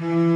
[0.00, 0.33] Mm-hmm.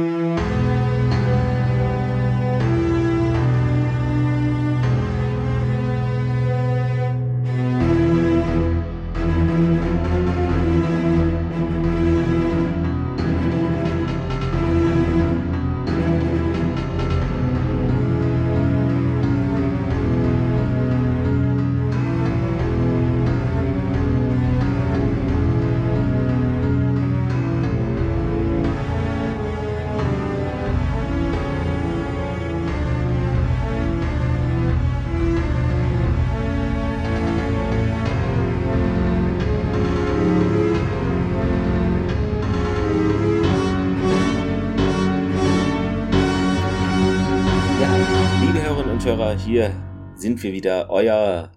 [49.45, 49.73] Hier
[50.15, 51.51] sind wir wieder, euer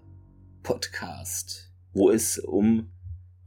[0.63, 2.91] Podcast, wo es um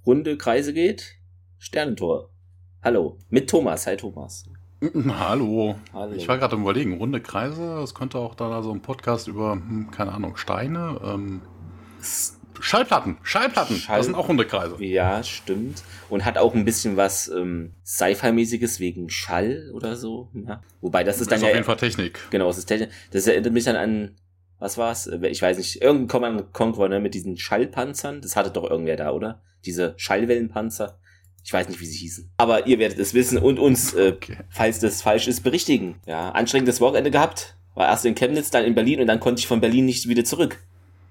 [0.06, 1.16] runde Kreise geht.
[1.59, 2.30] Sternentor.
[2.82, 3.86] Hallo, mit Thomas.
[3.86, 4.45] Hi Thomas.
[5.09, 5.76] Hallo.
[5.92, 6.14] Hallo.
[6.14, 9.52] Ich war gerade im Überlegen, runde Kreise, es könnte auch da so ein Podcast über,
[9.52, 11.42] hm, keine Ahnung, Steine, ähm,
[12.60, 14.82] Schallplatten, Schallplatten, Schall das sind auch runde Kreise.
[14.82, 15.82] Ja, stimmt.
[16.09, 20.30] Und hat auch ein bisschen was ähm, Sci-Fi-mäßiges wegen Schall oder so.
[20.32, 20.62] Ja.
[20.80, 21.48] Wobei das ist, ist dann ist ja...
[21.48, 22.20] auf jeden Fall Technik.
[22.30, 22.90] Genau, es ist Technik.
[23.10, 24.16] Das erinnert mich dann an,
[24.59, 25.07] was war's?
[25.07, 28.21] Äh, ich weiß nicht, irgendein Command Conquer ne, mit diesen Schallpanzern.
[28.21, 29.43] Das hatte doch irgendwer da, oder?
[29.65, 30.98] Diese Schallwellenpanzer.
[31.45, 32.32] Ich weiß nicht, wie sie hießen.
[32.38, 34.38] Aber ihr werdet es wissen und uns, äh, okay.
[34.48, 35.96] falls das falsch ist, berichtigen.
[36.07, 37.57] Ja, anstrengendes Wochenende gehabt.
[37.74, 40.24] War erst in Chemnitz, dann in Berlin und dann konnte ich von Berlin nicht wieder
[40.24, 40.59] zurück.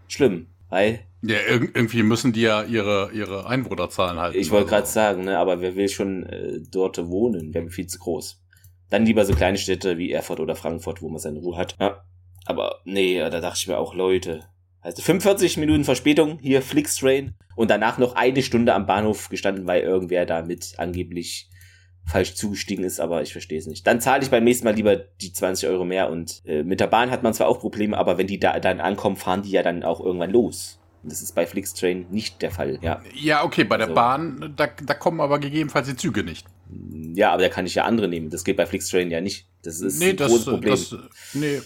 [0.08, 0.48] Schlimm.
[0.70, 1.00] Weil.
[1.22, 4.38] Ja, irgendwie müssen die ja ihre, ihre Einwohnerzahlen halten.
[4.38, 7.54] Ich wollte gerade sagen, ne, aber wer will schon äh, dort wohnen?
[7.54, 8.42] Wir haben viel zu groß.
[8.90, 11.76] Dann lieber so kleine Städte wie Erfurt oder Frankfurt, wo man seine Ruhe hat.
[11.80, 12.04] Ja.
[12.46, 14.46] Aber nee, da dachte ich mir auch, Leute.
[14.82, 19.82] Also 45 Minuten Verspätung hier Flixtrain und danach noch eine Stunde am Bahnhof gestanden, weil
[19.82, 21.50] irgendwer damit angeblich
[22.06, 23.88] falsch zugestiegen ist, aber ich verstehe es nicht.
[23.88, 26.88] Dann zahle ich beim nächsten Mal lieber die 20 Euro mehr und äh, mit der
[26.88, 29.64] Bahn hat man zwar auch Probleme, aber wenn die da dann ankommen, fahren die ja
[29.64, 30.80] dann auch irgendwann los.
[31.02, 33.02] Und das ist bei Flixtrain nicht der Fall, ja.
[33.16, 36.46] Ja, okay, bei der also, Bahn, da, da kommen aber gegebenenfalls die Züge nicht.
[37.16, 38.30] Ja, aber da kann ich ja andere nehmen.
[38.30, 39.48] Das geht bei Flixtrain ja nicht.
[39.64, 40.72] Das ist nee, ein das, großes Problem.
[40.72, 40.96] Das,
[41.34, 41.62] nee,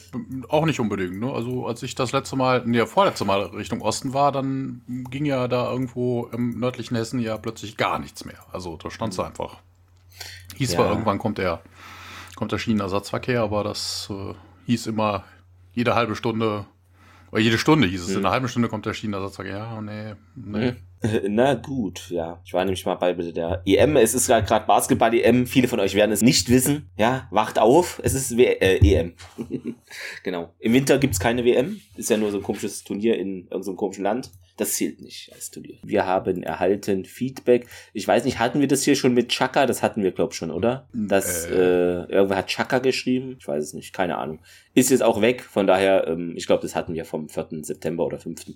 [0.47, 1.19] auch nicht unbedingt.
[1.19, 1.31] Ne?
[1.31, 5.47] Also als ich das letzte Mal, nee, vorletzte Mal Richtung Osten war, dann ging ja
[5.47, 8.39] da irgendwo im nördlichen Hessen ja plötzlich gar nichts mehr.
[8.51, 9.25] Also da stand es mhm.
[9.25, 9.57] einfach.
[10.55, 10.77] Hieß ja.
[10.77, 11.61] zwar irgendwann kommt der,
[12.35, 14.33] kommt der Schienenersatzverkehr, aber das äh,
[14.65, 15.23] hieß immer
[15.73, 16.65] jede halbe Stunde,
[17.31, 18.17] oder jede Stunde hieß es, mhm.
[18.17, 19.57] in einer halben Stunde kommt der Schienenersatzverkehr.
[19.57, 20.71] Ja, nee, nee.
[20.71, 20.77] Mhm.
[21.27, 22.41] Na gut, ja.
[22.43, 23.95] Ich war nämlich mal bei der EM.
[23.95, 25.47] Es ist gerade Basketball-EM.
[25.47, 26.89] Viele von euch werden es nicht wissen.
[26.97, 28.01] Ja, wacht auf.
[28.03, 29.13] Es ist w äh, EM.
[30.23, 30.53] genau.
[30.59, 31.79] Im Winter gibt's keine WM.
[31.95, 34.31] Ist ja nur so ein komisches Turnier in irgendeinem komischen Land.
[34.57, 35.77] Das zählt nicht als Turnier.
[35.83, 37.67] Wir haben erhalten Feedback.
[37.93, 39.65] Ich weiß nicht, hatten wir das hier schon mit Chaka?
[39.65, 40.89] Das hatten wir, glaub schon, oder?
[40.93, 41.53] Das, äh.
[41.53, 43.37] äh, irgendwer hat Chaka geschrieben.
[43.39, 44.41] Ich weiß es nicht, keine Ahnung.
[44.73, 47.47] Ist jetzt auch weg, von daher, ähm, ich glaube, das hatten wir vom 4.
[47.61, 48.47] September oder 5.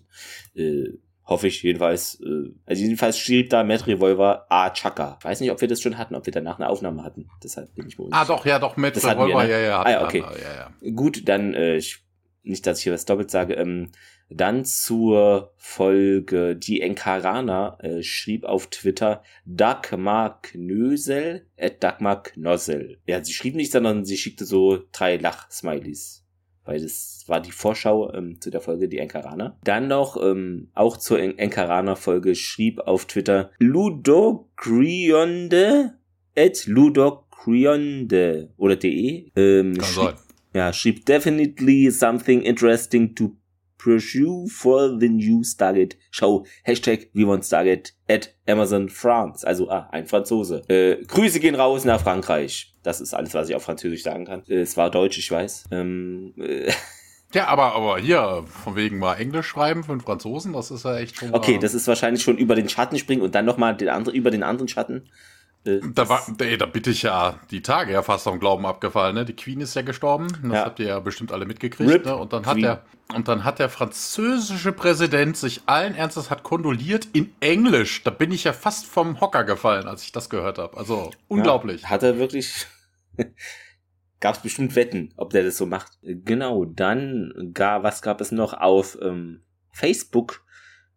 [0.56, 0.90] Äh,
[1.25, 2.19] Hoffe ich jedenfalls.
[2.22, 4.69] Äh, also jedenfalls schrieb da Matt Revolver A.
[4.72, 5.17] Chaka.
[5.19, 7.29] Ich weiß nicht, ob wir das schon hatten, ob wir danach eine Aufnahme hatten.
[7.41, 8.09] Deshalb bin ich wohl.
[8.11, 9.51] Ah, doch, ja, doch, Matt das Revolver, wir, ne?
[9.51, 9.81] ja, ja.
[9.81, 10.19] Ah, ja, okay.
[10.19, 10.91] Ja, ja.
[10.91, 12.03] Gut, dann, äh, ich,
[12.44, 13.91] nicht, dass ich hier was doppelt sage, ähm,
[14.29, 23.00] dann zur Folge, die Enkarana äh, schrieb auf Twitter Dagmar Knösel, äh, Dagmar Knossel.
[23.05, 26.22] Ja, sie schrieb nicht, sondern sie schickte so drei Lach-Smileys.
[26.66, 29.57] Weil das war die Vorschau ähm, zu der Folge Die Enkarana.
[29.63, 35.94] Dann noch, ähm, auch zur en Enkarana-Folge schrieb auf Twitter Ludocrionde
[36.38, 39.31] at Ludocrionde oder de.
[39.35, 40.16] Ähm, schrieb.
[40.53, 43.35] Ja, schrieb definitely something interesting to
[43.84, 46.46] pursue for the new Stargate Show.
[46.66, 49.46] Hashtag We Want Stargate at Amazon France.
[49.46, 50.64] Also, ah, ein Franzose.
[50.70, 52.74] Äh, Grüße gehen raus nach Frankreich.
[52.84, 54.44] Das ist alles, was ich auf Französisch sagen kann.
[54.48, 55.66] Äh, es war Deutsch, ich weiß.
[55.72, 56.72] Ähm, äh,
[57.34, 60.98] ja, aber, aber hier, von wegen mal Englisch schreiben für einen Franzosen, das ist ja
[60.98, 61.34] echt schon.
[61.34, 64.32] Okay, das ist wahrscheinlich schon über den Schatten springen und dann nochmal den anderen, über
[64.32, 65.10] den anderen Schatten.
[65.66, 69.16] Da, war, ey, da bitte ich ja die Tage ja fast vom Glauben abgefallen.
[69.16, 69.23] Ne?
[69.23, 70.28] Die Queen ist ja gestorben.
[70.43, 70.66] Das ja.
[70.66, 72.05] habt ihr ja bestimmt alle mitgekriegt.
[72.05, 72.16] Ne?
[72.16, 72.84] Und dann hat der
[73.14, 78.03] und dann hat der französische Präsident sich allen Ernstes hat kondoliert in Englisch.
[78.03, 80.76] Da bin ich ja fast vom Hocker gefallen, als ich das gehört habe.
[80.78, 81.84] Also unglaublich.
[81.84, 82.66] Ja, hat er wirklich?
[84.20, 85.97] gab es bestimmt Wetten, ob der das so macht.
[86.02, 86.66] Genau.
[86.66, 90.43] Dann gar was gab es noch auf ähm, Facebook?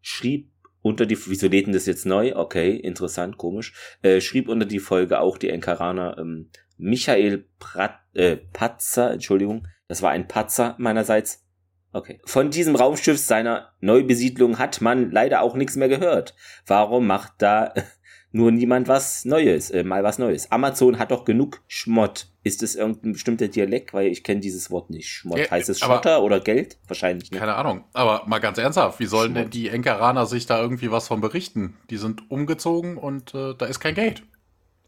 [0.00, 0.52] Schrieb
[0.87, 2.37] unter die, wieso lädt denn das jetzt neu?
[2.37, 3.75] Okay, interessant, komisch.
[4.03, 10.03] Äh, schrieb unter die Folge auch die Enkaraner ähm, Michael Prat, äh, Patzer, Entschuldigung, das
[10.03, 11.44] war ein Patzer meinerseits.
[11.93, 12.21] Okay.
[12.25, 16.37] Von diesem Raumschiff seiner Neubesiedlung hat man leider auch nichts mehr gehört.
[16.67, 17.75] Warum macht da
[18.32, 20.50] nur niemand was Neues, äh, mal was Neues.
[20.52, 22.28] Amazon hat doch genug Schmott.
[22.43, 23.94] Ist es irgendein bestimmter Dialekt?
[23.94, 25.08] Weil ich kenne dieses Wort nicht.
[25.08, 25.38] Schmott.
[25.38, 26.78] Ja, heißt es Schotter oder Geld?
[26.87, 27.40] Wahrscheinlich nicht.
[27.40, 27.84] Keine Ahnung.
[27.93, 29.44] Aber mal ganz ernsthaft, wie sollen Schmott.
[29.44, 31.76] denn die Enkeraner sich da irgendwie was von berichten?
[31.90, 34.23] Die sind umgezogen und äh, da ist kein Geld.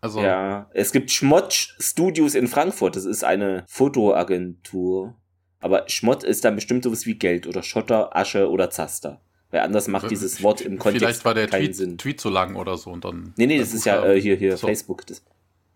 [0.00, 0.20] Also.
[0.20, 2.96] Ja, es gibt Schmott Studios in Frankfurt.
[2.96, 5.16] Das ist eine Fotoagentur.
[5.60, 9.20] Aber Schmott ist dann bestimmt sowas wie Geld oder Schotter, Asche oder Zaster.
[9.50, 11.96] Weil anders macht dieses Wort im Kontext Vielleicht war der Tweet, Sinn.
[11.96, 13.32] Tweet so lang oder so und dann.
[13.36, 14.66] Nee, nee, das ist ja äh, hier, hier so.
[14.66, 15.06] Facebook.
[15.06, 15.22] Das,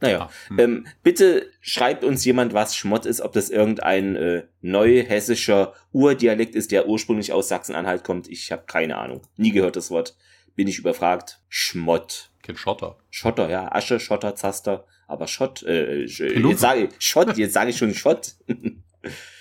[0.01, 0.31] naja, ja.
[0.49, 0.59] hm.
[0.59, 6.71] ähm, bitte schreibt uns jemand, was Schmott ist, ob das irgendein äh, neuhessischer Urdialekt ist,
[6.73, 8.29] der ursprünglich aus Sachsen-Anhalt kommt.
[8.29, 9.23] Ich habe keine Ahnung.
[9.37, 10.17] Nie gehört das Wort.
[10.55, 11.41] Bin ich überfragt.
[11.49, 12.31] Schmott.
[12.43, 12.99] Kein Schotter.
[13.11, 13.73] Schotter, ja.
[13.73, 14.85] Asche, Schotter, Zaster.
[15.07, 18.33] Aber Schott, äh, jetzt sage ich Schott, jetzt sage ich schon Schott.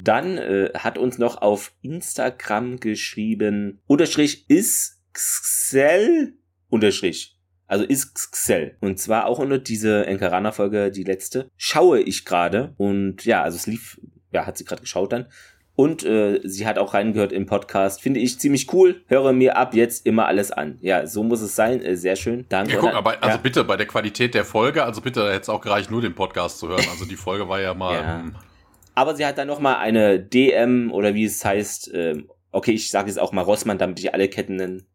[0.04, 6.34] Dann äh, hat uns noch auf Instagram geschrieben, Unterstrich ist Xel,
[6.70, 7.38] Unterstrich.
[7.68, 8.76] Also ist Xel.
[8.82, 12.74] Und zwar auch unter diese Enkarana-Folge, die letzte, schaue ich gerade.
[12.78, 14.00] Und ja, also es lief,
[14.34, 15.28] ja, hat sie gerade geschaut dann.
[15.74, 18.02] Und äh, sie hat auch reingehört im Podcast.
[18.02, 19.04] Finde ich ziemlich cool.
[19.08, 20.78] Höre mir ab jetzt immer alles an.
[20.82, 21.82] Ja, so muss es sein.
[21.82, 22.46] Äh, sehr schön.
[22.50, 22.74] Danke.
[22.74, 23.38] Ja, guck, aber also ja.
[23.38, 26.60] bitte bei der Qualität der Folge, also bitte hätte es auch gereicht, nur den Podcast
[26.60, 26.86] zu hören.
[26.92, 27.96] Also die Folge war ja mal.
[27.96, 28.24] Ja.
[28.96, 31.92] Aber sie hat dann noch mal eine DM oder wie es heißt.
[31.94, 34.86] Ähm, okay, ich sage jetzt auch mal Rossmann, damit ich alle Ketten nennen.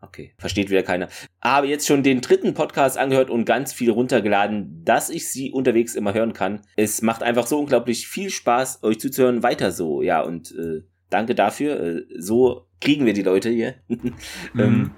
[0.00, 1.08] Okay, versteht wieder keiner.
[1.40, 5.94] Habe jetzt schon den dritten Podcast angehört und ganz viel runtergeladen, dass ich sie unterwegs
[5.94, 6.62] immer hören kann.
[6.76, 9.44] Es macht einfach so unglaublich viel Spaß, euch zuzuhören.
[9.44, 11.80] Weiter so, ja, und äh, danke dafür.
[11.80, 13.74] Äh, so kriegen wir die Leute hier.
[13.88, 14.10] Ähm,
[14.54, 14.60] mhm.
[14.60, 14.90] ähm,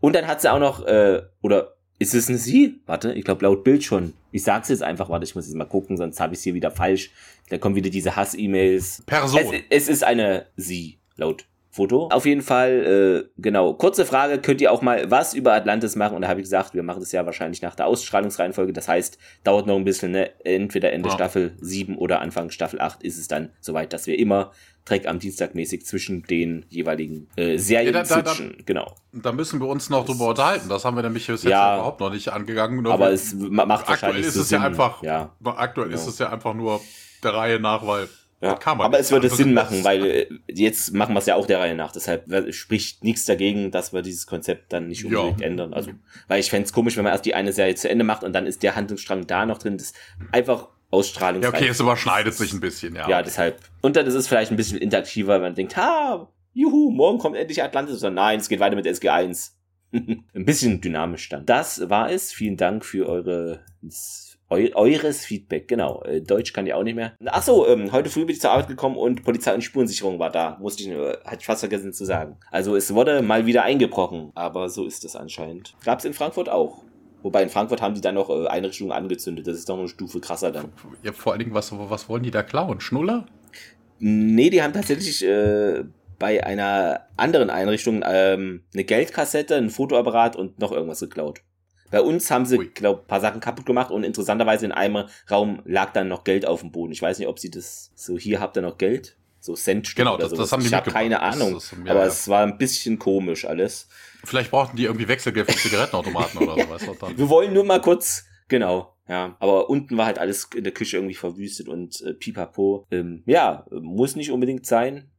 [0.00, 2.80] und dann hat sie auch noch, äh, oder ist es eine Sie?
[2.86, 4.14] Warte, ich glaube laut Bild schon.
[4.32, 6.70] Ich sag's jetzt einfach, warte, ich muss jetzt mal gucken, sonst habe ich hier wieder
[6.70, 7.10] falsch.
[7.50, 9.02] Da kommen wieder diese Hass-E-Mails.
[9.06, 9.40] Person.
[9.68, 12.08] Es, es ist eine Sie, laut Foto.
[12.08, 16.16] Auf jeden Fall, äh, genau, kurze Frage, könnt ihr auch mal was über Atlantis machen?
[16.16, 18.72] Und da habe ich gesagt, wir machen das ja wahrscheinlich nach der Ausstrahlungsreihenfolge.
[18.72, 20.30] Das heißt, dauert noch ein bisschen, ne?
[20.44, 21.14] Entweder Ende ja.
[21.14, 24.50] Staffel 7 oder Anfang Staffel 8 ist es dann soweit, dass wir immer
[24.84, 28.34] Track am Dienstag mäßig zwischen den jeweiligen äh, Serien ja, da, da, da,
[28.66, 28.96] genau.
[29.12, 30.68] Da müssen wir uns noch drüber unterhalten.
[30.68, 32.84] Das haben wir nämlich bis jetzt ja, überhaupt noch nicht angegangen.
[32.88, 34.60] Aber es macht wahrscheinlich aktuell ist so es Sinn.
[34.60, 36.00] ja einfach, ja, aktuell genau.
[36.00, 36.80] ist es ja einfach nur
[37.20, 38.08] der Reihe nach, weil
[38.42, 41.60] ja, aber es würde Sinn machen, weil äh, jetzt machen wir es ja auch der
[41.60, 41.92] Reihe nach.
[41.92, 42.24] Deshalb
[42.54, 45.46] spricht nichts dagegen, dass wir dieses Konzept dann nicht unbedingt ja.
[45.46, 45.74] ändern.
[45.74, 45.90] Also,
[46.26, 48.32] weil ich fände es komisch, wenn man erst die eine Serie zu Ende macht und
[48.32, 49.76] dann ist der Handlungsstrang da noch drin.
[49.76, 49.96] Das ist
[50.32, 51.42] einfach Ausstrahlung.
[51.42, 53.08] Ja, okay, es überschneidet sich ein bisschen, ja.
[53.10, 53.60] Ja, deshalb.
[53.82, 57.36] Und dann ist es vielleicht ein bisschen interaktiver, wenn man denkt, ha, juhu, morgen kommt
[57.36, 58.02] endlich Atlantis.
[58.02, 59.50] Oder nein, es geht weiter mit SG1.
[59.92, 61.44] ein bisschen dynamisch dann.
[61.44, 62.32] Das war es.
[62.32, 63.64] Vielen Dank für eure
[64.50, 66.02] Eu eures Feedback, genau.
[66.02, 67.12] Äh, Deutsch kann ich auch nicht mehr.
[67.26, 70.30] Ach so, ähm, heute früh bin ich zur Arbeit gekommen und Polizei und Spurensicherung war
[70.30, 70.58] da.
[70.60, 72.36] Musste ich, äh, hatte ich fast vergessen zu sagen.
[72.50, 75.74] Also es wurde mal wieder eingebrochen, aber so ist es anscheinend.
[75.84, 76.82] Gab's in Frankfurt auch.
[77.22, 79.46] Wobei in Frankfurt haben die dann noch äh, Einrichtungen angezündet.
[79.46, 80.72] Das ist doch eine Stufe krasser dann.
[81.02, 82.80] Ja, vor allen Dingen, was, was wollen die da klauen?
[82.80, 83.26] Schnuller?
[83.98, 85.84] Nee, die haben tatsächlich äh,
[86.18, 91.42] bei einer anderen Einrichtung ähm, eine Geldkassette, ein Fotoapparat und noch irgendwas geklaut.
[91.90, 95.92] Bei uns haben sie, glaube paar Sachen kaputt gemacht und interessanterweise in einem Raum lag
[95.92, 96.92] dann noch Geld auf dem Boden.
[96.92, 99.16] Ich weiß nicht, ob sie das so, hier habt ihr noch Geld?
[99.40, 102.00] So Cent Genau, das, das haben die Ich habe keine Ahnung, das, das, ja, aber
[102.00, 102.06] ja.
[102.06, 103.88] es war ein bisschen komisch alles.
[104.24, 107.16] Vielleicht brauchten die irgendwie Wechselgeld für Zigarettenautomaten oder so, weißt du dann.
[107.16, 109.36] Wir wollen nur mal kurz, genau, ja.
[109.40, 112.86] Aber unten war halt alles in der Küche irgendwie verwüstet und äh, pipapo.
[112.90, 115.10] Ähm, ja, muss nicht unbedingt sein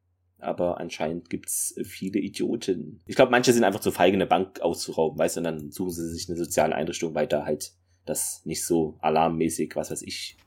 [0.41, 3.01] aber anscheinend gibt's viele Idioten.
[3.05, 5.91] Ich glaube, manche sind einfach zu feige, eine Bank auszurauben, weißt du, und dann suchen
[5.91, 7.71] sie sich eine soziale Einrichtung weiter, halt
[8.05, 10.37] das nicht so alarmmäßig, was weiß ich,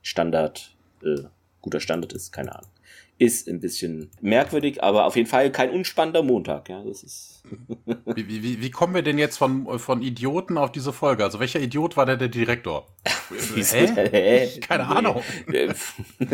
[0.00, 1.24] Standard, äh,
[1.60, 2.70] guter Standard ist, keine Ahnung
[3.18, 6.68] ist ein bisschen merkwürdig, aber auf jeden Fall kein unspannender Montag.
[6.68, 7.42] Ja, das ist.
[8.16, 11.24] wie, wie, wie kommen wir denn jetzt von, von Idioten auf diese Folge?
[11.24, 12.86] Also welcher Idiot war denn der Direktor?
[13.54, 14.48] Hä?
[14.60, 15.22] Keine Ahnung.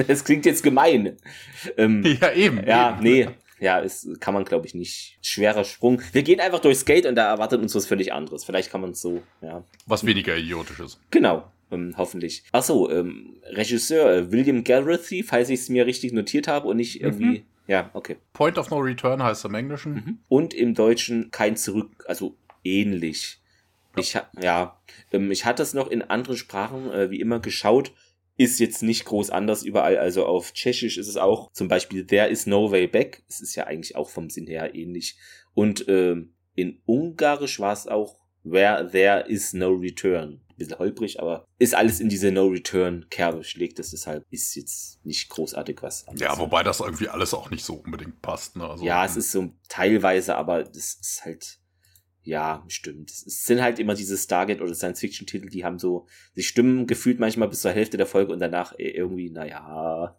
[0.07, 1.17] Das klingt jetzt gemein.
[1.77, 2.67] Ähm, ja, eben.
[2.67, 3.03] Ja, eben.
[3.03, 3.29] nee.
[3.61, 5.19] Ja, es kann man, glaube ich, nicht.
[5.21, 6.01] Schwerer Sprung.
[6.13, 8.45] Wir gehen einfach durchs Gate und da erwartet uns was völlig anderes.
[8.45, 9.65] Vielleicht kann man es so, ja.
[9.87, 11.01] Was weniger idiotisches.
[11.11, 12.45] Genau ähm, hoffentlich.
[12.53, 17.01] Achso, ähm, Regisseur äh, William Galrathy, falls ich es mir richtig notiert habe und nicht
[17.01, 17.41] irgendwie.
[17.41, 17.43] Mhm.
[17.67, 18.17] Ja, okay.
[18.33, 19.95] Point of No Return heißt im Englischen.
[19.95, 20.19] Mhm.
[20.29, 22.35] Und im Deutschen kein Zurück, also
[22.65, 23.41] ähnlich.
[23.95, 24.01] Ja.
[24.01, 24.81] Ich, ja,
[25.13, 27.93] ähm, ich hatte es noch in anderen Sprachen äh, wie immer geschaut.
[28.39, 29.99] Ist jetzt nicht groß anders überall.
[29.99, 33.23] Also auf Tschechisch ist es auch zum Beispiel There is no way back.
[33.29, 35.19] Es ist ja eigentlich auch vom Sinn her ähnlich.
[35.55, 41.47] Und ähm, in Ungarisch war es auch Where there is no return bisschen holprig, aber
[41.59, 46.07] ist alles in diese No-Return-Kerbe schlägt es deshalb ist jetzt nicht großartig was.
[46.17, 48.57] Ja, wobei das irgendwie alles auch nicht so unbedingt passt.
[48.57, 48.69] Ne?
[48.69, 49.19] Also, ja, es hm.
[49.19, 51.59] ist so teilweise, aber das ist halt,
[52.23, 53.11] ja, stimmt.
[53.11, 57.49] Es sind halt immer diese Stargate oder Science-Fiction-Titel, die haben so, sie stimmen gefühlt manchmal
[57.49, 60.19] bis zur Hälfte der Folge und danach irgendwie, naja,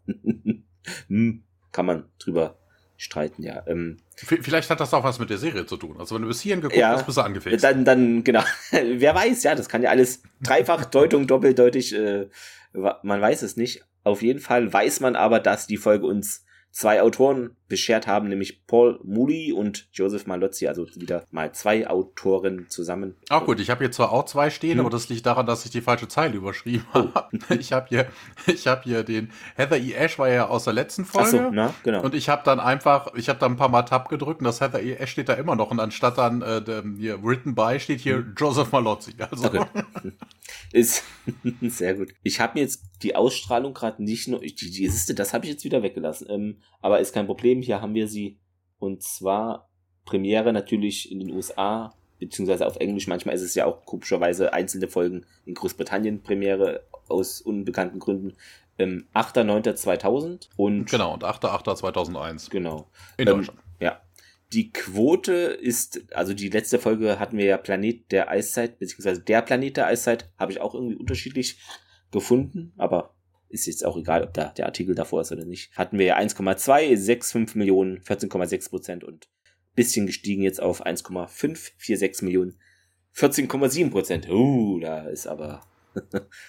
[1.08, 2.59] hm, kann man drüber
[3.00, 3.64] streiten, ja.
[3.66, 5.96] Ähm, Vielleicht hat das auch was mit der Serie zu tun.
[5.98, 7.64] Also wenn du bis hierhin geguckt ja, hast, bist du angefixt.
[7.64, 8.44] Dann, dann, genau.
[8.72, 12.28] Wer weiß, ja, das kann ja alles dreifach Deutung, doppeldeutig, äh,
[12.74, 13.86] man weiß es nicht.
[14.04, 18.66] Auf jeden Fall weiß man aber, dass die Folge uns zwei Autoren beschert haben, nämlich
[18.66, 23.16] Paul Moody und Joseph Malozzi, also wieder mal zwei Autoren zusammen.
[23.30, 24.82] Ach gut, ich habe hier zwar auch zwei stehen, hm.
[24.82, 27.08] aber das liegt daran, dass ich die falsche Zeile überschrieben oh.
[27.14, 27.30] habe.
[27.60, 28.08] Ich habe hier,
[28.48, 29.94] ich habe hier den Heather E.
[29.94, 31.28] Ash war ja aus der letzten Folge.
[31.28, 32.02] Ach so, na, genau.
[32.02, 34.62] Und ich habe dann einfach, ich habe da ein paar Mal Tab gedrückt und das
[34.62, 34.94] Heather E.
[34.94, 36.62] Ash steht da immer noch und anstatt dann äh,
[36.98, 38.36] hier written by steht hier hm.
[38.38, 39.14] Joseph Malozzi.
[39.20, 39.48] Also.
[39.48, 39.66] Okay.
[40.72, 41.04] Ist
[41.62, 42.14] sehr gut.
[42.24, 44.40] Ich habe mir jetzt die Ausstrahlung gerade nicht nur.
[44.40, 46.28] Die, die, siehste, das habe ich jetzt wieder weggelassen.
[46.30, 47.62] Ähm, aber ist kein Problem.
[47.62, 48.40] Hier haben wir sie.
[48.80, 49.70] Und zwar
[50.06, 53.08] Premiere natürlich in den USA, beziehungsweise auf Englisch.
[53.08, 58.36] Manchmal ist es ja auch komischerweise einzelne Folgen in Großbritannien Premiere aus unbekannten Gründen.
[58.78, 60.90] Ähm, 8.9.2000 und.
[60.90, 62.50] Genau, und 8.8.2001.
[62.50, 62.90] Genau.
[63.18, 63.60] In Deutschland.
[63.60, 63.69] Ähm, ja.
[64.54, 69.44] Die Quote ist, also die letzte Folge hatten wir ja Planet der Eiszeit, beziehungsweise der
[69.44, 71.60] Planet der Eiszeit, habe ich auch irgendwie unterschiedlich
[72.12, 73.16] gefunden, aber
[73.50, 75.76] ist jetzt auch egal, ob da der Artikel davor ist oder nicht.
[75.76, 79.28] Hatten wir ja 1,265 Millionen, 14,6 Prozent und
[79.76, 82.60] bisschen gestiegen jetzt auf 1,546 Millionen,
[83.16, 84.30] 14,7 Prozent.
[84.30, 85.62] Uh, da ist aber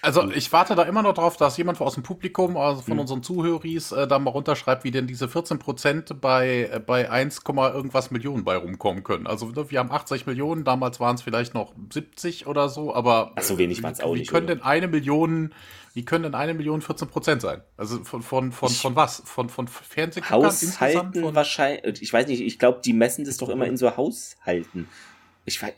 [0.02, 3.00] also ich warte da immer noch drauf, dass jemand aus dem Publikum, also von hm.
[3.00, 8.10] unseren Zuhöris, äh, da mal runterschreibt, wie denn diese 14% bei, äh, bei 1, irgendwas
[8.10, 9.26] Millionen bei rumkommen können.
[9.26, 13.32] Also ne, wir haben 80 Millionen, damals waren es vielleicht noch 70 oder so, aber
[13.36, 14.30] Ach, so wenig waren es auch wie nicht.
[14.30, 15.54] Können denn eine Million,
[15.94, 17.62] wie können denn eine Million 14% sein?
[17.76, 19.22] Also von, von, von, von was?
[19.24, 23.48] Von, von Fernsehguckern Haushalten von wahrscheinlich, ich weiß nicht, ich glaube, die messen das doch
[23.48, 24.88] immer in so Haushalten.
[25.50, 25.72] Ich weiß,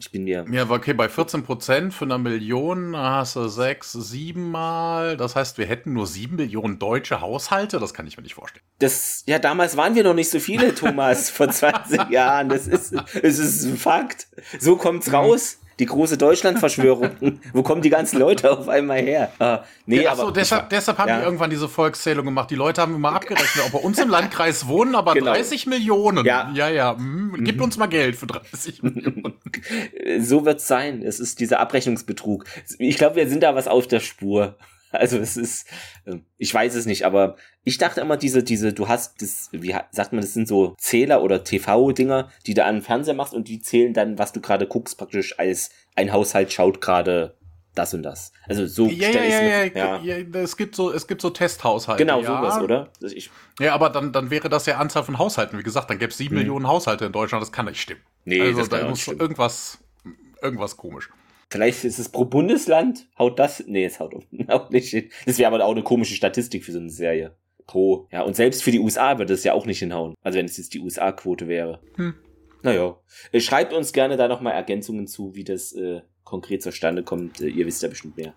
[0.00, 0.46] ich bin mir.
[0.50, 5.18] Ja, okay, bei 14 Prozent für eine Million hast du sechs, sieben Mal.
[5.18, 7.78] Das heißt, wir hätten nur sieben Millionen deutsche Haushalte.
[7.78, 8.64] Das kann ich mir nicht vorstellen.
[8.78, 12.48] Das, ja, damals waren wir noch nicht so viele, Thomas, vor 20 Jahren.
[12.48, 14.28] Das ist, es ist ein Fakt.
[14.58, 17.10] So kommt's raus die große Deutschlandverschwörung.
[17.52, 19.32] Wo kommen die ganzen Leute auf einmal her?
[19.38, 21.18] Ah, nee, ja, achso, aber deshalb, deshalb haben ja.
[21.18, 22.50] die irgendwann diese Volkszählung gemacht.
[22.50, 25.32] Die Leute haben immer abgerechnet, ob bei uns im Landkreis wohnen, aber genau.
[25.32, 26.24] 30 Millionen.
[26.24, 26.96] Ja, ja, ja.
[26.96, 29.34] Hm, gibt uns mal Geld für 30 Millionen.
[30.18, 31.02] So wird's sein.
[31.02, 32.44] Es ist dieser Abrechnungsbetrug.
[32.78, 34.56] Ich glaube, wir sind da was auf der Spur.
[34.90, 35.66] Also es ist,
[36.06, 39.74] ähm, ich weiß es nicht, aber ich dachte immer, diese, diese, du hast das, wie
[39.90, 43.48] sagt man, das sind so Zähler oder TV-Dinger, die du an den Fernseher machst und
[43.48, 47.36] die zählen dann, was du gerade guckst, praktisch als ein Haushalt schaut gerade
[47.78, 48.32] das und das.
[48.48, 50.40] Also so ja, ja, ja, ja, ja, ja.
[50.40, 52.04] Es gibt so, es gibt so Testhaushalte.
[52.04, 52.26] Genau, ja.
[52.26, 52.88] sowas, oder?
[53.00, 53.30] Ich,
[53.60, 55.58] ja, aber dann, dann wäre das ja Anzahl von Haushalten.
[55.58, 56.38] Wie gesagt, dann gäbe es sieben hm.
[56.38, 57.42] Millionen Haushalte in Deutschland.
[57.42, 58.00] Das kann nicht stimmen.
[58.24, 59.78] Nee, also das da muss irgendwas,
[60.42, 61.08] irgendwas komisch.
[61.50, 64.14] Vielleicht ist es pro Bundesland, haut das, nee, es haut
[64.48, 65.10] auch nicht hin.
[65.24, 67.34] Das wäre aber auch eine komische Statistik für so eine Serie.
[67.66, 70.14] Pro, ja, und selbst für die USA würde es ja auch nicht hinhauen.
[70.22, 71.80] Also wenn es jetzt die USA-Quote wäre.
[71.96, 72.14] Hm.
[72.62, 72.96] Naja.
[73.32, 77.40] Äh, schreibt uns gerne da nochmal Ergänzungen zu, wie das äh, konkret zustande kommt.
[77.40, 78.34] Äh, ihr wisst ja bestimmt mehr.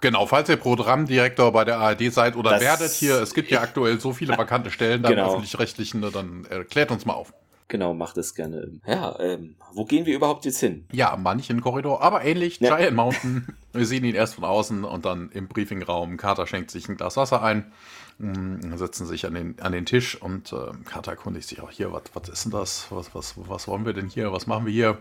[0.00, 3.60] Genau, falls ihr Programmdirektor bei der ARD seid oder das werdet hier, es gibt ja
[3.62, 5.28] aktuell so viele vakante Stellen da genau.
[5.28, 7.34] öffentlich-rechtlichen, ne, dann erklärt uns mal auf.
[7.70, 8.80] Genau, macht es gerne.
[8.84, 10.86] Ja, ähm, wo gehen wir überhaupt jetzt hin?
[10.90, 12.76] Ja, manchen Korridor, aber ähnlich, ja.
[12.76, 13.46] Giant Mountain.
[13.72, 16.16] wir sehen ihn erst von außen und dann im Briefingraum.
[16.16, 17.72] Carter schenkt sich ein Glas Wasser ein.
[18.20, 21.90] Mm, setzen sich an den, an den Tisch und äh, Carter erkundigt sich auch hier,
[21.90, 22.88] was ist denn das?
[22.90, 24.30] Was, was, was wollen wir denn hier?
[24.30, 24.98] Was machen wir hier?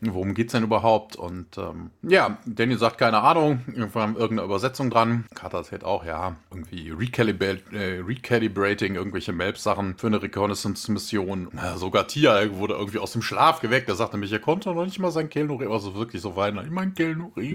[0.00, 1.14] Worum geht es denn überhaupt?
[1.14, 5.26] Und ähm, ja, Daniel sagt, keine Ahnung, wir haben irgendeine Übersetzung dran.
[5.34, 11.48] Carter erzählt auch, ja, irgendwie Recalibra äh, Recalibrating, irgendwelche Maps-Sachen für eine Reconnaissance-Mission.
[11.76, 13.90] Sogar Tia wurde irgendwie aus dem Schlaf geweckt.
[13.90, 16.64] Er sagte nämlich, er konnte noch nicht mal sein Kelnori, also wirklich so weinen.
[16.64, 17.50] Ich mein Kelnori,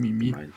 [0.00, 0.52] hm, mi, mi, mi.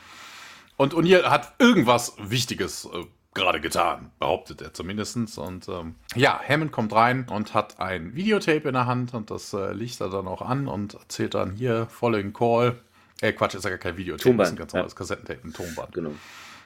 [0.76, 3.04] Und O'Neill hat irgendwas Wichtiges äh,
[3.34, 5.16] gerade getan, behauptet er zumindest.
[5.38, 9.52] Und ähm, ja, Hammond kommt rein und hat ein Videotape in der Hand und das
[9.52, 12.80] äh, liegt er dann auch an und erzählt dann hier Following Call.
[13.20, 14.98] Äh, Quatsch, ist ja gar kein Videotape, Tonband, das ist ein ganz normales ja.
[14.98, 15.92] Kassettentape, ein Tonband.
[15.92, 16.12] Genau.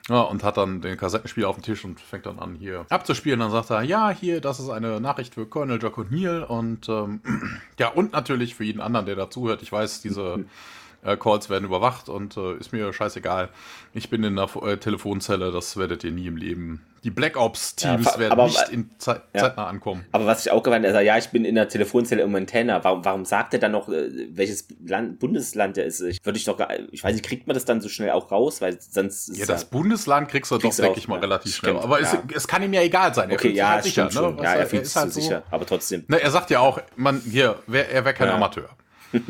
[0.08, 3.40] Ja, und hat dann den Kassettenspieler auf dem Tisch und fängt dann an, hier abzuspielen.
[3.40, 7.20] Dann sagt er, ja, hier, das ist eine Nachricht für Colonel Jock O'Neill und ähm,
[7.78, 9.62] ja, und natürlich für jeden anderen, der dazuhört.
[9.62, 10.44] Ich weiß, diese
[11.04, 13.50] äh, Calls werden überwacht und äh, ist mir scheißegal.
[13.92, 16.84] Ich bin in der äh, Telefonzelle, das werdet ihr nie im Leben.
[17.04, 19.42] Die Black Ops-Teams ja, werden aber, nicht in Zeit, ja.
[19.42, 20.06] zeitnah ankommen.
[20.12, 22.82] Aber was ich auch gemeint habe, ja, ich bin in der Telefonzelle im Montana.
[22.82, 26.00] Warum, warum sagt er dann noch, äh, welches Land, Bundesland er ist?
[26.00, 26.58] Ich würde ich doch,
[26.90, 28.62] ich weiß nicht, kriegt man das dann so schnell auch raus?
[28.62, 31.76] Weil sonst ja, das Bundesland kriegst du doch, denke ich mal, relativ schnell.
[31.76, 33.28] Aber es, es, kann ihm ja egal sein.
[33.28, 34.08] Er okay, ja, halt sicher.
[34.10, 34.36] Ne?
[34.42, 36.04] Ja, er fühlt sich halt so sicher, aber trotzdem.
[36.08, 38.70] Ne, er sagt ja auch, man, hier, wer, er wäre kein Amateur.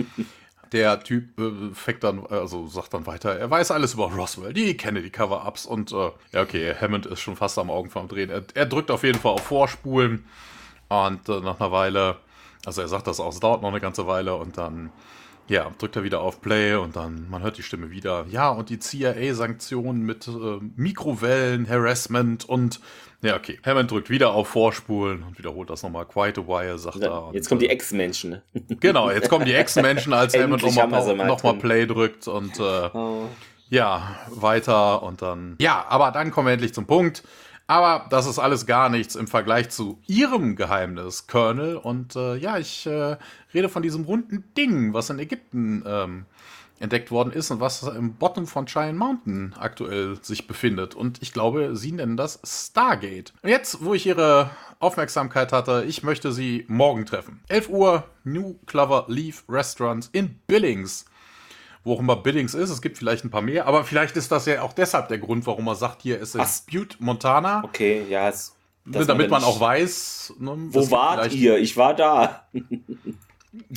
[0.75, 4.77] der Typ äh, fängt dann, also sagt dann weiter, er weiß alles über Roswell, die
[4.77, 8.29] kenne die Cover-Ups und äh, ja, okay, Hammond ist schon fast am Augen vom Drehen.
[8.29, 10.27] Er, er drückt auf jeden Fall auf Vorspulen
[10.89, 12.17] und äh, nach einer Weile,
[12.67, 14.91] also er sagt das auch, es dauert noch eine ganze Weile und dann,
[15.49, 18.27] ja, drückt er wieder auf Play und dann, man hört die Stimme wieder.
[18.31, 20.33] Ja, und die CIA-Sanktionen mit äh,
[20.77, 22.81] Mikrowellen, Harassment und
[23.25, 23.59] ja, okay.
[23.65, 26.05] Hammond drückt wieder auf Vorspulen und wiederholt das nochmal.
[26.05, 27.31] Quite a while, sagt er.
[27.33, 28.31] Jetzt kommen die äh, Ex-Menschen.
[28.31, 28.43] Ne?
[28.81, 33.29] Genau, jetzt kommen die Ex-Menschen, als Hammond nochmal noch mal Play drückt und äh, oh.
[33.71, 35.57] ja, weiter und dann.
[35.59, 37.23] Ja, aber dann kommen wir endlich zum Punkt.
[37.67, 41.77] Aber das ist alles gar nichts im Vergleich zu ihrem Geheimnis, Colonel.
[41.77, 43.17] Und äh, ja, ich äh,
[43.55, 46.27] rede von diesem runden Ding, was in Ägypten ähm,
[46.79, 50.95] entdeckt worden ist und was im Bottom von Giant Mountain aktuell sich befindet.
[50.95, 53.33] Und ich glaube, sie nennen das Stargate.
[53.43, 57.41] Und jetzt, wo ich Ihre Aufmerksamkeit hatte, ich möchte Sie morgen treffen.
[57.49, 61.07] 11 Uhr, New Clover Leaf Restaurant in Billings.
[61.85, 64.47] Wo auch immer Billings ist, es gibt vielleicht ein paar mehr, aber vielleicht ist das
[64.47, 67.63] ja auch deshalb der Grund, warum er sagt, hier ist es Butte, Montana.
[67.63, 70.35] Okay, ja, es, damit man, man auch weiß.
[70.39, 71.59] Ne, wo wart ihr?
[71.59, 72.47] Ich war da.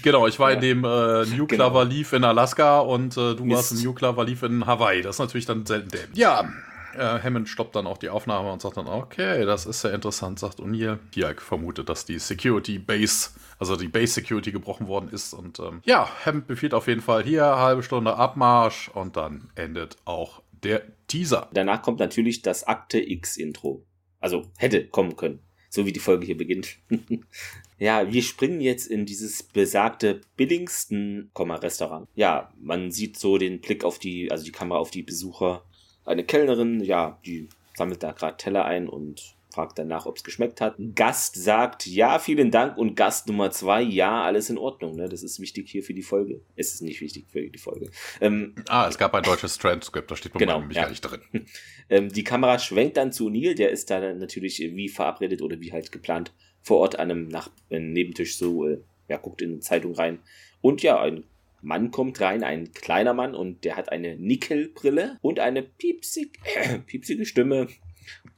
[0.02, 0.56] Genau, ich war ja.
[0.56, 1.70] in dem äh, New genau.
[1.70, 3.56] Clover Leaf in Alaska und äh, du Mist.
[3.56, 5.04] warst im New Clover Leaf in Hawaii.
[5.04, 6.18] Das ist natürlich dann selten dämlich.
[6.18, 6.50] Ja,
[6.98, 10.40] äh, Hammond stoppt dann auch die Aufnahme und sagt dann, okay, das ist sehr interessant,
[10.40, 10.98] sagt O'Neill.
[11.12, 15.34] Piak vermutet, dass die Security Base, also die Base Security gebrochen worden ist.
[15.34, 19.98] Und ähm, ja, Hammond befiehlt auf jeden Fall hier, halbe Stunde Abmarsch und dann endet
[20.06, 21.50] auch der Teaser.
[21.54, 23.86] Danach kommt natürlich das Akte X-Intro.
[24.20, 25.40] Also hätte kommen können
[25.70, 26.78] so wie die Folge hier beginnt.
[27.80, 32.08] ja, wir springen jetzt in dieses besagte billigsten Restaurant.
[32.16, 35.64] Ja, man sieht so den Blick auf die, also die Kamera auf die Besucher.
[36.08, 40.62] Eine Kellnerin, ja, die sammelt da gerade Teller ein und fragt danach, ob es geschmeckt
[40.62, 40.76] hat.
[40.96, 42.78] Gast sagt, ja, vielen Dank.
[42.78, 44.96] Und Gast Nummer zwei, ja, alles in Ordnung.
[44.96, 45.10] Ne?
[45.10, 46.42] Das ist wichtig hier für die Folge.
[46.56, 47.90] Es ist nicht wichtig für die Folge.
[48.22, 50.84] Ähm, ah, es gab ein deutsches Transkript, da steht bei genau, nämlich ja.
[50.84, 51.22] gar nicht drin.
[51.90, 55.72] Ähm, die Kamera schwenkt dann zu Neil, der ist da natürlich wie verabredet oder wie
[55.72, 59.60] halt geplant vor Ort an einem Nach äh, Nebentisch so, äh, ja, guckt in die
[59.62, 60.20] Zeitung rein.
[60.60, 61.24] Und ja, ein
[61.62, 66.78] Mann kommt rein, ein kleiner Mann, und der hat eine Nickelbrille und eine piepsig, äh,
[66.86, 67.68] piepsige Stimme.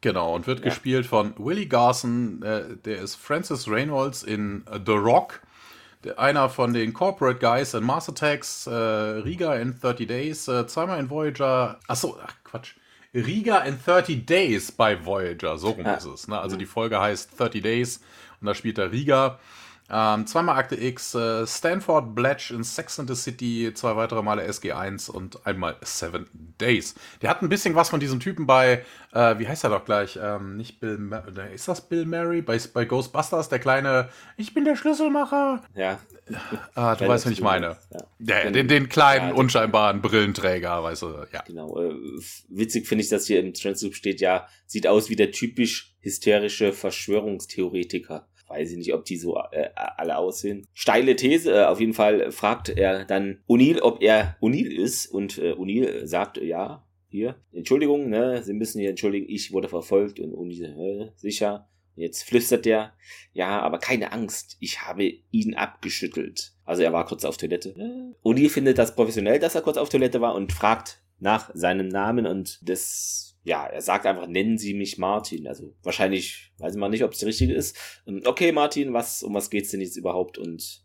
[0.01, 0.65] Genau, und wird ja.
[0.65, 5.41] gespielt von Willie Garson, äh, der ist Francis Reynolds in The Rock,
[6.03, 10.65] der, einer von den Corporate Guys in Mars Attacks, äh, Riga in 30 Days, äh,
[10.67, 12.75] zweimal in Voyager, achso, ach Quatsch,
[13.13, 15.95] Riga in 30 Days bei Voyager, so rum ja.
[15.95, 16.27] ist es.
[16.27, 16.39] Ne?
[16.39, 18.01] Also die Folge heißt 30 Days
[18.39, 19.39] und da spielt er Riga.
[19.91, 24.47] Ähm, zweimal Akte X, äh, Stanford Bletch in Sex and the City, zwei weitere Male
[24.47, 26.27] SG1 und einmal Seven
[26.59, 26.93] Days.
[27.21, 30.19] Der hat ein bisschen was von diesem Typen bei, äh, wie heißt er doch gleich?
[30.21, 31.23] Ähm, nicht Bill, Ma
[31.53, 32.41] ist das Bill Murray?
[32.41, 35.63] Bei, bei Ghostbusters, der kleine, ich bin der Schlüsselmacher.
[35.75, 35.99] Ja.
[36.75, 37.77] Ah, du weißt, was ich meine.
[38.19, 38.43] Ja.
[38.43, 41.41] ja den, den kleinen, ja, unscheinbaren Brillenträger, weißt du, ja.
[41.41, 41.81] Genau.
[41.81, 41.95] Äh,
[42.49, 46.71] witzig finde ich, dass hier im Transcript steht, ja, sieht aus wie der typisch hysterische
[46.71, 50.67] Verschwörungstheoretiker weiß ich nicht, ob die so äh, alle aussehen.
[50.73, 55.37] Steile These, äh, auf jeden Fall fragt er dann O'Neill, ob er O'Neill ist und
[55.37, 60.33] äh, O'Neill sagt, ja, hier, Entschuldigung, ne, Sie müssen hier entschuldigen, ich wurde verfolgt und
[60.33, 61.67] O'Neill, äh, sicher.
[61.95, 62.93] Jetzt flüstert er,
[63.33, 66.53] ja, aber keine Angst, ich habe ihn abgeschüttelt.
[66.63, 67.75] Also er war kurz auf Toilette.
[68.23, 72.25] O'Neill findet das professionell, dass er kurz auf Toilette war und fragt nach seinem Namen
[72.25, 75.47] und das ja, er sagt einfach, nennen Sie mich Martin.
[75.47, 77.77] Also wahrscheinlich, weiß man nicht, ob es der richtige ist.
[78.05, 80.37] Ähm, okay, Martin, was, um was geht's denn jetzt überhaupt?
[80.37, 80.83] Und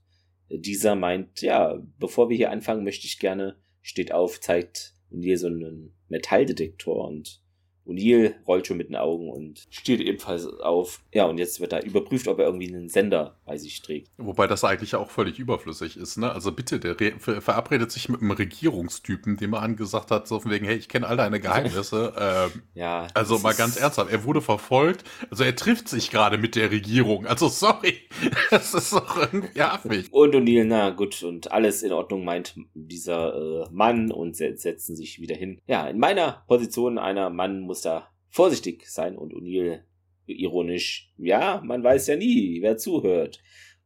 [0.48, 5.46] dieser meint, ja, bevor wir hier anfangen, möchte ich gerne, steht auf, zeigt hier so
[5.46, 7.43] einen Metalldetektor und
[7.87, 11.01] O'Neill rollt schon mit den Augen und steht ebenfalls auf.
[11.12, 14.11] Ja, und jetzt wird da überprüft, ob er irgendwie einen Sender bei sich trägt.
[14.16, 16.33] Wobei das eigentlich auch völlig überflüssig ist, ne?
[16.33, 20.51] Also bitte, der ver verabredet sich mit einem Regierungstypen, dem er angesagt hat, so von
[20.51, 22.14] wegen, hey, ich kenne all deine Geheimnisse.
[22.55, 23.07] ähm, ja.
[23.14, 25.05] Also mal ganz ernsthaft, er wurde verfolgt.
[25.31, 27.27] Also er trifft sich gerade mit der Regierung.
[27.27, 27.99] Also sorry,
[28.51, 30.12] das ist doch irgendwie affig.
[30.12, 35.20] Und O'Neill, na gut, und alles in Ordnung, meint dieser äh, Mann und setzen sich
[35.20, 35.61] wieder hin.
[35.66, 39.82] Ja, in meiner Position einer Mann muss muss da vorsichtig sein und O'Neill
[40.26, 43.42] ironisch, ja, man weiß ja nie, wer zuhört.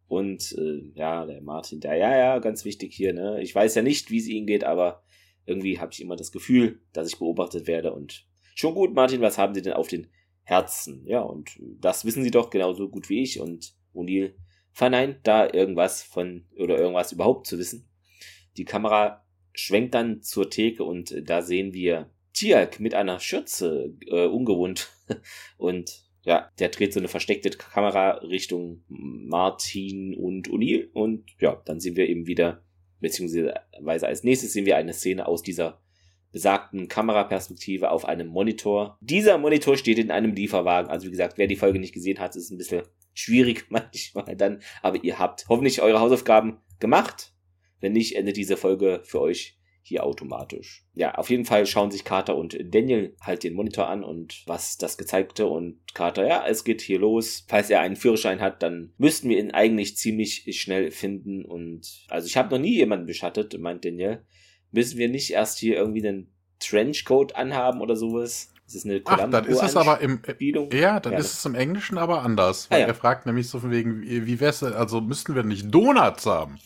[0.09, 3.40] Und äh, ja, der Martin, der, ja, ja, ganz wichtig hier, ne?
[3.40, 5.03] Ich weiß ja nicht, wie es ihnen geht, aber
[5.46, 7.94] irgendwie habe ich immer das Gefühl, dass ich beobachtet werde.
[7.94, 10.09] Und schon gut, Martin, was haben Sie denn auf den
[10.42, 11.03] Herzen?
[11.07, 13.40] Ja, und das wissen Sie doch genauso gut wie ich.
[13.40, 14.35] Und O'Neill
[14.70, 17.88] verneint da irgendwas von oder irgendwas überhaupt zu wissen.
[18.59, 19.24] Die Kamera
[19.55, 24.90] schwenkt dann zur Theke und da sehen wir Tiak mit einer Schürze, äh, ungewohnt.
[25.59, 30.90] Und ja, der dreht so eine versteckte Kamera Richtung Martin und O'Neill.
[30.92, 32.62] Und ja, dann sehen wir eben wieder,
[33.01, 35.81] beziehungsweise als nächstes sehen wir eine Szene aus dieser
[36.31, 38.98] besagten Kameraperspektive auf einem Monitor.
[39.01, 40.90] Dieser Monitor steht in einem Lieferwagen.
[40.90, 42.83] Also wie gesagt, wer die Folge nicht gesehen hat, ist ein bisschen
[43.14, 44.61] schwierig manchmal dann.
[44.83, 47.33] Aber ihr habt hoffentlich eure Hausaufgaben gemacht.
[47.81, 49.58] Wenn nicht, endet diese Folge für euch
[49.88, 50.85] hier automatisch.
[50.94, 54.77] Ja, auf jeden Fall schauen sich Carter und Daniel halt den Monitor an und was
[54.77, 57.44] das gezeigte und Carter, ja, es geht hier los.
[57.48, 62.27] Falls er einen Führerschein hat, dann müssten wir ihn eigentlich ziemlich schnell finden und also
[62.27, 64.24] ich habe noch nie jemanden beschattet, meint Daniel.
[64.70, 68.53] Müssen wir nicht erst hier irgendwie einen Trenchcoat anhaben oder sowas?
[68.68, 70.20] Das ist eine Ach, dann ist es aber im
[70.72, 71.18] Ja, dann ja.
[71.18, 72.70] ist es im Englischen aber anders.
[72.70, 72.87] Weil ah, ja.
[72.88, 76.59] er fragt nämlich so von wegen, wie wär's denn, also müssten wir nicht Donuts haben?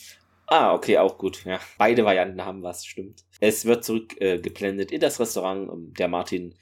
[0.55, 1.47] Ah, okay, auch gut.
[1.47, 3.25] Ja, beide Varianten haben was, stimmt.
[3.41, 5.99] Es wird zurückgeblendet äh, in das Restaurant.
[5.99, 6.55] Der Martin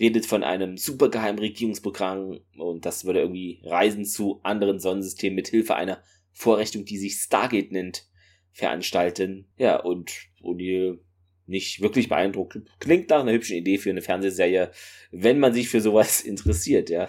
[0.00, 5.76] redet von einem supergeheimen Regierungsprogramm und das würde irgendwie Reisen zu anderen Sonnensystemen mit Hilfe
[5.76, 8.08] einer Vorrichtung, die sich Stargate nennt,
[8.50, 9.46] veranstalten.
[9.56, 10.10] Ja, und
[10.42, 10.98] O'Neill
[11.46, 12.58] nicht wirklich beeindruckt.
[12.80, 14.72] Klingt nach einer hübschen Idee für eine Fernsehserie,
[15.12, 17.08] wenn man sich für sowas interessiert, ja.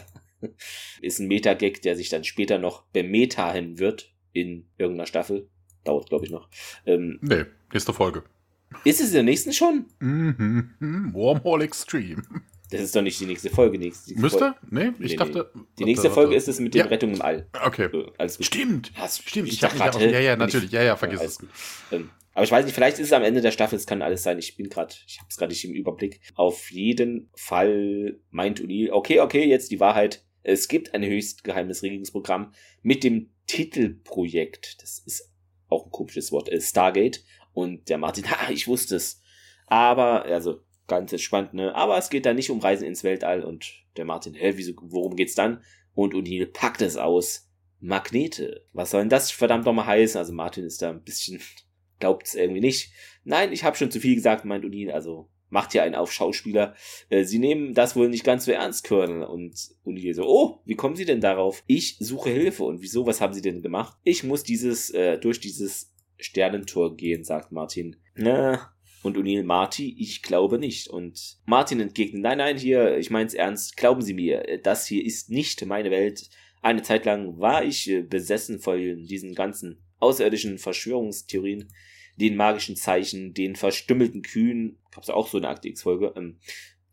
[1.01, 5.49] Ist ein Meta-Gag, der sich dann später noch bemetahen wird in irgendeiner Staffel.
[5.89, 6.47] Dauert, glaube ich, noch.
[6.85, 8.23] Ähm, nee, nächste Folge.
[8.83, 9.85] Ist es in der nächsten schon?
[9.99, 11.09] Mhm.
[11.13, 12.21] Wormhole Extreme.
[12.69, 13.79] Das ist doch nicht die nächste Folge.
[13.79, 14.53] Nächste Müsste?
[14.69, 15.49] Nee, ich nee, dachte.
[15.55, 15.61] Nee.
[15.79, 16.85] Die nächste Folge ist es mit den ja.
[16.85, 17.47] Rettungen im All.
[17.65, 17.85] Okay.
[17.85, 18.45] Äh, alles gut.
[18.45, 18.91] Stimmt.
[18.95, 19.47] Ja, stimmt.
[19.47, 20.11] Ich, ich habe gerade.
[20.11, 20.71] Ja, ja, natürlich.
[20.71, 21.39] Ja, ja, vergiss es.
[21.91, 24.21] Ähm, aber ich weiß nicht, vielleicht ist es am Ende der Staffel, es kann alles
[24.21, 24.37] sein.
[24.37, 26.21] Ich bin gerade, ich habe es gerade nicht im Überblick.
[26.35, 30.23] Auf jeden Fall meint Uni, okay, okay, jetzt die Wahrheit.
[30.43, 34.83] Es gibt ein höchst geheimes Regierungsprogramm mit dem Titelprojekt.
[34.83, 35.29] Das ist
[35.69, 36.49] auch ein komisches Wort.
[36.49, 37.23] Äh, Stargate.
[37.53, 39.21] Und der Martin, ha, ich wusste es.
[39.67, 41.73] Aber, also, ganz entspannt, ne?
[41.75, 45.15] Aber es geht da nicht um Reisen ins Weltall und der Martin, hä, wieso, worum
[45.15, 45.63] geht's dann?
[45.93, 47.49] Und O'Neill packt es aus.
[47.79, 48.65] Magnete.
[48.73, 50.17] Was soll denn das verdammt nochmal heißen?
[50.17, 51.39] Also Martin ist da ein bisschen,
[51.99, 52.91] glaubt es irgendwie nicht.
[53.23, 56.75] Nein, ich habe schon zu viel gesagt, meint O'Neill, also macht hier einen auf Schauspieler.
[57.09, 59.23] Äh, sie nehmen das wohl nicht ganz so ernst, Colonel.
[59.23, 61.63] Und O'Neill so, oh, wie kommen Sie denn darauf?
[61.67, 62.63] Ich suche Hilfe.
[62.63, 63.97] Und wieso, was haben Sie denn gemacht?
[64.03, 67.95] Ich muss dieses, äh, durch dieses Sternentor gehen, sagt Martin.
[68.15, 70.89] Na, und O'Neill, Marty, ich glaube nicht.
[70.89, 75.29] Und Martin entgegnet, nein, nein, hier, ich mein's ernst, glauben Sie mir, das hier ist
[75.29, 76.29] nicht meine Welt.
[76.61, 81.71] Eine Zeit lang war ich äh, besessen von diesen ganzen außerirdischen Verschwörungstheorien,
[82.19, 86.37] den magischen Zeichen, den verstümmelten Kühen, gab's auch so eine Akte X-Folge, ähm,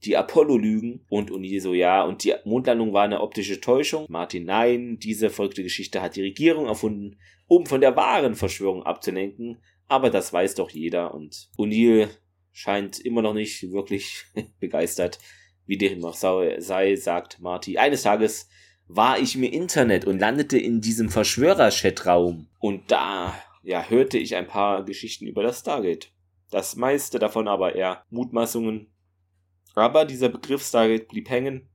[0.05, 4.07] die Apollo-Lügen und O'Neill so, ja, und die Mondlandung war eine optische Täuschung.
[4.09, 9.59] Martin, nein, diese verrückte Geschichte hat die Regierung erfunden, um von der wahren Verschwörung abzulenken.
[9.89, 12.09] Aber das weiß doch jeder und O'Neill
[12.53, 14.25] scheint immer noch nicht wirklich
[14.61, 15.19] begeistert,
[15.67, 17.79] wie dem noch sei, sagt Marty.
[17.79, 18.49] Eines Tages
[18.89, 22.49] war ich im Internet und landete in diesem Verschwörer-Chat-Raum.
[22.61, 23.35] Und da,
[23.67, 26.13] ja, hörte ich ein paar Geschichten über das Stargate.
[26.51, 28.87] Das meiste davon aber eher Mutmaßungen.
[29.75, 31.69] Aber dieser Begriff Stargate blieb hängen.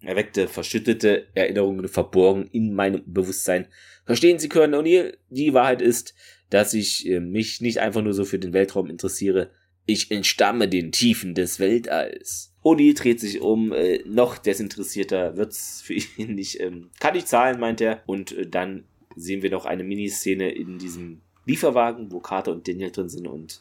[0.00, 3.66] Er weckte verschüttete Erinnerungen verborgen in meinem Bewusstsein.
[4.04, 5.16] Verstehen Sie, Colonel O'Neill?
[5.28, 6.14] Die Wahrheit ist,
[6.50, 9.50] dass ich äh, mich nicht einfach nur so für den Weltraum interessiere.
[9.86, 12.54] Ich entstamme den Tiefen des Weltalls.
[12.62, 16.60] Odi dreht sich um, äh, noch desinteressierter wird's für ihn nicht.
[16.60, 18.04] Ähm, kann ich zahlen, meint er.
[18.06, 18.84] Und äh, dann
[19.16, 23.60] sehen wir noch eine Miniszene in diesem Lieferwagen, wo Carter und Daniel drin sind und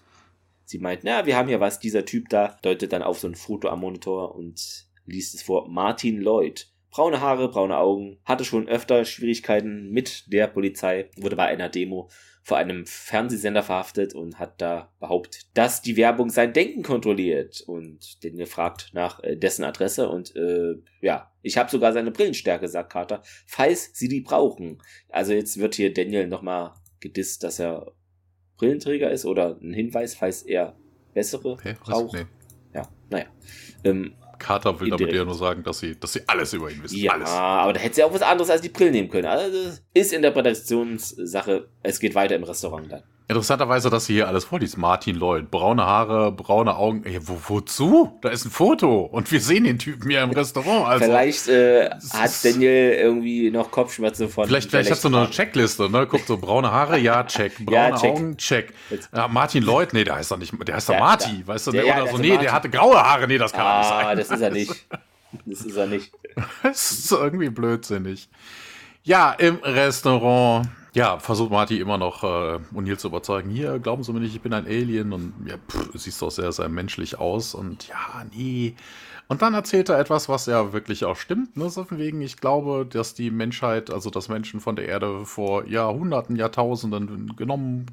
[0.66, 3.36] sie meint, na, wir haben hier was, dieser Typ da, deutet dann auf so ein
[3.36, 5.70] Foto am Monitor und liest es vor.
[5.70, 6.70] Martin Lloyd.
[6.90, 12.08] Braune Haare, braune Augen, hatte schon öfter Schwierigkeiten mit der Polizei, wurde bei einer Demo
[12.44, 18.24] vor einem Fernsehsender verhaftet und hat da behauptet, dass die Werbung sein Denken kontrolliert und
[18.24, 22.92] den fragt nach äh, dessen Adresse und äh, ja, ich habe sogar seine Brillenstärke, sagt
[22.92, 24.78] Carter, falls sie die brauchen.
[25.10, 27.92] Also jetzt wird hier Daniel nochmal gedisst, dass er
[28.58, 30.76] Brillenträger ist oder ein Hinweis, falls er
[31.14, 32.14] bessere okay, braucht.
[32.14, 32.26] Nee.
[32.74, 33.26] Ja, naja.
[33.84, 36.98] Ähm, Carter will damit ja nur sagen, dass sie, dass sie alles über ihn wissen.
[36.98, 37.30] Ja, alles.
[37.30, 39.28] aber da hätte sie auch was anderes als die Brillen nehmen können.
[39.28, 41.70] Also das ist Interpretationssache.
[41.82, 43.04] Es geht weiter im Restaurant dann.
[43.30, 44.78] Interessanterweise, dass sie hier alles vorliest.
[44.78, 47.06] Martin Lloyd, braune Haare, braune Augen.
[47.06, 48.20] Ey, wo, wozu?
[48.22, 50.86] Da ist ein Foto und wir sehen den Typen hier im Restaurant.
[50.88, 54.46] Also, vielleicht äh, hat Daniel irgendwie noch Kopfschmerzen von.
[54.46, 56.06] Vielleicht, vielleicht hast du noch eine Checkliste, ne?
[56.06, 57.54] Guck so, braune Haare, ja, check.
[57.66, 58.12] Braune ja, check.
[58.12, 58.74] Augen, check.
[59.16, 61.72] Ja, Martin Lloyd, nee, der heißt doch nicht, der heißt doch Marty, da, weißt du?
[61.72, 62.44] Der, oder so, nee, Martin.
[62.44, 64.06] der hatte graue Haare, nee, das kann ah, nicht sein.
[64.06, 64.86] Ah, das ist er nicht.
[65.46, 66.12] Das ist er nicht.
[66.62, 68.30] das ist irgendwie blödsinnig.
[69.02, 74.14] Ja, im Restaurant ja, versucht Marty immer noch äh, O'Neill zu überzeugen, hier, glauben Sie
[74.14, 77.56] mir nicht, ich bin ein Alien und ja, pff, siehst doch sehr, sehr menschlich aus
[77.56, 78.76] und ja, nee.
[79.28, 82.38] Und dann erzählt er etwas, was ja wirklich auch stimmt, ne, so von wegen, ich
[82.38, 87.88] glaube, dass die Menschheit, also dass Menschen von der Erde vor Jahrhunderten, Jahrtausenden genommen,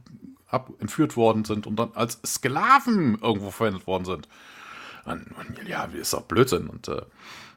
[0.48, 4.28] ab, entführt worden sind und dann als Sklaven irgendwo verwendet worden sind.
[5.06, 7.02] Und, und ja, ist doch Blödsinn und äh,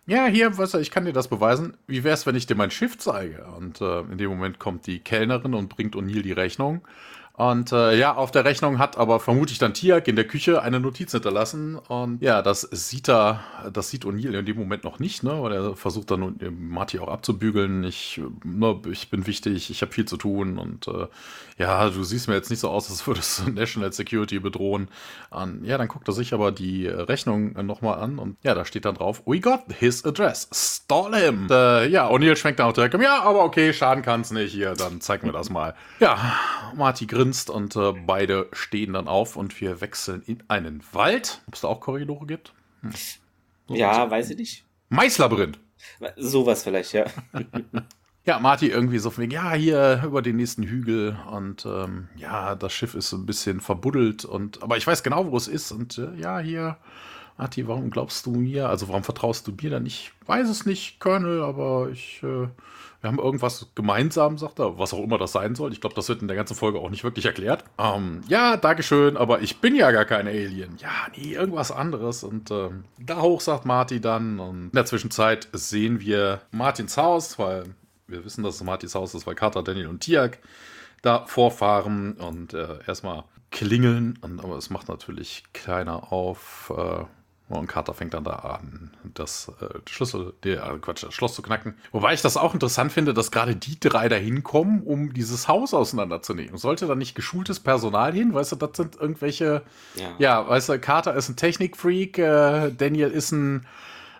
[0.05, 1.77] ja, hier, weißt du, ich kann dir das beweisen.
[1.87, 3.45] Wie wär's, wenn ich dir mein Schiff zeige?
[3.57, 6.81] Und äh, in dem Moment kommt die Kellnerin und bringt O'Neill die Rechnung.
[7.35, 10.79] Und äh, ja, auf der Rechnung hat aber vermutlich dann Tiak in der Küche eine
[10.79, 11.77] Notiz hinterlassen.
[11.77, 13.43] Und ja, das sieht er,
[13.73, 15.41] das sieht O'Neill in dem Moment noch nicht, ne?
[15.41, 16.35] Weil er versucht dann
[16.69, 17.83] Marty auch abzubügeln.
[17.85, 21.07] Ich, ne, ich bin wichtig, ich habe viel zu tun und äh,
[21.57, 24.87] ja, du siehst mir jetzt nicht so aus, als würdest du National Security bedrohen.
[25.31, 28.85] Und, ja, dann guckt er sich aber die Rechnung nochmal an und ja, da steht
[28.85, 31.43] dann drauf, we got his address, stall him.
[31.43, 34.73] Und, äh, ja, O'Neill schwenkt dann auch direkt, ja, aber okay, schaden kann's nicht, hier,
[34.75, 35.73] dann zeig mir das mal.
[35.99, 36.35] Ja,
[36.75, 41.41] Marty grinst grinst und äh, beide stehen dann auf und wir wechseln in einen Wald.
[41.47, 42.53] Ob es da auch Korridore gibt?
[42.81, 42.91] Hm.
[43.67, 44.65] So ja, weiß ich nicht.
[44.89, 45.59] Maislabyrinth.
[46.17, 47.05] Sowas vielleicht, ja.
[48.25, 52.55] ja, Marty irgendwie so von wegen, ja, hier über den nächsten Hügel und ähm, ja,
[52.55, 55.71] das Schiff ist so ein bisschen verbuddelt und, aber ich weiß genau, wo es ist
[55.71, 56.77] und äh, ja, hier,
[57.37, 59.85] Marty, warum glaubst du mir, also warum vertraust du mir dann?
[59.85, 62.47] Ich weiß es nicht, Colonel, aber ich, äh,
[63.03, 65.73] wir haben irgendwas gemeinsam, sagt er, was auch immer das sein soll.
[65.73, 67.65] Ich glaube, das wird in der ganzen Folge auch nicht wirklich erklärt.
[67.77, 70.77] Ähm, ja, Dankeschön, aber ich bin ja gar kein Alien.
[70.77, 72.23] Ja, nee, irgendwas anderes.
[72.23, 74.39] Und ähm, da hoch sagt Marty dann.
[74.39, 77.65] Und in der Zwischenzeit sehen wir Martins Haus, weil
[78.07, 80.39] wir wissen, dass es Martins Haus ist, weil Carter, Daniel und Tiak
[81.01, 84.17] da vorfahren und äh, erstmal klingeln.
[84.21, 86.71] Und, aber es macht natürlich keiner auf.
[86.73, 87.03] Äh,
[87.57, 91.41] und Carter fängt dann da an, das äh, Schlüssel, die, äh, Quatsch, das Schloss zu
[91.41, 91.75] knacken.
[91.91, 95.73] Wobei ich das auch interessant finde, dass gerade die drei da hinkommen, um dieses Haus
[95.73, 96.57] auseinanderzunehmen.
[96.57, 98.33] Sollte da nicht geschultes Personal hin?
[98.33, 99.63] Weißt du, das sind irgendwelche,
[99.95, 103.65] ja, ja weißt du, Carter ist ein Technikfreak, äh, Daniel ist ein,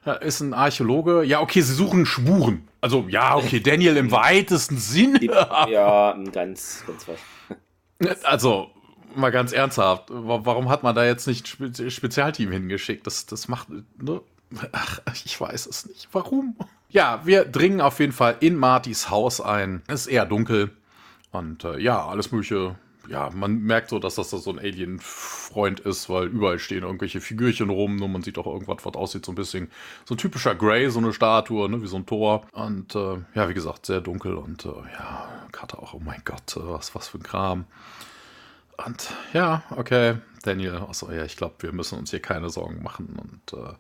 [0.06, 1.24] äh, ist ein Archäologe.
[1.24, 2.68] Ja, okay, sie suchen Spuren.
[2.82, 5.20] Also, ja, okay, Daniel im weitesten Sinn.
[5.22, 8.24] ja, ganz, ganz was.
[8.26, 8.72] Also,
[9.16, 13.06] mal ganz ernsthaft, warum hat man da jetzt nicht ein Spezialteam hingeschickt?
[13.08, 13.70] Das, das macht.
[13.70, 14.22] Ne?
[14.72, 16.10] Ach, ich weiß es nicht.
[16.12, 16.56] Warum?
[16.90, 19.82] Ja, wir dringen auf jeden Fall in Martys Haus ein.
[19.88, 20.72] Es ist eher dunkel.
[21.32, 22.76] Und äh, ja, alles Mögliche.
[23.10, 27.70] Ja, man merkt so, dass das so ein Alien-Freund ist, weil überall stehen irgendwelche Figürchen
[27.70, 27.98] rum.
[27.98, 29.70] Nur man sieht auch irgendwas, was aussieht, so ein bisschen
[30.06, 32.46] so ein typischer Grey, so eine Statue, ne, wie so ein Tor.
[32.54, 34.36] Und äh, ja, wie gesagt, sehr dunkel.
[34.36, 37.66] Und äh, ja, Karte auch, oh mein Gott, äh, was, was für ein Kram.
[38.86, 43.18] Und ja, okay, Daniel, achso, ja, ich glaube, wir müssen uns hier keine Sorgen machen.
[43.18, 43.74] Und äh,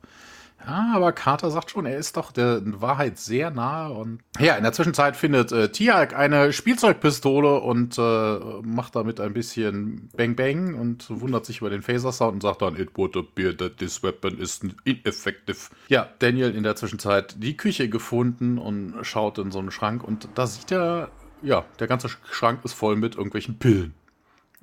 [0.65, 3.91] ja, aber Carter sagt schon, er ist doch der Wahrheit sehr nahe.
[3.91, 9.33] Und ja, in der Zwischenzeit findet äh, Tiag eine Spielzeugpistole und äh, macht damit ein
[9.33, 13.55] bisschen Bang Bang und wundert sich über den Phaser-Sound und sagt dann, it would appear
[13.57, 15.69] that this weapon is ineffective.
[15.89, 20.29] Ja, Daniel in der Zwischenzeit die Küche gefunden und schaut in so einen Schrank und
[20.35, 21.09] da sieht er,
[21.41, 23.93] ja, der ganze Schrank ist voll mit irgendwelchen Pillen.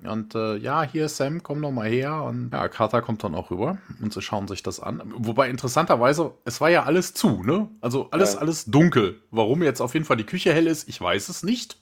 [0.04, 2.22] Und äh, ja, hier Sam, komm doch mal her.
[2.22, 5.02] Und ja, Carter kommt dann auch rüber und sie schauen sich das an.
[5.14, 7.68] Wobei interessanterweise, es war ja alles zu, ne?
[7.80, 8.40] Also alles, ja.
[8.40, 9.20] alles dunkel.
[9.30, 11.76] Warum jetzt auf jeden Fall die Küche hell ist, ich weiß es nicht.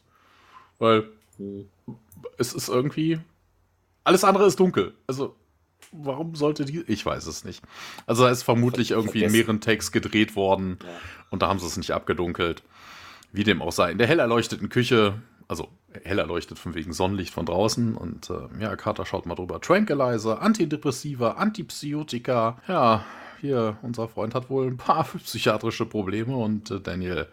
[0.78, 1.66] Weil hm.
[2.38, 3.20] es ist irgendwie.
[4.02, 4.94] Alles andere ist dunkel.
[5.07, 5.37] Also,
[5.92, 6.81] warum sollte die.
[6.88, 7.62] Ich weiß es nicht.
[8.07, 10.88] Also, da ist vermutlich irgendwie in mehreren Takes gedreht worden ja.
[11.31, 12.64] und da haben sie es nicht abgedunkelt.
[13.31, 13.92] Wie dem auch sei.
[13.92, 15.68] In der hell erleuchteten Küche also
[16.04, 17.96] hell erleuchtet von wegen Sonnenlicht von draußen.
[17.96, 19.61] Und äh, ja, Carter schaut mal drüber.
[19.61, 22.58] Tranquilizer, Antidepressiva, Antipsychotika.
[22.68, 23.04] Ja,
[23.40, 27.26] hier, unser Freund hat wohl ein paar psychiatrische Probleme und äh, Daniel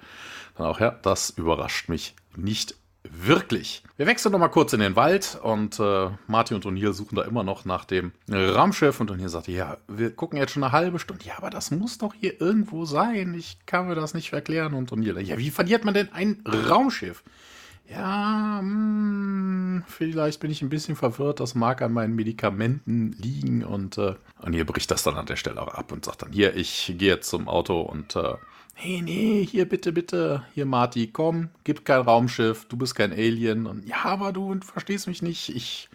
[0.58, 3.84] dann auch, ja, das überrascht mich nicht wirklich.
[3.98, 7.44] Wir wechseln nochmal kurz in den Wald und äh, Marty und O'Neill suchen da immer
[7.44, 11.26] noch nach dem Raumschiff und O'Neill sagt, ja, wir gucken jetzt schon eine halbe Stunde.
[11.26, 13.34] Ja, aber das muss doch hier irgendwo sein.
[13.34, 14.74] Ich kann mir das nicht erklären.
[14.74, 17.24] Und O'Neill, ja, wie verliert man denn ein Raumschiff?
[17.88, 21.40] Ja, mh, hm, vielleicht bin ich ein bisschen verwirrt.
[21.40, 23.64] Das mag an meinen Medikamenten liegen.
[23.64, 26.32] Und, äh, und hier bricht das dann an der Stelle auch ab und sagt dann:
[26.32, 28.16] Hier, ich gehe jetzt zum Auto und.
[28.16, 28.36] Äh,
[28.84, 30.44] Nee, nee, hier bitte, bitte.
[30.54, 33.68] Hier, Marty, komm, gib kein Raumschiff, du bist kein Alien.
[33.68, 35.48] Und ja, aber du verstehst mich nicht.
[35.56, 35.90] Ich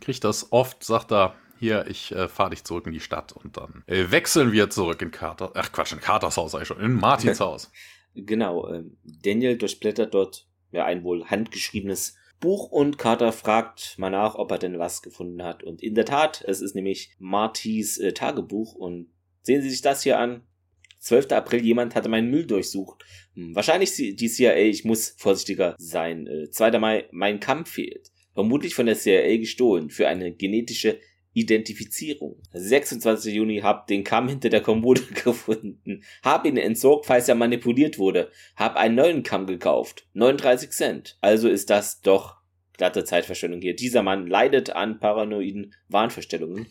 [0.00, 1.34] krieg das oft, sagt er.
[1.58, 5.02] Hier, ich äh, fahre dich zurück in die Stadt und dann äh, wechseln wir zurück
[5.02, 5.50] in Carter.
[5.54, 7.70] Ach Quatsch, in Carters Haus eigentlich schon, in Martins Haus.
[8.14, 14.34] Genau, äh, Daniel durchblättert dort ja, ein wohl handgeschriebenes Buch und Carter fragt mal nach,
[14.34, 15.62] ob er denn was gefunden hat.
[15.62, 19.10] Und in der Tat, es ist nämlich Martys äh, Tagebuch und
[19.42, 20.42] sehen Sie sich das hier an.
[21.00, 21.32] 12.
[21.32, 23.04] April, jemand hatte meinen Müll durchsucht.
[23.34, 26.26] Hm, wahrscheinlich die CIA, ich muss vorsichtiger sein.
[26.26, 26.78] Äh, 2.
[26.78, 28.10] Mai, mein Kampf fehlt.
[28.34, 30.98] Vermutlich von der CIA gestohlen für eine genetische
[31.32, 32.40] Identifizierung.
[32.52, 33.34] 26.
[33.34, 36.02] Juni hab den Kamm hinter der Kommode gefunden.
[36.22, 38.30] Hab ihn entsorgt, falls er manipuliert wurde.
[38.56, 40.06] Hab einen neuen Kamm gekauft.
[40.14, 41.18] 39 Cent.
[41.20, 42.36] Also ist das doch
[42.76, 43.76] glatte Zeitverschwendung hier.
[43.76, 46.66] Dieser Mann leidet an paranoiden Wahnvorstellungen.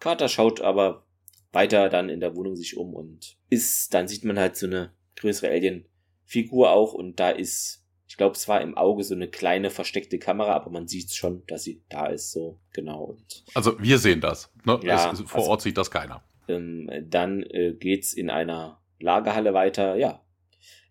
[0.00, 1.06] Carter schaut aber
[1.52, 4.92] weiter dann in der Wohnung sich um und ist, dann sieht man halt so eine
[5.16, 9.70] größere Alien-Figur auch und da ist ich glaube, es war im Auge so eine kleine
[9.70, 13.04] versteckte Kamera, aber man sieht schon, dass sie da ist, so genau.
[13.04, 14.52] Und, also wir sehen das.
[14.64, 14.78] Ne?
[14.82, 16.22] Ja, es, vor also, Ort sieht das keiner.
[16.48, 19.96] Ähm, dann äh, geht's in einer Lagerhalle weiter.
[19.96, 20.22] Ja,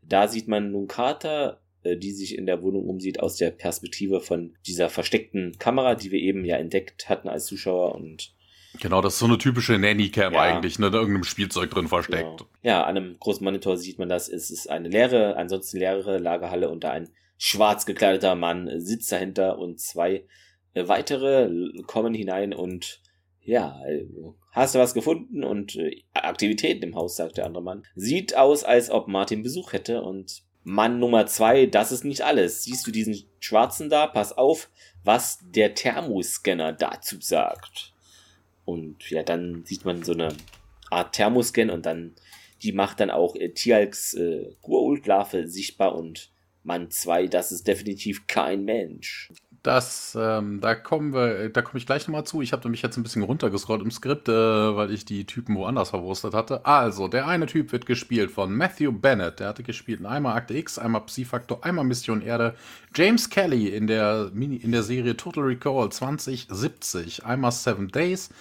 [0.01, 4.19] da sieht man nun Carter, äh, die sich in der Wohnung umsieht aus der Perspektive
[4.19, 8.33] von dieser versteckten Kamera, die wir eben ja entdeckt hatten als Zuschauer und
[8.79, 10.41] Genau, das ist so eine typische Nanny-Cam ja.
[10.41, 12.37] eigentlich, ne, da irgendeinem Spielzeug drin versteckt.
[12.37, 12.49] Genau.
[12.61, 14.29] Ja, an einem großen Monitor sieht man das.
[14.29, 19.57] Es ist eine leere, ansonsten leere Lagerhalle und da ein schwarz gekleideter Mann sitzt dahinter
[19.59, 20.25] und zwei
[20.73, 21.49] Äh, weitere
[21.85, 23.01] kommen hinein und
[23.41, 24.05] ja, äh,
[24.51, 27.83] hast du was gefunden und äh, Aktivitäten im Haus, sagt der andere Mann.
[27.95, 32.63] Sieht aus, als ob Martin Besuch hätte und Mann Nummer zwei, das ist nicht alles.
[32.63, 34.07] Siehst du diesen Schwarzen da?
[34.07, 34.69] Pass auf,
[35.03, 37.92] was der Thermoscanner dazu sagt.
[38.65, 40.35] Und ja, dann sieht man so eine
[40.89, 42.13] Art Thermoscan und dann,
[42.61, 46.31] die macht dann auch äh, Tialks äh, Gurultlarve sichtbar und
[46.63, 49.29] Mann 2, das ist definitiv kein Mensch.
[49.63, 52.41] Das, ähm, da kommen wir, da komme ich gleich nochmal zu.
[52.41, 55.91] Ich habe nämlich jetzt ein bisschen runtergescrollt im Skript, äh, weil ich die Typen woanders
[55.91, 56.65] verwurstet hatte.
[56.65, 59.39] Also, der eine Typ wird gespielt von Matthew Bennett.
[59.39, 62.55] Der hatte gespielt in einmal Akte X, einmal Psi-Faktor, einmal Mission Erde.
[62.93, 68.31] James Kelly in der, Mini, in der Serie Total Recall 2070, einmal Seven Days.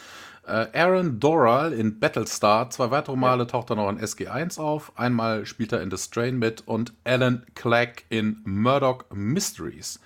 [0.44, 4.90] Äh, Aaron Doral in Battlestar, zwei weitere Male taucht er noch in SG1 auf.
[4.98, 10.00] Einmal spielt er in The Strain mit und Alan Clack in Murdoch Mysteries.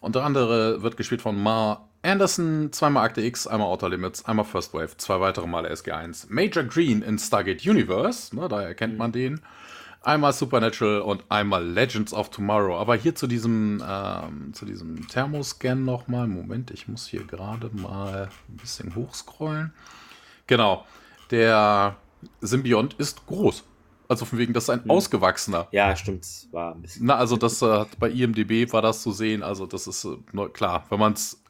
[0.00, 4.46] Und der andere wird gespielt von Mar Anderson, zweimal Akte X, einmal Outer Limits, einmal
[4.46, 6.26] First Wave, zwei weitere Male SG1.
[6.30, 9.42] Major Green in Stargate Universe, ne, da erkennt man den.
[10.02, 12.78] Einmal Supernatural und einmal Legends of Tomorrow.
[12.78, 16.26] Aber hier zu diesem, ähm, zu diesem Thermoscan nochmal.
[16.26, 19.74] Moment, ich muss hier gerade mal ein bisschen hochscrollen.
[20.46, 20.86] Genau.
[21.30, 21.96] Der
[22.40, 23.62] Symbiont ist groß.
[24.10, 24.90] Also von wegen, das ist ein hm.
[24.90, 25.68] ausgewachsener.
[25.70, 26.26] Ja, stimmt.
[26.50, 27.06] War ein bisschen.
[27.06, 29.44] Na, also das äh, bei IMDB war das zu sehen.
[29.44, 31.40] Also das ist äh, klar, wenn man es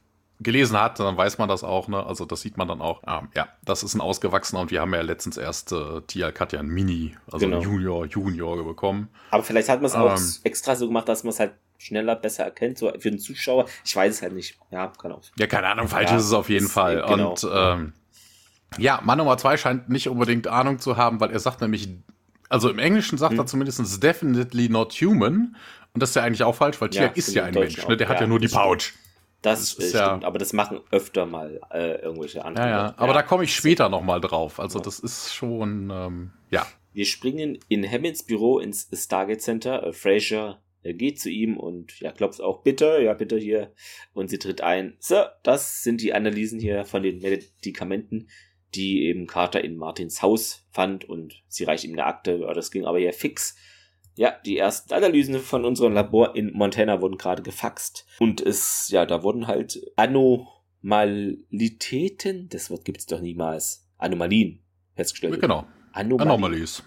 [0.41, 1.89] gelesen hat, dann weiß man das auch.
[1.89, 2.05] Ne?
[2.05, 3.03] Also das sieht man dann auch.
[3.07, 6.61] Ähm, ja, das ist ein ausgewachsener und wir haben ja letztens erst äh, Tia Katja
[6.61, 7.63] ein Mini, also genau.
[7.63, 9.09] Junior, Junior bekommen.
[9.31, 12.15] Aber vielleicht hat man es ähm, auch extra so gemacht, dass man es halt schneller
[12.15, 13.65] besser erkennt, so für den Zuschauer.
[13.87, 14.59] Ich weiß es halt nicht.
[14.71, 15.23] Ja, kann auch.
[15.39, 17.03] Ja, keine Ahnung, falsch ja, ist es auf jeden Fall.
[17.09, 17.31] Genau.
[17.31, 17.93] Und ähm,
[18.77, 21.89] ja, Mann Nummer zwei scheint nicht unbedingt Ahnung zu haben, weil er sagt nämlich
[22.51, 23.39] also im Englischen sagt hm.
[23.39, 25.57] er zumindest definitely not human.
[25.95, 27.87] Und das ist ja eigentlich auch falsch, weil ja, ist ja ein Mensch.
[27.87, 27.97] Ne?
[27.97, 28.93] Der hat ja, nur die Pouch.
[29.43, 32.67] Das, das ist ja, aber das machen öfter mal äh, irgendwelche andere.
[32.67, 32.95] Ja, ja.
[32.99, 34.61] aber da komme ich später nochmal drauf.
[34.61, 36.67] Also das ist schon, ähm, ja.
[36.93, 39.87] Wir springen in Hammonds Büro ins Stargate Center.
[39.87, 43.73] Äh, Fraser äh, geht zu ihm und ja, klopft auch bitte, ja bitte hier.
[44.13, 44.97] Und sie tritt ein.
[44.99, 48.29] So, das sind die Analysen hier von den Medikamenten,
[48.75, 52.37] die eben Carter in Martins Haus fand und sie reicht ihm eine Akte.
[52.37, 53.57] Ja, das ging aber ja fix.
[54.17, 59.07] Ja, die ersten Analysen von unserem Labor in Montana wurden gerade gefaxt und es, ja,
[59.07, 65.41] da wurden halt Anomalitäten, das Wort gibt's doch niemals, Anomalien festgestellt.
[65.41, 65.65] Genau.
[65.93, 66.33] Anomalien.
[66.33, 66.83] Anomalies.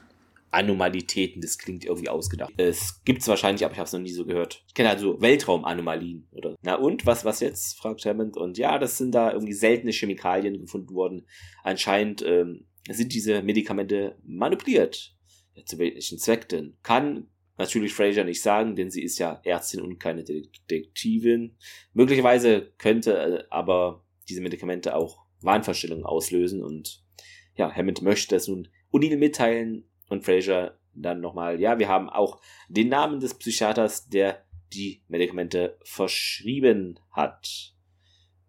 [0.54, 2.54] Anomalitäten, das klingt irgendwie ausgedacht.
[2.58, 4.64] Es gibt's wahrscheinlich, aber ich habe es noch nie so gehört.
[4.68, 6.56] Ich kenne also Weltraumanomalien oder.
[6.62, 7.78] Na und was was jetzt?
[7.78, 8.38] fragt Hammond.
[8.38, 11.28] Und ja, das sind da irgendwie seltene Chemikalien gefunden worden.
[11.64, 15.16] Anscheinend ähm, sind diese Medikamente manipuliert.
[15.56, 16.78] Ja, zu welchen Zweck denn?
[16.84, 21.56] Kann natürlich Fraser nicht sagen, denn sie ist ja Ärztin und keine Detektivin.
[21.94, 27.04] Möglicherweise könnte äh, aber diese Medikamente auch Wahnvorstellungen auslösen und
[27.56, 32.40] ja, Hammond möchte es nun O'Neill mitteilen, und Fraser dann nochmal, ja, wir haben auch
[32.70, 37.74] den Namen des Psychiaters, der die Medikamente verschrieben hat.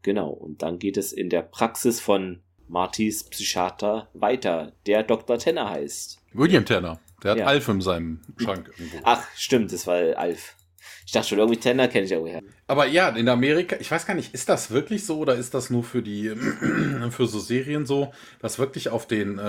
[0.03, 5.39] Genau, und dann geht es in der Praxis von Martys Psychiater weiter, der Dr.
[5.39, 6.21] Tenner heißt.
[6.33, 7.47] William Tenner, der hat ja.
[7.47, 8.99] Alf in seinem Schrank irgendwo.
[9.05, 10.57] Ach, stimmt, das war Alf.
[11.07, 12.43] Ich dachte schon, irgendwie Tender kenne ich ja woher.
[12.67, 15.69] Aber ja, in Amerika, ich weiß gar nicht, ist das wirklich so oder ist das
[15.71, 16.31] nur für die,
[17.11, 19.43] für so Serien so, dass wirklich auf den, äh,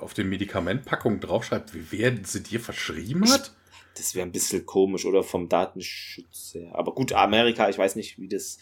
[0.00, 3.52] auf den Medikamentpackungen draufschreibt, wie wer sie dir verschrieben hat?
[3.96, 6.70] Das wäre ein bisschen komisch oder vom Datenschutz her.
[6.74, 8.58] Aber gut, Amerika, ich weiß nicht, wie das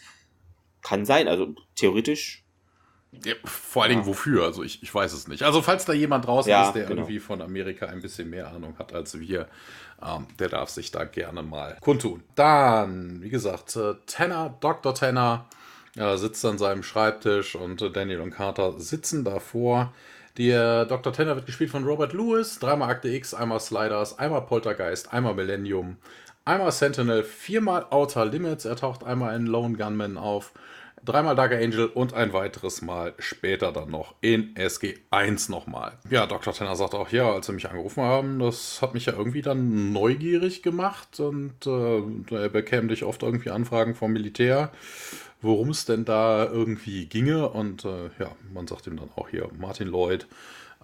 [0.81, 1.27] kann sein.
[1.27, 2.43] Also theoretisch
[3.25, 4.07] ja, vor allen Dingen ja.
[4.07, 5.43] wofür, also ich, ich weiß es nicht.
[5.43, 7.01] Also falls da jemand draußen ja, ist, der genau.
[7.01, 9.49] irgendwie von Amerika ein bisschen mehr Ahnung hat als wir,
[10.05, 12.23] ähm, der darf sich da gerne mal kundtun.
[12.35, 14.93] Dann, wie gesagt, äh, Tanner, Dr.
[14.95, 15.45] Tanner
[15.95, 19.93] äh, sitzt an seinem Schreibtisch und äh, Daniel und Carter sitzen davor.
[20.37, 21.11] Der Dr.
[21.11, 25.97] Tanner wird gespielt von Robert Lewis, dreimal Akte X, einmal Sliders, einmal Poltergeist, einmal Millennium,
[26.45, 30.53] einmal Sentinel, viermal Outer Limits, er taucht einmal in Lone Gunman auf
[31.05, 35.93] dreimal Darker Angel und ein weiteres Mal später dann noch in SG1 nochmal.
[36.09, 36.53] Ja, Dr.
[36.53, 39.93] Tanner sagt auch, ja, als sie mich angerufen haben, das hat mich ja irgendwie dann
[39.93, 44.71] neugierig gemacht und äh, er bekäme dich oft irgendwie Anfragen vom Militär,
[45.41, 49.49] worum es denn da irgendwie ginge und äh, ja, man sagt ihm dann auch hier,
[49.57, 50.27] Martin Lloyd,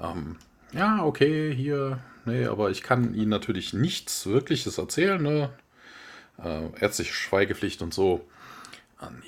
[0.02, 0.38] ähm,
[0.74, 5.50] ja, okay, hier, nee, aber ich kann Ihnen natürlich nichts Wirkliches erzählen, ne?
[6.44, 8.26] Äh, ärztliche Schweigepflicht und so.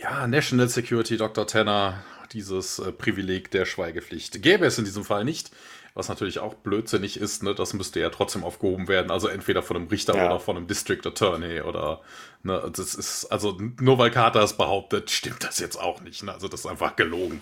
[0.01, 1.45] Ja, National Security Dr.
[1.45, 4.41] Tanner, dieses äh, Privileg der Schweigepflicht.
[4.41, 5.51] Gäbe es in diesem Fall nicht,
[5.95, 9.11] Was natürlich auch blödsinnig ist, ne, das müsste ja trotzdem aufgehoben werden.
[9.11, 10.27] Also entweder von einem Richter Ja.
[10.27, 12.01] oder von einem District Attorney oder
[12.43, 16.23] ne, das ist, also nur weil Carter es behauptet, stimmt das jetzt auch nicht.
[16.23, 16.31] Ne?
[16.33, 17.41] Also das ist einfach gelogen.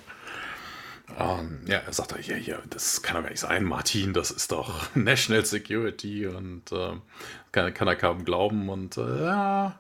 [1.20, 4.52] Ähm, ja, er sagt, ja, ja, das kann doch gar nicht sein, Martin, das ist
[4.52, 7.02] doch National Security und ähm,
[7.52, 9.80] kann, kann er kaum glauben und äh, ja,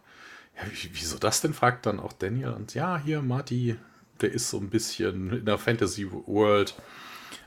[0.57, 3.77] ja, wie- wieso das denn, fragt dann auch Daniel und ja, hier, Marty,
[4.21, 6.75] der ist so ein bisschen in der Fantasy World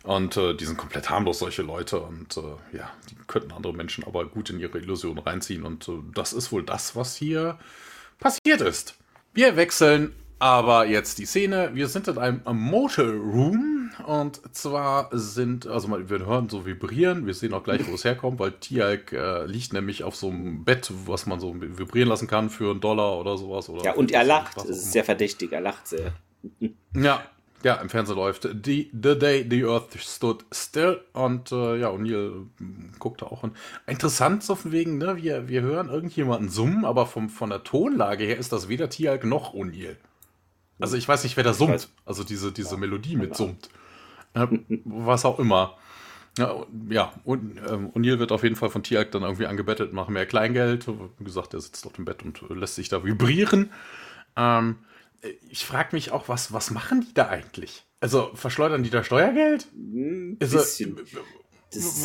[0.05, 4.05] und äh, die sind komplett harmlos, solche Leute und äh, ja, die könnten andere Menschen
[4.05, 7.59] aber gut in ihre Illusion reinziehen und äh, das ist wohl das, was hier
[8.19, 8.95] passiert ist.
[9.35, 11.71] Wir wechseln aber jetzt die Szene.
[11.75, 17.27] Wir sind in einem Motel Room und zwar sind, also wir hören so vibrieren.
[17.27, 20.65] Wir sehen auch gleich, wo es herkommt, weil Tialk äh, liegt nämlich auf so einem
[20.65, 23.69] Bett, was man so vibrieren lassen kann für einen Dollar oder sowas.
[23.69, 24.57] Oder Ja, und er lacht.
[24.57, 25.53] Das ist sehr verdächtig.
[25.53, 26.15] Er lacht sehr.
[26.95, 27.23] Ja,
[27.63, 32.47] ja, im Fernsehen läuft The, the Day the Earth Stood Still und äh, ja, O'Neill
[32.59, 33.51] mm, guckt da auch hin.
[33.87, 38.25] Interessant so von wegen, ne, wir, wir hören irgendjemanden summen, aber vom, von der Tonlage
[38.25, 39.97] her ist das weder Tialk noch O'Neill.
[40.81, 43.69] Also ich weiß nicht, wer da summt, also diese, diese Melodie mit summt.
[44.85, 45.77] Was auch immer.
[46.89, 50.27] Ja, und ähm, O'Neill wird auf jeden Fall von Tialk dann irgendwie angebettelt, machen mehr
[50.27, 50.87] Kleingeld.
[50.87, 53.73] Wie gesagt, er sitzt auf dem Bett und äh, lässt sich da vibrieren.
[54.37, 54.77] Ähm,
[55.49, 57.85] ich frage mich auch, was, was machen die da eigentlich?
[57.99, 59.67] Also verschleudern die da Steuergeld?
[59.75, 60.59] Ein Also,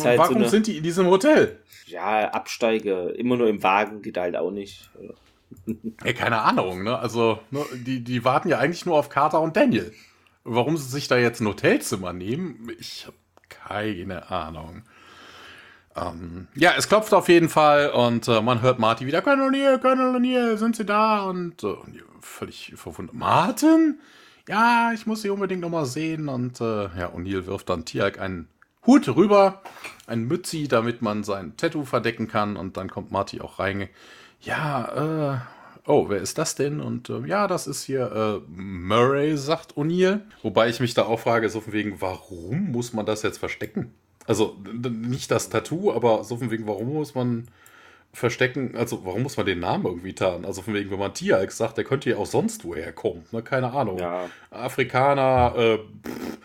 [0.04, 1.60] halt warum so eine, sind die in diesem Hotel?
[1.86, 3.14] ja, Absteige.
[3.16, 4.90] Immer nur im Wagen geht halt auch nicht.
[6.02, 6.98] Ey, keine Ahnung, ne?
[6.98, 9.92] Also, ne, die, die warten ja eigentlich nur auf Carter und Daniel.
[10.44, 13.16] Warum sie sich da jetzt ein Hotelzimmer nehmen, ich habe
[13.48, 14.82] keine Ahnung.
[15.96, 19.78] Ähm, ja, es klopft auf jeden Fall und äh, man hört Marty wieder, Colonel O'Neill,
[19.78, 21.22] Colonel O'Neill, sind Sie da?
[21.22, 21.74] Und äh,
[22.20, 23.14] völlig verwundert.
[23.16, 23.98] Martin?
[24.48, 26.28] Ja, ich muss Sie unbedingt noch mal sehen.
[26.28, 28.48] Und äh, ja, O'Neill wirft dann Tialk einen
[28.86, 29.62] Hut rüber,
[30.06, 32.56] ein Mützi, damit man sein Tattoo verdecken kann.
[32.56, 33.88] Und dann kommt Marty auch rein.
[34.46, 35.42] Ja,
[35.84, 36.80] äh, oh, wer ist das denn?
[36.80, 40.20] Und äh, ja, das ist hier äh, Murray, sagt O'Neill.
[40.42, 43.92] Wobei ich mich da auch frage, so von wegen, warum muss man das jetzt verstecken?
[44.24, 47.48] Also nicht das Tattoo, aber so von wegen, warum muss man
[48.12, 50.44] verstecken, also warum muss man den Namen irgendwie tarnen?
[50.44, 53.42] Also von wegen, wenn man Tieralk sagt, der könnte ja auch sonst woher kommen, ne?
[53.42, 53.98] keine Ahnung.
[53.98, 54.30] Ja.
[54.50, 56.38] Afrikaner, äh, pff,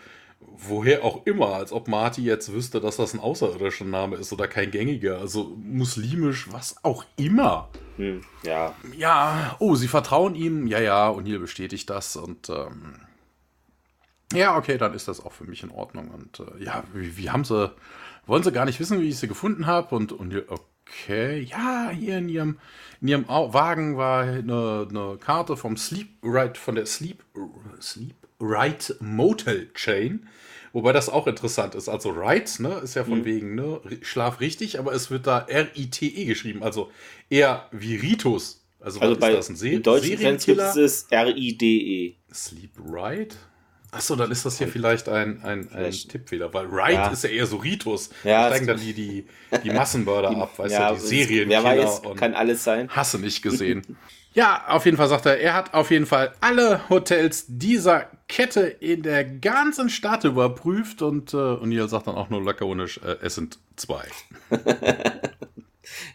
[0.56, 4.48] woher auch immer, als ob Marty jetzt wüsste, dass das ein außerirdischer Name ist oder
[4.48, 7.68] kein gängiger, also muslimisch, was auch immer.
[7.96, 8.74] Hm, ja.
[8.96, 10.66] Ja, oh, sie vertrauen ihm.
[10.66, 12.94] Ja, ja, O'Neill bestätigt das und ähm,
[14.32, 16.08] ja, okay, dann ist das auch für mich in Ordnung.
[16.08, 17.70] Und äh, ja, wie, wie haben sie,
[18.26, 19.94] wollen sie gar nicht wissen, wie ich sie gefunden habe?
[19.94, 22.58] Und O'Neill, okay, ja, hier in ihrem,
[23.00, 27.22] in ihrem Wagen war eine, eine Karte vom Sleep Right, von der Sleep,
[27.80, 30.28] Sleep Right Motel Chain.
[30.72, 31.88] Wobei das auch interessant ist.
[31.88, 36.24] Also Right, ne, ist ja von wegen, ne, Schlaf richtig, aber es wird da R-I-T-E
[36.24, 36.62] geschrieben.
[36.62, 36.90] Also
[37.28, 38.64] eher wie Ritus.
[38.80, 39.48] Also, Also was bei ist das?
[39.50, 42.14] Ein Se deutschen Fans gibt es R-I-D-E.
[42.32, 43.36] Sleep Right?
[43.90, 45.90] Achso, dann ist das hier vielleicht ein, ein, ein.
[45.92, 47.08] Tippfehler, weil Right Ja.
[47.08, 48.08] ist ja eher so Ritus.
[48.24, 49.26] Ja, da steigen dann die, die,
[49.64, 52.88] die Massenmörder ab, weißt du, die es- Serienkiller Wer weiß, kann alles sein.
[52.88, 53.82] Hasse nicht gesehen.
[54.34, 58.62] ja, auf jeden Fall sagt er, er hat auf jeden Fall alle Hotels dieser Kette
[58.62, 63.34] in der ganzen Stadt überprüft und äh, O'Neill sagt dann auch nur lakonisch, äh, es
[63.34, 64.04] sind zwei.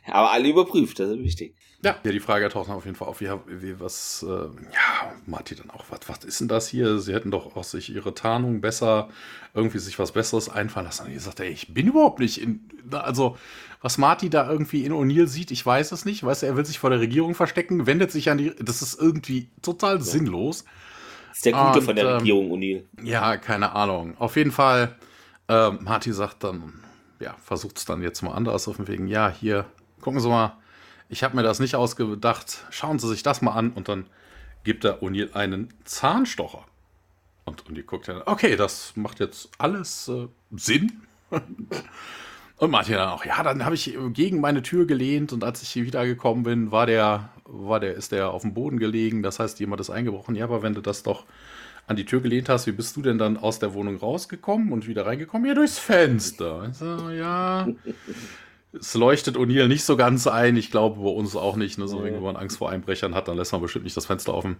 [0.07, 1.55] Aber alle überprüft, das ist wichtig.
[1.83, 5.53] Ja, ja, die Frage taucht auf jeden Fall auf, wie, wie was, äh, ja, Marty
[5.53, 6.97] dann auch, was, was ist denn das hier?
[6.97, 9.09] Sie hätten doch auch sich ihre Tarnung besser,
[9.53, 11.05] irgendwie sich was Besseres einfallen lassen.
[11.05, 13.37] Und ihr sagt, ey, ich bin überhaupt nicht in, also,
[13.81, 16.65] was Marty da irgendwie in O'Neill sieht, ich weiß es nicht, weißt du, er will
[16.65, 20.65] sich vor der Regierung verstecken, wendet sich an die, das ist irgendwie total sinnlos.
[21.29, 22.83] Das ist der Gute Und, von der ähm, Regierung, O'Neill.
[23.03, 24.15] Ja, keine Ahnung.
[24.17, 24.95] Auf jeden Fall,
[25.47, 26.73] ähm, Marty sagt dann,
[27.19, 29.07] ja, versucht es dann jetzt mal anders auf dem Wegen.
[29.07, 29.65] Ja, hier,
[30.01, 30.57] gucken Sie mal,
[31.09, 32.65] ich habe mir das nicht ausgedacht.
[32.69, 33.71] Schauen Sie sich das mal an.
[33.71, 34.05] Und dann
[34.63, 36.65] gibt er O'Neill einen Zahnstocher.
[37.45, 41.01] Und O'Neill guckt dann, okay, das macht jetzt alles äh, Sinn.
[42.57, 45.69] Und Martin dann auch, ja, dann habe ich gegen meine Tür gelehnt und als ich
[45.69, 49.21] hier wiedergekommen bin, war der, war der, ist der auf dem Boden gelegen.
[49.21, 50.35] Das heißt, jemand ist eingebrochen.
[50.35, 51.25] Ja, aber wenn du das doch
[51.85, 54.87] an die Tür gelehnt hast, wie bist du denn dann aus der Wohnung rausgekommen und
[54.87, 55.47] wieder reingekommen?
[55.47, 56.67] Ja, durchs Fenster.
[56.71, 57.67] Ich so, ja.
[58.73, 60.57] Es leuchtet O'Neill nicht so ganz ein.
[60.57, 61.77] Ich glaube bei uns auch nicht.
[61.77, 61.87] Ne?
[61.87, 64.57] So, wenn man Angst vor Einbrechern hat, dann lässt man bestimmt nicht das Fenster offen.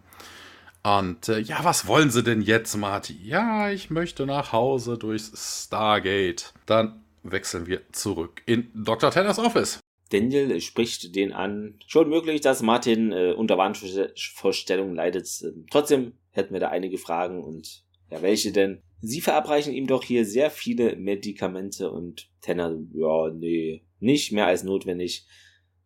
[0.84, 3.18] Und äh, ja, was wollen Sie denn jetzt, Marty?
[3.24, 6.54] Ja, ich möchte nach Hause durchs Stargate.
[6.66, 7.02] Dann
[7.32, 9.12] wechseln wir zurück in Dr.
[9.12, 9.80] Tenners Office.
[10.10, 11.80] Daniel spricht den an.
[11.86, 15.28] Schon möglich, dass Martin äh, unter Wahnvorstellungen leidet.
[15.44, 18.82] Ähm, trotzdem hätten wir da einige Fragen und ja, welche denn?
[19.00, 24.64] Sie verabreichen ihm doch hier sehr viele Medikamente und Tanner, ja, nee, nicht mehr als
[24.64, 25.28] notwendig.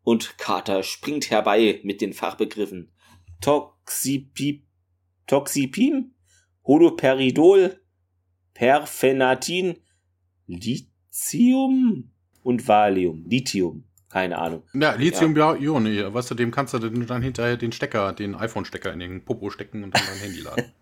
[0.03, 2.91] Und Carter springt herbei mit den Fachbegriffen
[3.41, 4.63] Toxipip,
[5.27, 6.13] Toxipim,
[6.65, 7.81] Holoperidol,
[8.53, 9.77] Perfenatin,
[11.11, 12.09] Lithium
[12.43, 13.25] und Valium.
[13.27, 13.83] Lithium.
[14.09, 14.63] Keine Ahnung.
[14.73, 16.13] Ja, Lithium-Ion, ja.
[16.13, 19.83] weißt du, dem kannst du dann hinterher den Stecker, den iPhone-Stecker in den Popo stecken
[19.83, 20.65] und dann dein Handy laden.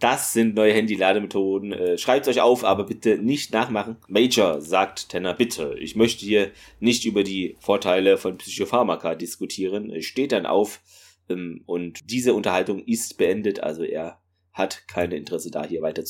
[0.00, 1.72] Das sind neue Handy-Lademethoden.
[1.72, 3.96] Äh, Schreibt euch auf, aber bitte nicht nachmachen.
[4.06, 5.74] Major, sagt Tanner, bitte.
[5.80, 10.00] Ich möchte hier nicht über die Vorteile von Psychopharmaka diskutieren.
[10.00, 10.80] Steht dann auf
[11.28, 13.60] ähm, und diese Unterhaltung ist beendet.
[13.60, 14.20] Also er
[14.52, 16.04] hat keine Interesse da, hier weiter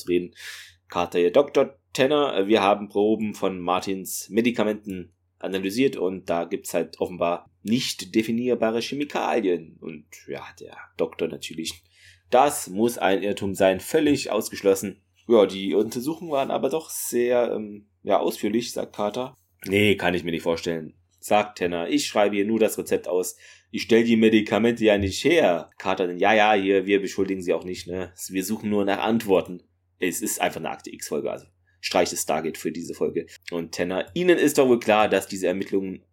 [0.88, 1.76] Carter, Dr.
[1.92, 8.14] Tanner, äh, wir haben Proben von Martins Medikamenten analysiert und da gibt's halt offenbar nicht
[8.14, 9.78] definierbare Chemikalien.
[9.80, 11.82] Und ja, der Doktor natürlich
[12.30, 15.00] das muss ein Irrtum sein, völlig ausgeschlossen.
[15.26, 19.34] Ja, die Untersuchungen waren aber doch sehr ähm, ja, ausführlich, sagt Carter.
[19.66, 20.94] Nee, kann ich mir nicht vorstellen.
[21.20, 23.36] Sagt Tanner, ich schreibe hier nur das Rezept aus.
[23.70, 25.70] Ich stell die Medikamente ja nicht her.
[25.78, 28.12] Carter, ja, ja, hier, wir beschuldigen sie auch nicht, ne?
[28.28, 29.62] Wir suchen nur nach Antworten.
[29.98, 31.46] Es ist einfach eine Akte X-Folge, also
[31.80, 33.26] streicht es Stargate für diese Folge.
[33.50, 36.04] Und Tanner, Ihnen ist doch wohl klar, dass diese Ermittlungen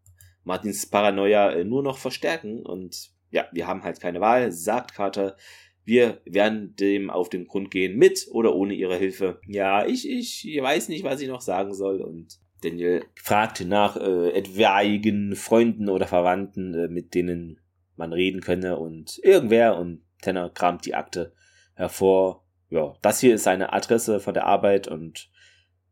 [0.44, 5.36] Martins Paranoia äh, nur noch verstärken und ja, wir haben halt keine Wahl, sagt Carter.
[5.84, 9.42] Wir werden dem auf den Grund gehen, mit oder ohne ihre Hilfe.
[9.46, 12.02] Ja, ich, ich weiß nicht, was ich noch sagen soll.
[12.02, 17.60] Und Daniel fragt nach äh, etwaigen Freunden oder Verwandten, äh, mit denen
[17.98, 18.80] man reden könne.
[18.80, 21.34] Und irgendwer, und Tanner kramt die Akte
[21.76, 22.45] hervor.
[22.76, 25.30] Ja, das hier ist seine Adresse von der Arbeit und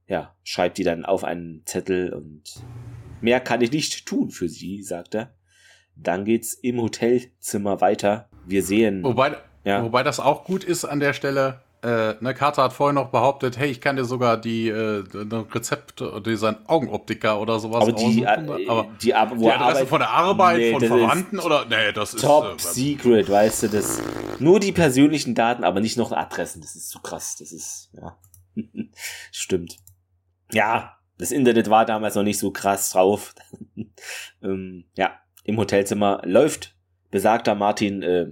[0.05, 2.61] ja, schreibt die dann auf einen Zettel und
[3.21, 5.34] mehr kann ich nicht tun für sie, sagt er.
[5.95, 8.27] Dann geht's im Hotelzimmer weiter.
[8.45, 9.01] Wir sehen.
[9.01, 9.81] Wobei, ja.
[9.81, 11.61] Wobei das auch gut ist an der Stelle.
[11.84, 15.03] Äh, ne, Carter hat vorher noch behauptet, hey, ich kann dir sogar die äh,
[15.53, 18.59] Rezept, die sein Augenoptiker oder sowas aber die, aussuchen.
[18.59, 21.91] Äh, aber die, Ar wo die Adresse von der Arbeit, nee, von Verwandten oder nee,
[21.91, 24.01] das top ist top äh, secret, weißt du, das
[24.39, 26.61] nur die persönlichen Daten, aber nicht noch Adressen.
[26.61, 27.36] Das ist zu krass.
[27.38, 28.17] Das ist ja
[29.31, 29.77] stimmt.
[30.53, 33.36] Ja, das Internet war damals noch nicht so krass drauf.
[34.41, 36.75] ähm, ja, im Hotelzimmer läuft
[37.11, 38.27] besagter Martin äh,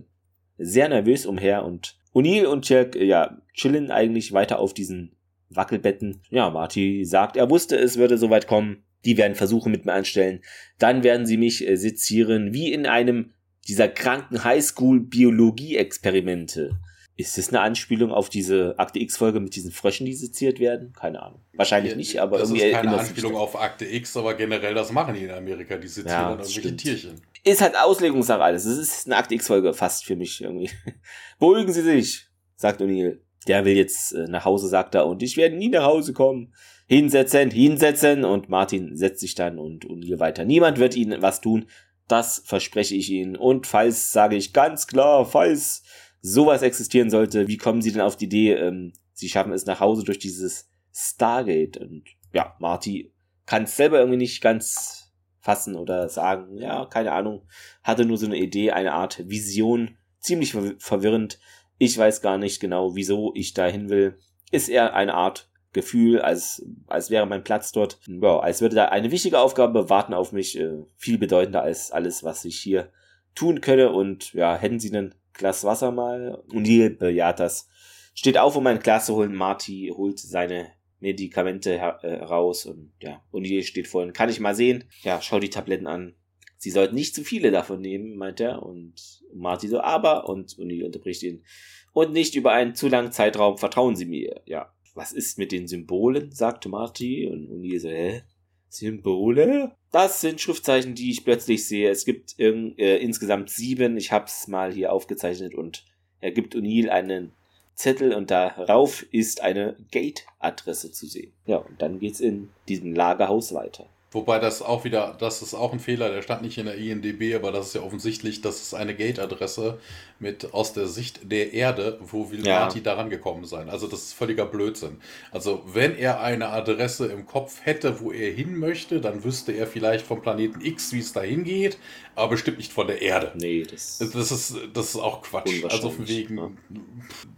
[0.57, 5.15] sehr nervös umher und O'Neill und Jack, äh, ja, chillen eigentlich weiter auf diesen
[5.49, 6.21] Wackelbetten.
[6.29, 8.83] Ja, Marty sagt, er wusste, es würde soweit kommen.
[9.05, 10.41] Die werden Versuche mit mir anstellen.
[10.77, 13.33] Dann werden sie mich äh, sezieren, wie in einem
[13.67, 16.77] dieser kranken Highschool-Biologie-Experimente.
[17.17, 20.93] Ist das eine Anspielung auf diese Akte X-Folge mit diesen Fröschen, die seziert werden?
[20.93, 21.41] Keine Ahnung.
[21.53, 22.71] Wahrscheinlich ja, nicht, aber das irgendwie.
[22.71, 25.87] Das ist keine Anspielung auf Akte X, aber generell, das machen die in Amerika, die
[25.87, 27.21] sezieren ja, irgendwelche Tierchen.
[27.43, 28.65] Ist halt Auslegungssache alles.
[28.65, 30.71] Es ist eine Akte X-Folge fast für mich irgendwie.
[31.39, 33.19] Beruhigen Sie sich, sagt O'Neill.
[33.47, 36.53] Der will jetzt äh, nach Hause, sagt er, und ich werde nie nach Hause kommen.
[36.87, 38.23] Hinsetzen, hinsetzen.
[38.23, 40.45] Und Martin setzt sich dann und O'Neill weiter.
[40.45, 41.65] Niemand wird Ihnen was tun.
[42.07, 43.35] Das verspreche ich Ihnen.
[43.35, 45.83] Und falls, sage ich ganz klar, falls
[46.21, 49.79] sowas existieren sollte, wie kommen sie denn auf die Idee, ähm, sie schaffen es nach
[49.79, 51.77] Hause durch dieses Stargate?
[51.77, 53.13] Und ja, Marty
[53.45, 57.47] kann es selber irgendwie nicht ganz fassen oder sagen, ja, keine Ahnung,
[57.83, 61.39] hatte nur so eine Idee, eine Art Vision, ziemlich verwirrend.
[61.83, 64.19] Ich weiß gar nicht genau, wieso ich dahin will.
[64.51, 67.99] Ist eher eine Art Gefühl, als, als wäre mein Platz dort.
[68.05, 72.23] Ja, als würde da eine wichtige Aufgabe warten auf mich, äh, viel bedeutender als alles,
[72.23, 72.91] was ich hier
[73.33, 73.91] tun könne.
[73.91, 76.43] Und ja, hätten sie einen Glas Wasser mal.
[76.51, 77.67] O'Neill bejaht das.
[78.13, 79.33] Steht auf, um ein Glas zu holen.
[79.33, 80.67] Marty holt seine
[80.99, 84.13] Medikamente heraus äh, und ja, O'Neill steht vorhin.
[84.13, 84.83] Kann ich mal sehen?
[85.01, 86.13] Ja, schau die Tabletten an.
[86.61, 88.61] Sie sollten nicht zu viele davon nehmen, meint er.
[88.61, 91.43] Und Marty so, aber, und O'Neill unterbricht ihn.
[91.91, 94.41] Und nicht über einen zu langen Zeitraum, vertrauen Sie mir.
[94.45, 96.31] Ja, was ist mit den Symbolen?
[96.31, 97.27] sagte Marty.
[97.27, 98.21] Und O'Neill so, hä?
[98.69, 99.71] Symbole?
[99.91, 101.89] Das sind Schriftzeichen, die ich plötzlich sehe.
[101.89, 103.97] Es gibt äh, insgesamt sieben.
[103.97, 105.83] Ich hab's mal hier aufgezeichnet und
[106.19, 107.31] er gibt O'Neill einen
[107.73, 111.33] Zettel und darauf ist eine Gate-Adresse zu sehen.
[111.47, 113.89] Ja, und dann geht's in diesem Lagerhaus weiter.
[114.13, 117.33] Wobei das auch wieder, das ist auch ein Fehler, der stand nicht in der INDB,
[117.33, 119.79] aber das ist ja offensichtlich, das ist eine Gate-Adresse
[120.19, 122.59] mit aus der Sicht der Erde, wo will ja.
[122.59, 123.69] Marty daran gekommen sein.
[123.69, 124.97] Also das ist völliger Blödsinn.
[125.31, 129.65] Also wenn er eine Adresse im Kopf hätte, wo er hin möchte, dann wüsste er
[129.65, 131.77] vielleicht vom Planeten X, wie es da hingeht,
[132.13, 133.31] aber bestimmt nicht von der Erde.
[133.35, 135.63] Nee, das, das ist das ist auch Quatsch.
[135.69, 136.59] Also von wegen,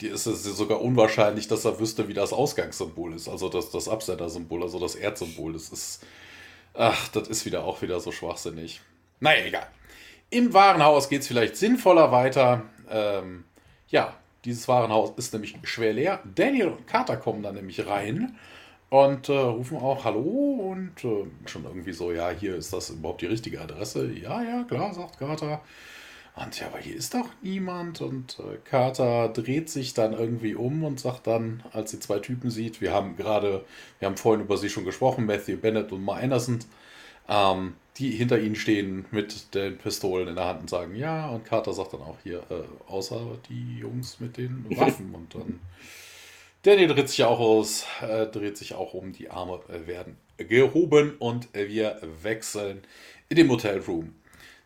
[0.01, 0.11] ja.
[0.11, 4.63] ist es sogar unwahrscheinlich, dass er wüsste, wie das Ausgangssymbol ist, also das, das Absendersymbol,
[4.63, 5.53] also das Erdsymbol.
[5.53, 6.03] Das ist
[6.73, 8.81] Ach, das ist wieder auch wieder so schwachsinnig.
[9.19, 9.67] Naja, egal.
[10.29, 12.63] Im Warenhaus geht es vielleicht sinnvoller weiter.
[12.89, 13.45] Ähm,
[13.89, 14.15] ja,
[14.45, 16.19] Dieses Warenhaus ist nämlich schwer leer.
[16.35, 18.35] Daniel und Carter kommen dann nämlich rein
[18.89, 20.21] und äh, rufen auch Hallo
[20.71, 24.11] und äh, schon irgendwie so, ja, hier ist das überhaupt die richtige Adresse.
[24.11, 25.61] Ja, ja, klar, sagt Carter.
[26.35, 28.01] Und ja, aber hier ist doch niemand.
[28.01, 32.49] Und äh, Carter dreht sich dann irgendwie um und sagt dann, als sie zwei Typen
[32.49, 33.63] sieht, wir haben gerade,
[33.99, 36.59] wir haben vorhin über sie schon gesprochen, Matthew Bennett und Ma Anderson,
[37.29, 41.45] ähm, die hinter ihnen stehen mit den Pistolen in der Hand und sagen, ja, und
[41.45, 45.13] Carter sagt dann auch hier, äh, außer die Jungs mit den Waffen.
[45.13, 45.59] und dann
[46.63, 51.49] Danny dreht sich auch aus, äh, dreht sich auch um, die Arme werden gehoben und
[51.53, 52.81] wir wechseln
[53.27, 54.15] in den Motelroom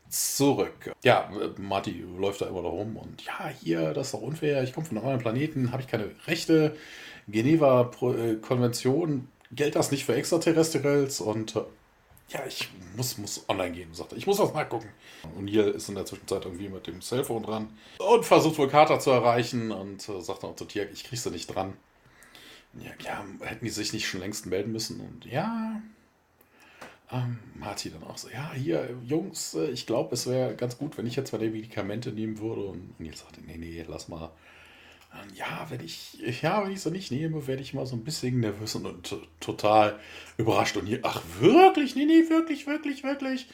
[0.09, 0.93] zurück.
[1.03, 4.73] Ja, Marty läuft da immer noch rum und ja, hier, das ist doch unfair, ich
[4.73, 6.75] komme von einem anderen Planeten, habe ich keine Rechte.
[7.27, 11.61] Geneva-Konvention, gilt das nicht für Extraterrestrials und äh,
[12.29, 14.17] ja, ich muss, muss online gehen, sagt er.
[14.17, 14.89] Ich muss was nachgucken.
[15.37, 18.99] Und hier ist in der Zwischenzeit irgendwie mit dem Cellphone dran und versucht wohl Carter
[18.99, 21.73] zu erreichen und äh, sagt dann auch zu Tiak, ich krieg sie nicht dran.
[22.73, 25.81] Ja, ja, hätten die sich nicht schon längst melden müssen und ja,
[27.11, 30.97] ähm, Marty dann auch so, ja, hier, Jungs, äh, ich glaube, es wäre ganz gut,
[30.97, 32.61] wenn ich jetzt mal die Medikamente nehmen würde.
[32.61, 34.31] Und Nils sagte, nee, nee, lass mal.
[35.13, 38.03] Ähm, ja, wenn ich, ja, wenn ich sie nicht nehme, werde ich mal so ein
[38.03, 39.97] bisschen nervös und, und total
[40.37, 40.75] überrascht.
[40.75, 41.95] Und hier, ach, wirklich?
[41.95, 43.47] Nee, nee, wirklich, wirklich, wirklich.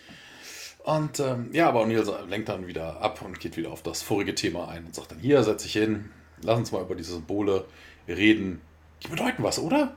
[0.83, 4.35] Und ähm, ja, aber O'Neill lenkt dann wieder ab und geht wieder auf das vorige
[4.35, 6.09] Thema ein und sagt dann, hier, setz dich hin,
[6.41, 7.65] lass uns mal über diese Symbole
[8.07, 8.61] reden.
[9.03, 9.95] Die bedeuten was, oder?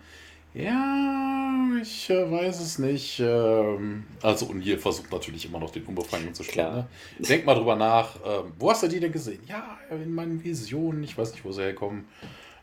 [0.55, 1.46] Ja,
[1.81, 3.21] ich äh, weiß es nicht.
[3.21, 6.75] Ähm, also, und hier versucht natürlich immer noch den Unbefangenen zu spielen.
[6.75, 6.87] Ne?
[7.19, 8.17] Denk mal drüber nach.
[8.25, 9.41] Ähm, wo hast du die denn gesehen?
[9.47, 11.03] Ja, in meinen Visionen.
[11.03, 12.07] Ich weiß nicht, wo sie herkommen.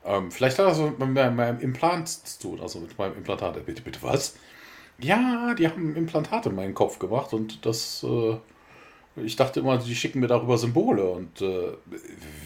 [0.06, 2.60] Ähm, vielleicht hat das mit meinem Implant zu tun.
[2.62, 3.66] Also mit meinem Implantat.
[3.66, 4.36] Bitte, bitte, was?
[5.00, 8.04] Ja, die haben Implantate in meinen Kopf gemacht und das.
[8.04, 8.38] Äh,
[9.16, 11.04] ich dachte immer, die schicken mir darüber Symbole.
[11.04, 11.74] Und äh,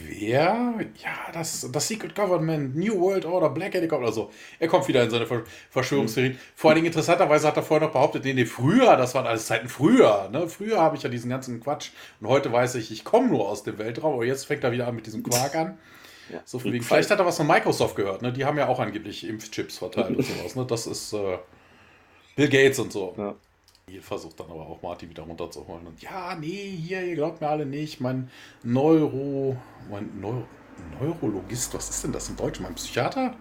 [0.06, 0.74] wer?
[1.02, 4.08] Ja, das, das Secret Government, New World Order, Black Helicopter.
[4.08, 5.26] Also, er kommt wieder in seine
[5.70, 6.34] Verschwörungstheorien.
[6.34, 6.40] Mhm.
[6.56, 9.46] Vor allen Dingen interessanterweise hat er vorher noch behauptet, nee, nee, früher, das waren alles
[9.46, 10.30] Zeiten früher.
[10.32, 10.50] Ne?
[10.50, 11.92] Früher habe ich ja diesen ganzen Quatsch.
[12.20, 14.16] Und heute weiß ich, ich komme nur aus dem Weltraum.
[14.16, 15.78] Aber jetzt fängt er wieder an mit diesem Quark an.
[16.30, 16.84] Ja, so wegen.
[16.84, 18.22] Vielleicht hat er was von Microsoft gehört.
[18.22, 18.34] Ne?
[18.34, 20.58] Die haben ja auch angeblich Impfchips verteilt und sowas.
[20.58, 20.66] Ne?
[20.66, 21.38] Das ist äh,
[22.36, 23.16] Bill Gates und so.
[23.18, 23.36] Ja.
[23.90, 25.88] Hier versucht dann aber auch Marty wieder runterzuholen.
[25.88, 28.02] Und ja, nee, hier, ihr glaubt mir alle nicht.
[28.02, 28.30] Mein
[28.62, 29.56] Neuro.
[29.90, 30.46] Mein Neuro,
[31.00, 32.60] Neurologist, was ist denn das in Deutsch?
[32.60, 33.34] Mein Psychiater?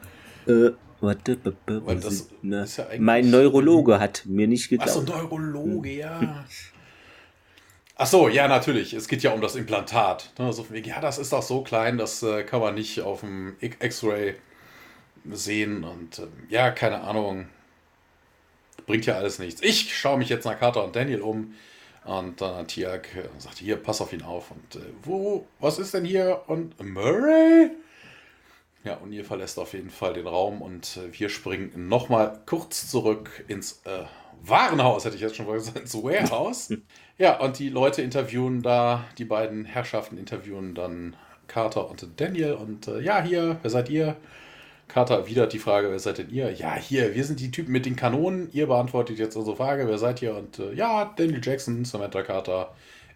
[0.47, 0.71] Äh,
[1.01, 1.37] warte,
[1.67, 4.89] Weil das ne, ist ja mein Neurologe hat mir nicht geglaubt.
[4.89, 6.45] Achso, Neurologe, ja.
[7.97, 8.95] Achso, ja, natürlich.
[8.95, 10.33] Es geht ja um das Implantat.
[10.39, 14.37] Also, ja, das ist doch so klein, das äh, kann man nicht auf dem X-Ray
[15.29, 15.83] sehen.
[15.83, 17.49] Und äh, ja, keine Ahnung
[18.85, 19.63] bringt ja alles nichts.
[19.63, 21.55] Ich schaue mich jetzt nach Carter und Daniel um.
[22.05, 24.51] Und dann hat Tiag äh, sagt, hier, pass auf ihn auf.
[24.53, 26.43] Und äh, wo, was ist denn hier?
[26.47, 27.71] Und Murray?
[28.85, 32.89] Ja, und ihr verlässt auf jeden Fall den Raum und äh, wir springen nochmal kurz
[32.89, 34.05] zurück ins äh,
[34.43, 36.73] Warenhaus, hätte ich jetzt schon gesagt, ins Warehouse.
[37.19, 41.17] ja, und die Leute interviewen da, die beiden Herrschaften interviewen dann
[41.49, 42.53] Carter und Daniel.
[42.53, 44.17] Und äh, ja, hier, wer seid ihr?
[44.89, 46.53] Carter erwidert die Frage, wer seid denn ihr?
[46.53, 48.49] Ja, hier, wir sind die Typen mit den Kanonen.
[48.53, 50.35] Ihr beantwortet jetzt unsere Frage, wer seid ihr?
[50.35, 52.73] Und äh, ja, Daniel Jackson, Samantha Carter,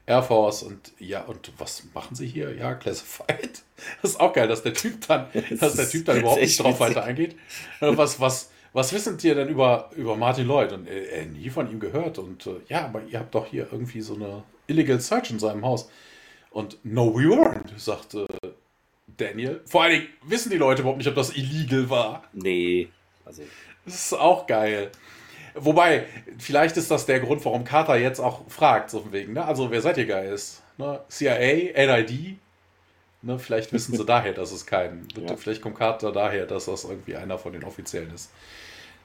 [0.06, 2.54] Air Force und ja, und was machen sie hier?
[2.54, 3.62] Ja, Classified.
[4.02, 5.26] Das ist auch geil, dass der Typ dann,
[5.60, 7.36] dass der Typ dann überhaupt nicht drauf weiter eingeht.
[7.80, 10.72] Äh, was, was, was wissen ihr denn über, über Martin Lloyd?
[10.72, 12.18] Und äh, nie von ihm gehört.
[12.18, 15.64] Und äh, ja, aber ihr habt doch hier irgendwie so eine Illegal Search in seinem
[15.64, 15.88] Haus.
[16.50, 18.26] Und no, we weren't, sagt äh,
[19.20, 19.60] Daniel.
[19.66, 22.24] Vor allen Dingen wissen die Leute überhaupt nicht, ob das illegal war.
[22.32, 22.88] Nee.
[23.24, 23.42] Also.
[23.84, 24.90] Das ist auch geil.
[25.54, 26.06] Wobei,
[26.38, 29.44] vielleicht ist das der Grund, warum Carter jetzt auch fragt, so von wegen, ne?
[29.44, 30.62] Also, wer seid ihr Guys?
[30.78, 31.00] Ne?
[31.08, 32.38] CIA, NID?
[33.22, 33.38] Ne?
[33.38, 35.06] Vielleicht wissen sie daher, dass es kein.
[35.16, 35.36] Ja.
[35.36, 38.30] Vielleicht kommt Carter daher, dass das irgendwie einer von den Offiziellen ist.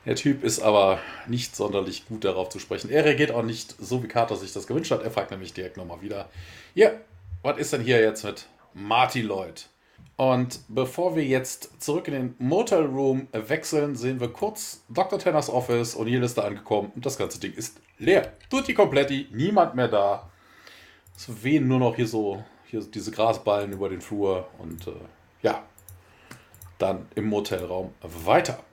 [0.06, 2.92] Der Typ ist aber nicht sonderlich gut darauf zu sprechen.
[2.92, 5.04] Er reagiert auch nicht so, wie Carter sich das gewünscht hat.
[5.04, 6.30] Er fragt nämlich direkt nochmal wieder:
[6.76, 6.92] Ja,
[7.42, 9.68] was ist denn hier jetzt mit Marty Lloyd?
[10.18, 15.20] Und bevor wir jetzt zurück in den Motel Room wechseln, sehen wir kurz Dr.
[15.20, 15.98] Tenners Office.
[15.98, 18.34] O'Neill ist da angekommen und das ganze Ding ist leer.
[18.50, 20.30] Tutti kompletti, niemand mehr da.
[21.18, 24.92] Es wehen nur noch hier so hier diese Grasballen über den Flur und äh,
[25.42, 25.66] ja,
[26.78, 28.64] dann im Motelraum weiter.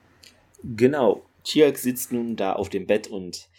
[0.63, 1.25] Genau.
[1.43, 3.49] Tiak sitzt nun da auf dem Bett und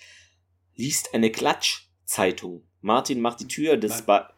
[0.74, 2.62] liest eine Klatschzeitung.
[2.80, 4.30] Martin macht die Tür des Ba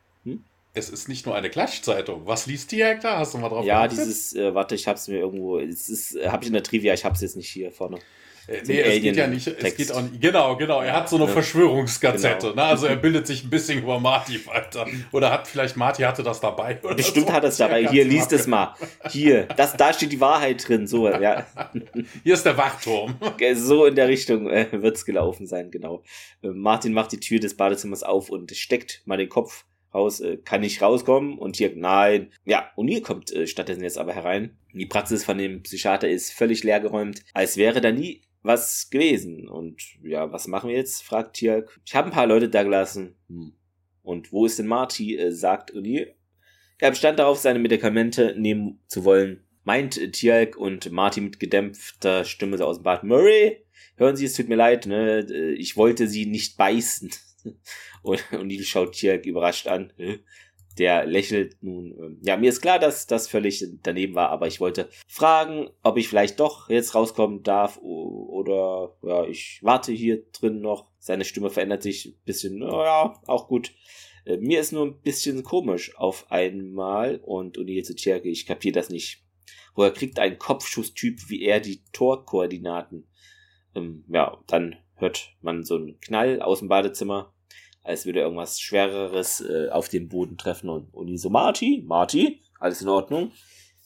[0.77, 2.27] es ist nicht nur eine Klatschzeitung.
[2.27, 3.19] Was liest die da?
[3.19, 4.07] Hast du mal drauf Ja, geachtet?
[4.07, 6.93] dieses, äh, warte, ich hab's mir irgendwo, es ist, äh, hab ich in der Trivia,
[6.93, 7.99] ich hab's jetzt nicht hier vorne.
[8.47, 11.17] Äh, nee, es geht ja nicht, es geht auch nicht, genau, genau, er hat so
[11.17, 11.33] eine ja.
[11.33, 12.55] Verschwörungsgazette, genau.
[12.55, 12.63] ne?
[12.63, 14.87] also er bildet sich ein bisschen über Marty weiter.
[15.11, 16.75] Oder hat vielleicht, Marty hatte das dabei.
[16.75, 17.33] Bestimmt so.
[17.33, 18.75] hat er es dabei, hier, liest es mal.
[19.09, 21.45] Hier, das, da steht die Wahrheit drin, so, ja.
[22.23, 23.17] Hier ist der Wachturm.
[23.55, 26.05] So in der Richtung äh, wird es gelaufen sein, genau.
[26.43, 29.65] Martin macht die Tür des Badezimmers auf und steckt mal den Kopf
[29.95, 32.33] raus, äh, kann nicht rauskommen und hier, nein.
[32.45, 34.57] Ja, O'Neill kommt äh, stattdessen jetzt aber herein.
[34.73, 39.49] Die Praxis von dem Psychiater ist völlig leergeräumt, als wäre da nie was gewesen.
[39.49, 41.03] Und ja, was machen wir jetzt?
[41.03, 41.81] fragt Tiak.
[41.85, 43.15] Ich habe ein paar Leute da gelassen.
[43.29, 43.53] Hm.
[44.03, 45.17] Und wo ist denn Marty?
[45.17, 46.13] Äh, sagt O'Neill.
[46.79, 49.45] Er bestand darauf, seine Medikamente nehmen zu wollen.
[49.65, 53.03] Meint äh, Tialk und Marty mit gedämpfter Stimme so aus dem Bad.
[53.03, 53.65] Murray,
[53.97, 55.27] hören Sie, es tut mir leid, ne?
[55.29, 57.11] Äh, ich wollte Sie nicht beißen.
[58.03, 59.93] Und, Neil schaut Tiak überrascht an.
[60.79, 61.95] Der lächelt nun.
[61.99, 65.97] Ähm, ja, mir ist klar, dass das völlig daneben war, aber ich wollte fragen, ob
[65.97, 70.91] ich vielleicht doch jetzt rauskommen darf oder ja, ich warte hier drin noch.
[70.99, 72.59] Seine Stimme verändert sich ein bisschen.
[72.59, 73.73] Naja, auch gut.
[74.27, 78.75] Äh, mir ist nur ein bisschen komisch auf einmal und O'Neill zu Cherke, ich kapiere
[78.75, 79.23] das nicht.
[79.75, 83.07] Woher kriegt ein Kopfschusstyp wie er die Torkoordinaten?
[83.75, 87.33] Ähm, ja, dann hört man so einen Knall aus dem Badezimmer
[87.87, 90.69] als würde irgendwas Schwereres äh, auf den Boden treffen.
[90.69, 93.33] Und, die so, Marty, Marty, alles in Ordnung.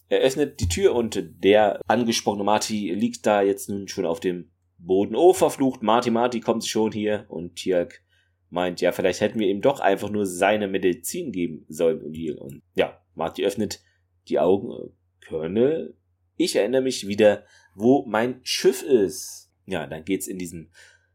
[0.09, 4.51] Er öffnet die Tür und der angesprochene Marty liegt da jetzt nun schon auf dem
[4.79, 5.15] Boden.
[5.15, 7.27] Oh, verflucht, Marty, Marty kommt schon hier.
[7.29, 8.03] Und Tirk
[8.49, 12.01] meint, ja, vielleicht hätten wir ihm doch einfach nur seine Medizin geben sollen.
[12.39, 13.83] Und, ja, Marty öffnet
[14.29, 14.93] die Augen.
[15.29, 15.95] Colonel,
[16.37, 17.45] ich erinnere mich wieder,
[17.75, 19.53] wo mein Schiff ist.
[19.67, 20.71] Ja, dann geht's in diesem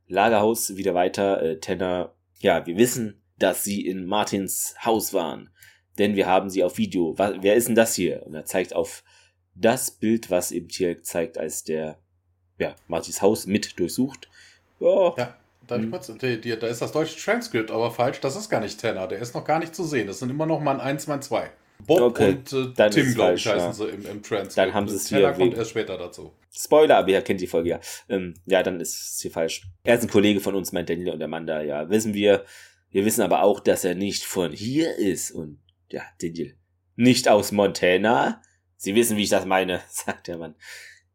[0.08, 1.42] Lagerhaus wieder weiter.
[1.42, 5.50] Äh, Tenner ja, wir wissen, dass sie in Martins Haus waren,
[5.98, 7.18] denn wir haben sie auf Video.
[7.18, 8.26] Was, wer ist denn das hier?
[8.26, 9.04] Und er zeigt auf
[9.56, 11.98] das Bild, was eben hier zeigt, als der
[12.58, 14.30] ja, Martins Haus mit durchsucht.
[14.80, 15.14] Oh.
[15.18, 15.36] Ja,
[15.68, 15.92] da, hm.
[15.92, 18.20] kurz, die, da ist das deutsche Transkript aber falsch.
[18.20, 19.08] Das ist gar nicht Tanner.
[19.08, 20.08] Der ist noch gar nicht zu sehen.
[20.08, 21.52] Das sind immer noch mal ein 1, 2, 2.
[21.86, 23.74] Bob okay, und äh, Tim, glaube ich, heißen ja.
[23.74, 24.58] sie im, im Transkript.
[24.58, 25.32] Dann haben sie es hier.
[25.32, 26.34] kommt erst später dazu.
[26.52, 27.80] Spoiler, aber ihr kennt die Folge ja.
[28.10, 29.64] Ähm, ja, dann ist es hier falsch.
[29.84, 31.62] Er ist ein Kollege von uns, meint Daniel und Amanda.
[31.62, 32.46] Ja, wissen wir.
[32.92, 35.32] Wir wissen aber auch, dass er nicht von hier ist.
[35.32, 35.60] Und
[35.90, 36.56] ja, Daniel.
[36.96, 38.42] Nicht aus Montana.
[38.78, 40.56] Sie wissen, wie ich das meine, sagt der Mann.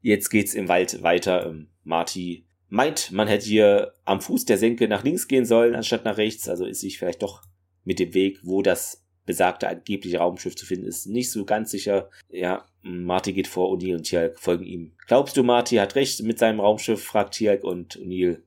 [0.03, 1.47] Jetzt geht's im Wald weiter.
[1.47, 6.05] Ähm, Marty meint, man hätte hier am Fuß der Senke nach links gehen sollen, anstatt
[6.05, 6.49] nach rechts.
[6.49, 7.43] Also ist sich vielleicht doch
[7.85, 12.11] mit dem Weg, wo das besagte angebliche Raumschiff zu finden ist, nicht so ganz sicher.
[12.31, 14.91] Ja, Marty geht vor, O'Neill und Tialk folgen ihm.
[15.07, 17.01] Glaubst du, Marty hat recht mit seinem Raumschiff?
[17.01, 18.43] fragt Tialk und O'Neill.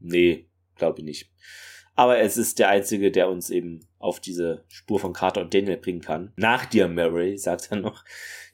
[0.00, 1.30] Nee, glaube ich nicht.
[1.94, 5.76] Aber es ist der einzige, der uns eben auf diese Spur von Carter und Daniel
[5.76, 6.32] bringen kann.
[6.34, 8.04] Nach dir, Murray, sagt er noch.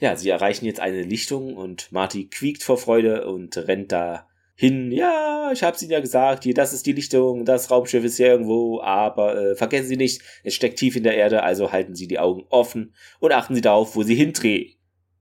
[0.00, 4.28] Ja, sie erreichen jetzt eine Lichtung und Marty quiekt vor Freude und rennt da
[4.60, 8.18] hin, ja, ich hab's Ihnen ja gesagt, hier, das ist die Lichtung, das Raumschiff ist
[8.18, 11.94] hier irgendwo, aber äh, vergessen Sie nicht, es steckt tief in der Erde, also halten
[11.94, 14.74] Sie die Augen offen und achten Sie darauf, wo Sie hindrehen.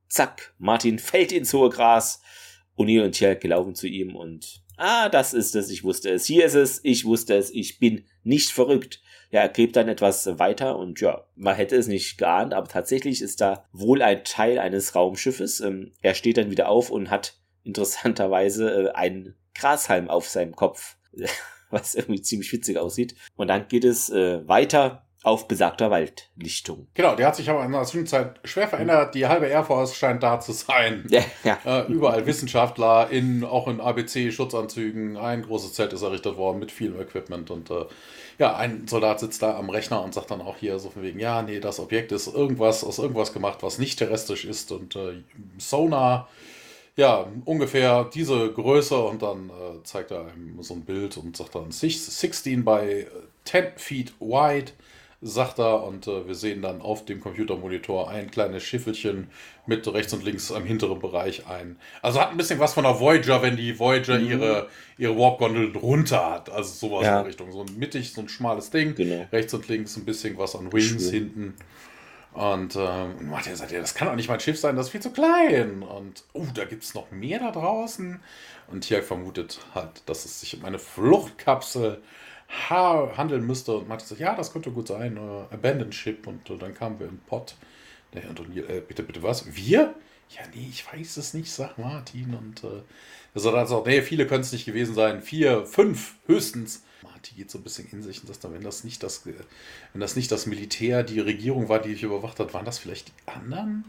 [0.09, 2.21] Zack, Martin fällt ins hohe Gras.
[2.77, 6.43] O'Neill und Tjelke laufen zu ihm und, ah, das ist es, ich wusste es, hier
[6.43, 9.01] ist es, ich wusste es, ich bin nicht verrückt.
[9.31, 13.21] Ja, er gräbt dann etwas weiter und ja, man hätte es nicht geahnt, aber tatsächlich
[13.21, 15.61] ist da wohl ein Teil eines Raumschiffes.
[15.61, 20.97] Ähm, er steht dann wieder auf und hat interessanterweise äh, einen Grashalm auf seinem Kopf,
[21.69, 23.15] was irgendwie ziemlich witzig aussieht.
[23.35, 26.87] Und dann geht es äh, weiter auf besagter Waldlichtung.
[26.93, 29.15] Genau, der hat sich aber in der Zwischenzeit schwer verändert.
[29.15, 31.05] Die halbe Air Force scheint da zu sein.
[31.09, 31.57] Ja, ja.
[31.65, 35.17] Äh, überall Wissenschaftler, in, auch in ABC-Schutzanzügen.
[35.17, 37.51] Ein großes Zelt ist errichtet worden mit vielem Equipment.
[37.51, 37.85] Und äh,
[38.37, 41.19] ja, ein Soldat sitzt da am Rechner und sagt dann auch hier so von wegen,
[41.19, 44.71] ja, nee, das Objekt ist irgendwas aus irgendwas gemacht, was nicht terrestrisch ist.
[44.71, 45.23] Und äh,
[45.57, 46.29] Sonar
[46.95, 51.55] ja, ungefähr diese Größe und dann äh, zeigt er einem so ein Bild und sagt
[51.55, 53.07] dann 16 by
[53.45, 54.71] 10 feet wide,
[55.21, 59.27] sagt er und äh, wir sehen dann auf dem Computermonitor ein kleines Schiffelchen
[59.65, 61.77] mit rechts und links am hinteren Bereich ein.
[62.01, 64.27] Also hat ein bisschen was von der Voyager, wenn die Voyager mhm.
[64.27, 64.67] ihre,
[64.97, 66.49] ihre Warp-Gondel runter hat.
[66.49, 67.19] Also sowas ja.
[67.19, 67.51] in Richtung.
[67.51, 68.95] So ein mittig, so ein schmales Ding.
[68.95, 69.27] Genau.
[69.31, 71.11] Rechts und links ein bisschen was an Wings Schön.
[71.11, 71.53] hinten.
[72.39, 75.01] Und ähm, Martin sagt, ja, das kann doch nicht mein Schiff sein, das ist viel
[75.01, 75.83] zu klein.
[75.83, 78.21] Und, oh, da gibt es noch mehr da draußen.
[78.67, 82.01] Und Tiag vermutet halt, dass es sich um eine Fluchtkapsel
[82.69, 83.75] handeln müsste.
[83.75, 86.25] Und Martin sagt, ja, das könnte gut sein, äh, Abandoned Ship.
[86.25, 87.55] Und äh, dann kamen wir im Pott.
[88.13, 89.53] Der Herr Antoniel, äh, bitte, bitte, was?
[89.53, 89.93] Wir?
[90.29, 92.35] Ja, nee, ich weiß es nicht, sagt Martin.
[92.35, 92.83] Und äh,
[93.33, 95.21] er sagt also, nee, viele können es nicht gewesen sein.
[95.21, 96.85] Vier, fünf höchstens.
[97.03, 100.01] Marty geht so ein bisschen in sich und sagt dann, wenn das nicht das, wenn
[100.01, 103.31] das nicht das Militär, die Regierung war, die dich überwacht hat, waren das vielleicht die
[103.31, 103.83] anderen?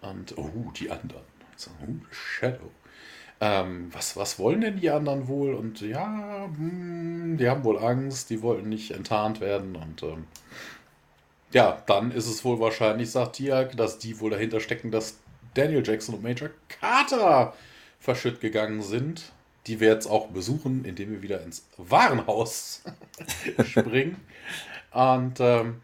[0.00, 1.24] Und, oh, die anderen.
[1.56, 2.70] So, oh, Shadow.
[3.40, 5.54] ähm, was, was wollen denn die anderen wohl?
[5.54, 9.76] Und ja, hm, die haben wohl Angst, die wollten nicht enttarnt werden.
[9.76, 10.26] Und ähm,
[11.52, 15.18] ja, dann ist es wohl wahrscheinlich, sagt Tiag, dass die wohl dahinter stecken, dass
[15.54, 17.54] Daniel Jackson und Major Carter
[17.98, 19.32] verschütt gegangen sind.
[19.68, 22.82] Die wir jetzt auch besuchen, indem wir wieder ins Warenhaus
[23.64, 24.16] springen.
[24.92, 25.82] Und ähm,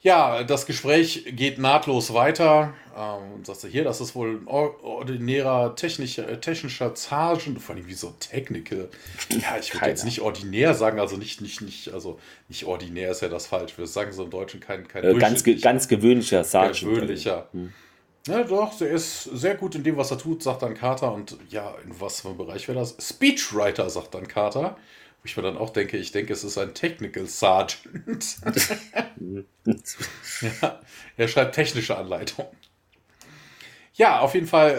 [0.00, 2.74] ja, das Gespräch geht nahtlos weiter.
[2.96, 7.74] Ähm, und sagst du hier, das ist wohl ein ordinärer technischer, äh, technischer Sergeant, vor
[7.74, 8.90] allem wie so Technical.
[9.30, 13.22] Ja, ich würde jetzt nicht ordinär sagen, also nicht, nicht, nicht, also nicht ordinär ist
[13.22, 13.76] ja das falsch.
[13.76, 16.94] Wir sagen so im Deutschen kein, kein äh, ganz, ge ganz gewöhnlicher Sergeant.
[16.94, 17.48] Gewöhnlicher.
[17.52, 17.72] Hm.
[18.26, 21.12] Ja, doch, er ist sehr gut in dem, was er tut, sagt dann Carter.
[21.12, 22.96] Und ja, in was für einem Bereich wäre das?
[22.98, 24.76] Speechwriter, sagt dann Carter.
[25.20, 28.38] Wo ich mir dann auch denke, ich denke, es ist ein Technical Sergeant.
[30.40, 30.80] ja,
[31.16, 32.50] er schreibt technische Anleitungen.
[33.96, 34.70] Ja, auf jeden Fall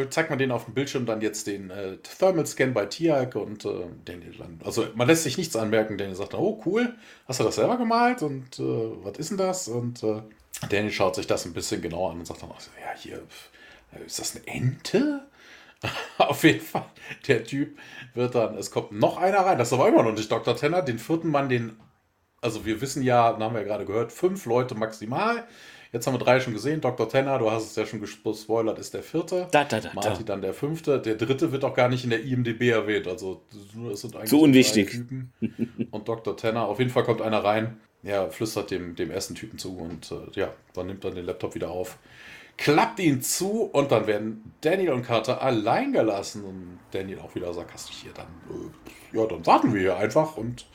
[0.00, 3.34] äh, zeigt man den auf dem Bildschirm dann jetzt den äh, Thermal Scan bei Tiag
[3.34, 4.60] und äh, Daniel dann.
[4.64, 5.98] Also man lässt sich nichts anmerken.
[5.98, 6.94] Daniel sagt, oh cool,
[7.26, 8.62] hast du das selber gemalt und äh,
[9.02, 9.66] was ist denn das?
[9.66, 10.22] Und äh,
[10.68, 13.22] Daniel schaut sich das ein bisschen genauer an und sagt dann, auch, ja hier,
[13.92, 15.26] äh, ist das eine Ente?
[16.18, 16.86] Auf jeden Fall,
[17.26, 17.76] der Typ
[18.14, 20.54] wird dann, es kommt noch einer rein, das ist aber immer noch nicht Dr.
[20.54, 21.76] Tenner, den vierten Mann, den,
[22.40, 25.48] also wir wissen ja, haben wir ja gerade gehört, fünf Leute maximal.
[25.92, 26.80] Jetzt haben wir drei schon gesehen.
[26.80, 27.08] Dr.
[27.08, 29.48] Tenner, du hast es ja schon gespoilert, ist der vierte.
[29.50, 31.00] Da, da, da, Marty dann der fünfte.
[31.00, 33.08] Der dritte wird auch gar nicht in der IMDB erwähnt.
[33.08, 33.42] Also
[33.92, 34.90] es sind eigentlich Zu unwichtig.
[34.90, 35.32] Typen.
[35.90, 36.36] Und Dr.
[36.36, 37.80] Tenner, auf jeden Fall kommt einer rein.
[38.02, 41.54] Ja, flüstert dem, dem ersten Typen zu und äh, ja, dann nimmt er den Laptop
[41.54, 41.98] wieder auf
[42.60, 47.52] klappt ihn zu und dann werden Daniel und Carter allein gelassen und Daniel auch wieder
[47.54, 48.26] sarkastisch hier dann.
[48.50, 50.66] Äh, ja, dann warten wir hier einfach und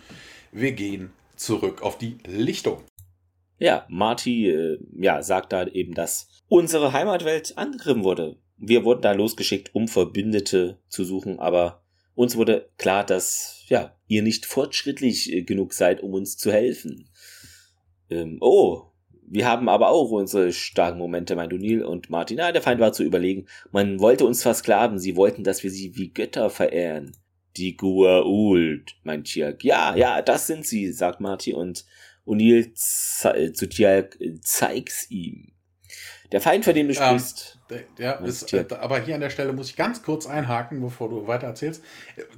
[0.52, 2.82] wir gehen zurück auf die Lichtung.
[3.58, 8.38] Ja, Marty äh, ja, sagt da eben, dass unsere Heimatwelt angegriffen wurde.
[8.58, 11.84] Wir wurden da losgeschickt, um Verbündete zu suchen, aber
[12.16, 17.10] uns wurde klar, dass ja, ihr nicht fortschrittlich äh, genug seid, um uns zu helfen.
[18.10, 18.92] Ähm, oh,
[19.28, 22.40] wir haben aber auch unsere starken Momente, meint O'Neill und Martin.
[22.40, 23.48] Ah, der Feind war zu überlegen.
[23.72, 25.00] Man wollte uns versklaven.
[25.00, 27.16] Sie wollten, dass wir sie wie Götter verehren.
[27.58, 29.64] Die Gua'uld, meint Tiag.
[29.64, 31.86] Ja, ja, das sind sie, sagt Marty und
[32.26, 32.72] O'Neill
[33.24, 35.52] äh, zu Tiag, äh, zeig's ihm.
[36.32, 37.60] Der Feind, für den du sprichst.
[37.70, 41.10] Ähm, ja, ist, äh, aber hier an der Stelle muss ich ganz kurz einhaken, bevor
[41.10, 41.84] du weiter erzählst.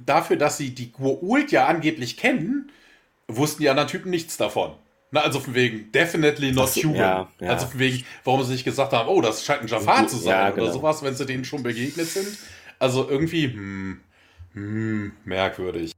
[0.04, 2.70] Dafür, dass sie die Gua'uld ja angeblich kennen,
[3.28, 4.74] wussten die anderen Typen nichts davon.
[5.10, 6.96] Na, also von wegen, definitely not human.
[6.96, 7.48] Ja, ja.
[7.48, 10.32] Also von wegen, warum sie nicht gesagt haben, oh, das scheint ein Jafar zu sein
[10.32, 10.64] ja, genau.
[10.64, 12.38] oder sowas, wenn sie denen schon begegnet sind.
[12.78, 14.00] Also irgendwie, hm,
[14.52, 15.92] hm, merkwürdig.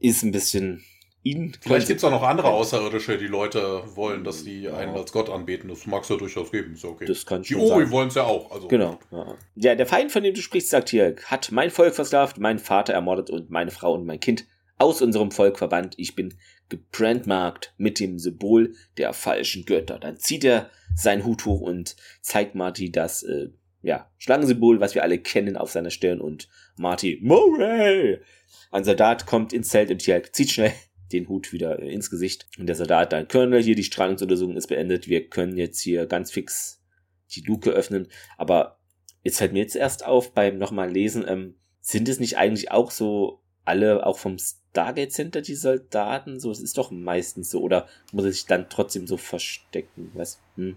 [0.00, 0.84] Ist ein bisschen
[1.26, 1.52] ihn.
[1.60, 5.28] Vielleicht gibt es auch noch andere Außerirdische, die Leute wollen, dass die einen als Gott
[5.28, 5.68] anbeten.
[5.68, 6.74] Das mag es ja durchaus geben.
[6.74, 7.06] Ist okay.
[7.06, 8.50] Das kann die Ori wollen es ja auch.
[8.50, 8.68] Also.
[8.68, 8.98] Genau.
[9.56, 9.74] Ja.
[9.74, 13.30] der Feind, von dem du sprichst, sagt hier, hat mein Volk versklavt, meinen Vater ermordet
[13.30, 14.46] und meine Frau und mein Kind
[14.78, 15.94] aus unserem Volk verbannt.
[15.96, 16.34] Ich bin
[16.68, 19.98] gebrandmarkt mit dem Symbol der falschen Götter.
[19.98, 23.48] Dann zieht er seinen Hut hoch und zeigt Marty das äh,
[23.82, 28.20] ja, Schlangensymbol, was wir alle kennen, auf seiner Stirn und Marty, Murray!
[28.70, 30.72] Ein Soldat kommt ins Zelt und Tjalk zieht schnell
[31.20, 32.46] den Hut wieder äh, ins Gesicht.
[32.58, 35.08] Und der Soldat dann, Colonel, hier die Strahlungsuntersuchung ist beendet.
[35.08, 36.82] Wir können jetzt hier ganz fix
[37.34, 38.08] die Luke öffnen.
[38.36, 38.78] Aber
[39.22, 42.90] jetzt fällt mir jetzt erst auf beim nochmal lesen, ähm, sind es nicht eigentlich auch
[42.90, 46.40] so alle auch vom Stargate Center, die Soldaten?
[46.40, 47.60] So, es ist doch meistens so.
[47.60, 50.10] Oder muss er sich dann trotzdem so verstecken?
[50.14, 50.40] Was?
[50.56, 50.76] Hm?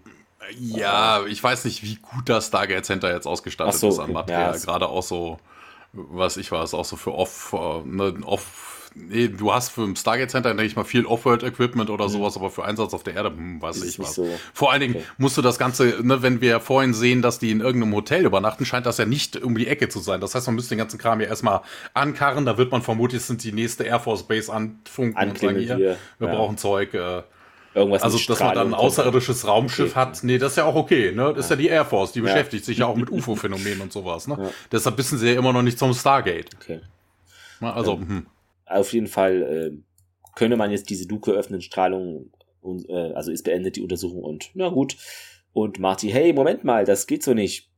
[0.58, 4.54] Ja, ich weiß nicht, wie gut das Stargate Center jetzt ausgestattet so, ist an Material.
[4.54, 5.38] Ja, Gerade auch so,
[5.92, 9.96] was ich weiß, auch so für Off, äh, ne, Off nee, du hast für ein
[9.96, 12.10] Stargate Center, denke ich mal, viel Off-World-Equipment oder mhm.
[12.10, 14.14] sowas, aber für Einsatz auf der Erde, hm, weiß ich was.
[14.14, 14.28] So.
[14.52, 15.04] Vor allen Dingen okay.
[15.18, 18.64] musst du das Ganze, ne, wenn wir vorhin sehen, dass die in irgendeinem Hotel übernachten,
[18.64, 20.20] scheint das ja nicht um die Ecke zu sein.
[20.20, 21.60] Das heißt, man müsste den ganzen Kram ja erstmal
[21.94, 25.78] ankarren, da wird man vermutlich sind die nächste Air Force Base anfunken und sagen, hier,
[25.78, 26.26] wir ja.
[26.34, 27.22] brauchen Zeug, äh,
[27.72, 30.00] Irgendwas also, dass man dann ein außerirdisches Raumschiff okay.
[30.00, 31.32] hat, nee, das ist ja auch okay, ne?
[31.34, 32.24] Das ist ja die Air Force, die ja.
[32.24, 34.36] beschäftigt sich ja auch mit UFO-Phänomenen und sowas, ne?
[34.40, 34.50] Ja.
[34.72, 36.50] Deshalb wissen sie ja immer noch nicht zum Stargate.
[36.60, 36.80] Okay.
[37.60, 38.26] Also, hm.
[38.70, 39.70] Auf jeden Fall äh,
[40.36, 44.50] könne man jetzt diese Luke öffnen, Strahlung, und, äh, also ist beendet die Untersuchung und
[44.54, 44.96] na gut.
[45.52, 47.70] Und Marty, hey, Moment mal, das geht so nicht.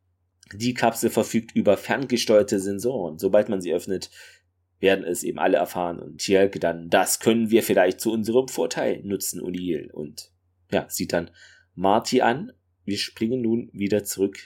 [0.55, 3.19] Die Kapsel verfügt über ferngesteuerte Sensoren.
[3.19, 4.11] Sobald man sie öffnet,
[4.81, 5.99] werden es eben alle erfahren.
[5.99, 9.91] Und Tjelke dann, das können wir vielleicht zu unserem Vorteil nutzen, O'Neill.
[9.91, 10.31] Und
[10.71, 11.31] ja, sieht dann
[11.75, 12.53] Marty an.
[12.85, 14.39] Wir springen nun wieder zurück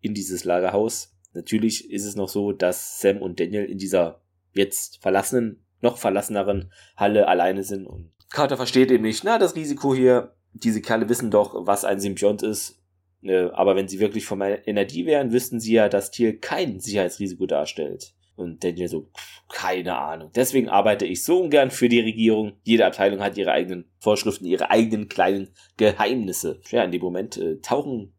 [0.00, 1.16] in dieses Lagerhaus.
[1.32, 4.20] Natürlich ist es noch so, dass Sam und Daniel in dieser
[4.52, 7.86] jetzt verlassenen noch verlasseneren Halle alleine sind.
[7.86, 12.00] Und Carter versteht eben nicht, na, das Risiko hier, diese Kerle wissen doch, was ein
[12.00, 12.82] Symbiont ist.
[13.22, 17.46] Äh, aber wenn sie wirklich vom Energie wären, wüssten sie ja, dass Thiel kein Sicherheitsrisiko
[17.46, 18.14] darstellt.
[18.36, 19.10] Und Daniel so,
[19.48, 20.30] keine Ahnung.
[20.34, 22.58] Deswegen arbeite ich so ungern für die Regierung.
[22.64, 26.60] Jede Abteilung hat ihre eigenen Vorschriften, ihre eigenen kleinen Geheimnisse.
[26.70, 28.12] Ja, in dem Moment äh, tauchen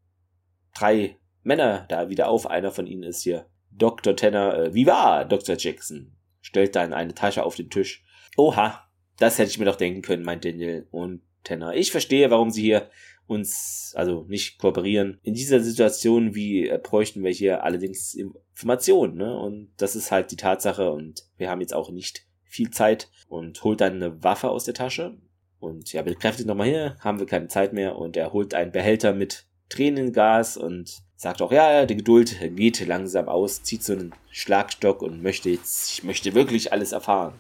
[0.76, 2.48] drei Männer da wieder auf.
[2.48, 4.16] Einer von ihnen ist hier Dr.
[4.16, 4.58] Tanner.
[4.58, 5.56] Äh, wie war Dr.
[5.56, 6.17] Jackson?
[6.48, 8.06] Stellt dann eine Tasche auf den Tisch.
[8.38, 8.88] Oha,
[9.18, 11.76] das hätte ich mir doch denken können, meint Daniel und Tanner.
[11.76, 12.90] Ich verstehe, warum sie hier
[13.26, 15.20] uns, also nicht kooperieren.
[15.24, 19.38] In dieser Situation, wie äh, bräuchten wir hier allerdings Informationen, ne?
[19.38, 23.62] Und das ist halt die Tatsache und wir haben jetzt auch nicht viel Zeit und
[23.66, 25.18] holt dann eine Waffe aus der Tasche
[25.60, 29.14] und ja, bekräftigt nochmal hier, haben wir keine Zeit mehr und er holt einen Behälter
[29.14, 35.02] mit Tränengas und sagt auch, ja, die Geduld geht langsam aus, zieht so einen Schlagstock
[35.02, 37.34] und möchte jetzt, ich möchte wirklich alles erfahren.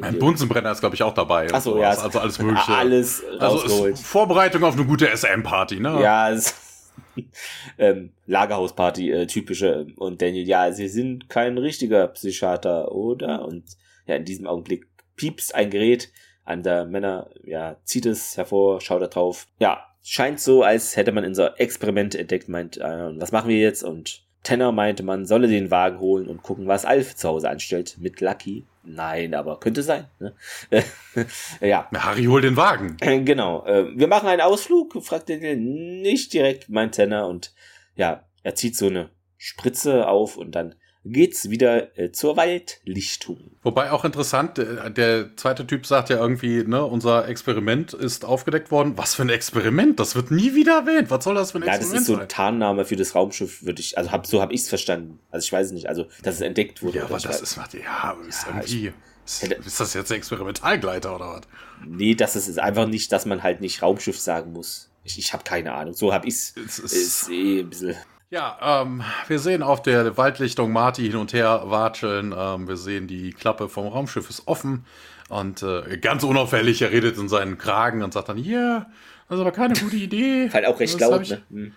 [0.00, 1.52] Ein Bunsenbrenner ist, glaube ich, auch dabei.
[1.52, 1.90] Achso, ja.
[1.90, 2.72] Also alles Mögliche.
[2.72, 6.00] Alles also Vorbereitung auf eine gute SM-Party, ne?
[6.00, 6.36] Ja,
[7.78, 9.86] ähm, Lagerhausparty, äh, typische.
[9.96, 13.44] Und Daniel, ja, sie sind kein richtiger Psychiater, oder?
[13.44, 13.64] Und
[14.06, 16.12] ja, in diesem Augenblick piepst ein Gerät
[16.44, 19.46] an der Männer, ja, zieht es hervor, schaut da drauf.
[19.58, 23.82] Ja, scheint so, als hätte man unser Experiment entdeckt, meint, äh, was machen wir jetzt?
[23.82, 27.96] Und Tanner meinte, man solle den Wagen holen und gucken, was Alf zu Hause anstellt
[27.98, 28.64] mit Lucky.
[28.84, 30.06] Nein, aber könnte sein.
[30.18, 30.32] Ne?
[31.60, 31.90] ja.
[31.94, 32.96] Harry holt den Wagen.
[32.98, 33.66] Genau.
[33.66, 37.28] Äh, wir machen einen Ausflug, fragt er nicht direkt, meint Tanner.
[37.28, 37.52] Und
[37.94, 40.74] ja, er zieht so eine Spritze auf und dann
[41.12, 43.50] geht's wieder äh, zur Waldlichtung.
[43.62, 48.70] Wobei auch interessant, der, der, zweite Typ sagt ja irgendwie, ne, unser Experiment ist aufgedeckt
[48.70, 48.94] worden.
[48.96, 50.00] Was für ein Experiment?
[50.00, 51.10] Das wird nie wieder erwähnt.
[51.10, 51.96] Was soll das für ein ja, Experiment sein?
[51.96, 54.62] das ist so ein Tarnname für das Raumschiff, würde ich, also hab, so habe ich
[54.62, 55.18] es verstanden.
[55.30, 56.98] Also ich weiß es nicht, also dass es entdeckt wurde.
[56.98, 57.64] Ja, aber das ist, ja,
[58.26, 58.92] ist ja, irgendwie.
[59.26, 61.42] Ist, ist das jetzt ein Experimentalgleiter oder was?
[61.86, 64.90] Nee, das ist, ist einfach nicht, dass man halt nicht Raumschiff sagen muss.
[65.04, 65.92] Ich, ich habe keine Ahnung.
[65.92, 66.50] So habe ich es.
[66.50, 67.96] Ist eh ein bisschen.
[68.30, 72.34] Ja, ähm, wir sehen auf der Waldlichtung Marty hin und her watscheln.
[72.36, 74.84] Ähm, wir sehen, die Klappe vom Raumschiff ist offen.
[75.30, 78.86] Und äh, ganz unauffällig, er redet in seinen Kragen und sagt dann, yeah,
[79.28, 80.50] das ist aber keine gute Idee.
[80.52, 81.42] halt auch recht laut, ne?
[81.50, 81.72] Hm.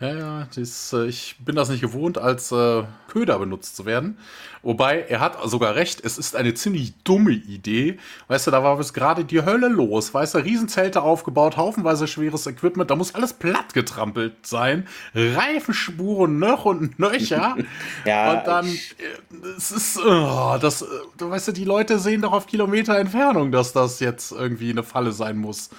[0.00, 4.18] Ja, ja, das, äh, ich bin das nicht gewohnt, als äh, Köder benutzt zu werden.
[4.62, 7.98] Wobei, er hat sogar recht, es ist eine ziemlich dumme Idee.
[8.26, 10.12] Weißt du, da war bis gerade die Hölle los.
[10.12, 14.88] Weißt du, Riesenzelte aufgebaut, haufenweise schweres Equipment, da muss alles platt getrampelt sein.
[15.14, 17.56] Reifenspuren noch und nöcher.
[18.04, 18.32] ja.
[18.32, 20.84] Und dann, äh, es ist, oh, das,
[21.18, 25.12] weißt du, die Leute sehen doch auf Kilometer Entfernung, dass das jetzt irgendwie eine Falle
[25.12, 25.70] sein muss.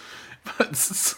[0.69, 1.17] Das ist,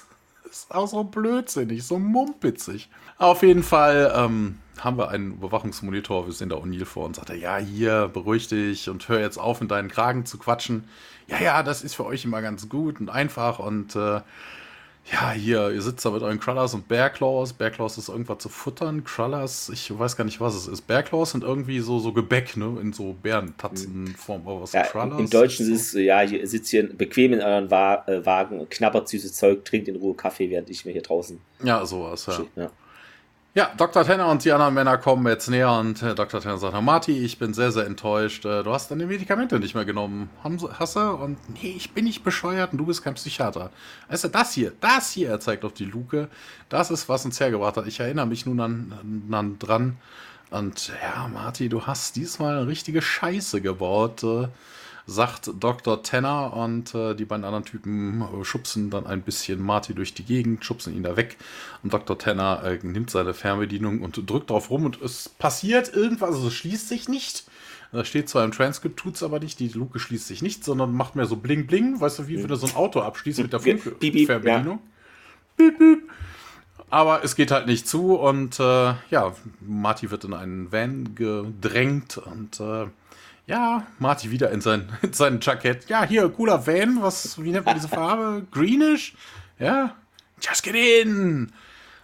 [0.50, 2.90] ist auch so blödsinnig, so mumpitzig.
[3.18, 6.26] Auf jeden Fall ähm, haben wir einen Überwachungsmonitor.
[6.26, 9.62] Wir sehen da O'Neill vor und sagt, ja, hier, beruhig dich und hör jetzt auf,
[9.62, 10.88] in deinen Kragen zu quatschen.
[11.28, 14.22] Ja, ja, das ist für euch immer ganz gut und einfach und äh,
[15.12, 17.54] ja, hier, ihr sitzt da mit euren Crullers und Bearclaws.
[17.54, 19.06] Bearclaws ist irgendwas zu futtern.
[19.06, 20.82] Crullers, ich weiß gar nicht, was es ist.
[20.82, 22.78] Bearclaws sind irgendwie so, so Gebäck, ne?
[22.82, 24.42] In so Bärentatzenform.
[24.46, 25.20] Aber was ja, Crullers?
[25.20, 28.68] Im Deutschen ist es so, ja, ihr sitzt hier bequem in euren Wa äh, Wagen,
[28.70, 31.40] knabbert süßes Zeug, trinkt in Ruhe Kaffee, während ich mir hier draußen.
[31.64, 32.64] Ja, sowas, ja.
[32.64, 32.72] ja.
[33.58, 34.04] Ja, Dr.
[34.04, 36.42] Tanner und die anderen Männer kommen jetzt näher und äh, Dr.
[36.42, 38.46] Tanner sagt, Marty, ich bin sehr, sehr enttäuscht.
[38.46, 40.30] Äh, du hast deine Medikamente nicht mehr genommen.
[40.78, 41.00] Hast du?
[41.00, 43.72] Und nee, ich bin nicht bescheuert und du bist kein Psychiater.
[44.10, 46.28] Weißt du, das hier, das hier, er zeigt auf die Luke,
[46.70, 47.88] das ist, was uns hergebracht hat.
[47.88, 49.98] Ich erinnere mich nun an, an dran.
[50.52, 54.24] Und ja, Marty, du hast diesmal eine richtige Scheiße gebaut.
[54.24, 54.50] Äh,
[55.08, 56.04] sagt Dr.
[56.04, 60.24] Tanner und äh, die beiden anderen Typen äh, schubsen dann ein bisschen Marty durch die
[60.24, 61.38] Gegend, schubsen ihn da weg
[61.82, 62.18] und Dr.
[62.18, 66.54] Tanner äh, nimmt seine Fernbedienung und drückt drauf rum und es passiert irgendwas, also es
[66.54, 67.46] schließt sich nicht.
[67.94, 70.92] Da steht zwar im Transkript, tut es aber nicht, die Luke schließt sich nicht, sondern
[70.92, 73.54] macht mehr so bling bling, weißt du, wie wenn du so ein Auto abschließt mit
[73.54, 74.80] der Funkfernbedienung.
[75.56, 76.04] Piep.
[76.90, 82.18] Aber es geht halt nicht zu und äh, ja, Marty wird in einen Van gedrängt
[82.18, 82.88] und äh,
[83.48, 85.90] ja, Marty wieder in sein, in sein Jackett.
[85.90, 87.02] Ja, hier, cooler Van.
[87.02, 88.46] Was, wie nennt man diese Farbe?
[88.52, 89.16] Greenish?
[89.58, 89.96] Ja.
[90.40, 91.52] Just get in!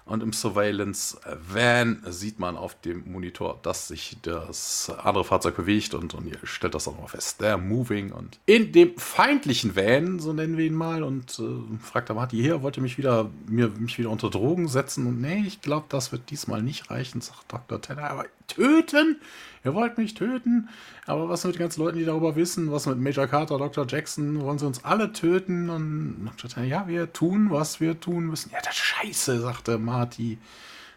[0.06, 5.93] Und im Surveillance Van sieht man auf dem Monitor, dass sich das andere Fahrzeug bewegt
[5.93, 7.41] und, und ihr stellt das auch noch fest.
[7.41, 8.12] They're moving.
[8.12, 12.36] Und in dem feindlichen Van, so nennen wir ihn mal, und äh, fragt der Marty,
[12.36, 15.08] hier, wollt ihr mich wieder, mir, mich wieder unter Drogen setzen?
[15.08, 17.80] Und nee, ich glaube, das wird diesmal nicht reichen, sagt Dr.
[17.80, 18.10] Tanner.
[18.10, 19.22] Aber töten?
[19.66, 20.68] Ihr wollt mich töten?
[21.06, 22.72] Aber was mit den ganzen Leuten, die darüber wissen?
[22.72, 23.86] Was mit Major Carter, Dr.
[23.88, 24.41] Jackson?
[24.41, 25.70] Wollen sie uns alle töten?
[25.70, 26.49] Und Dr.
[26.49, 28.51] Tanner, ja, wir tun, was wir tun müssen.
[28.51, 29.93] Ja, das scheiße, sagte Marty.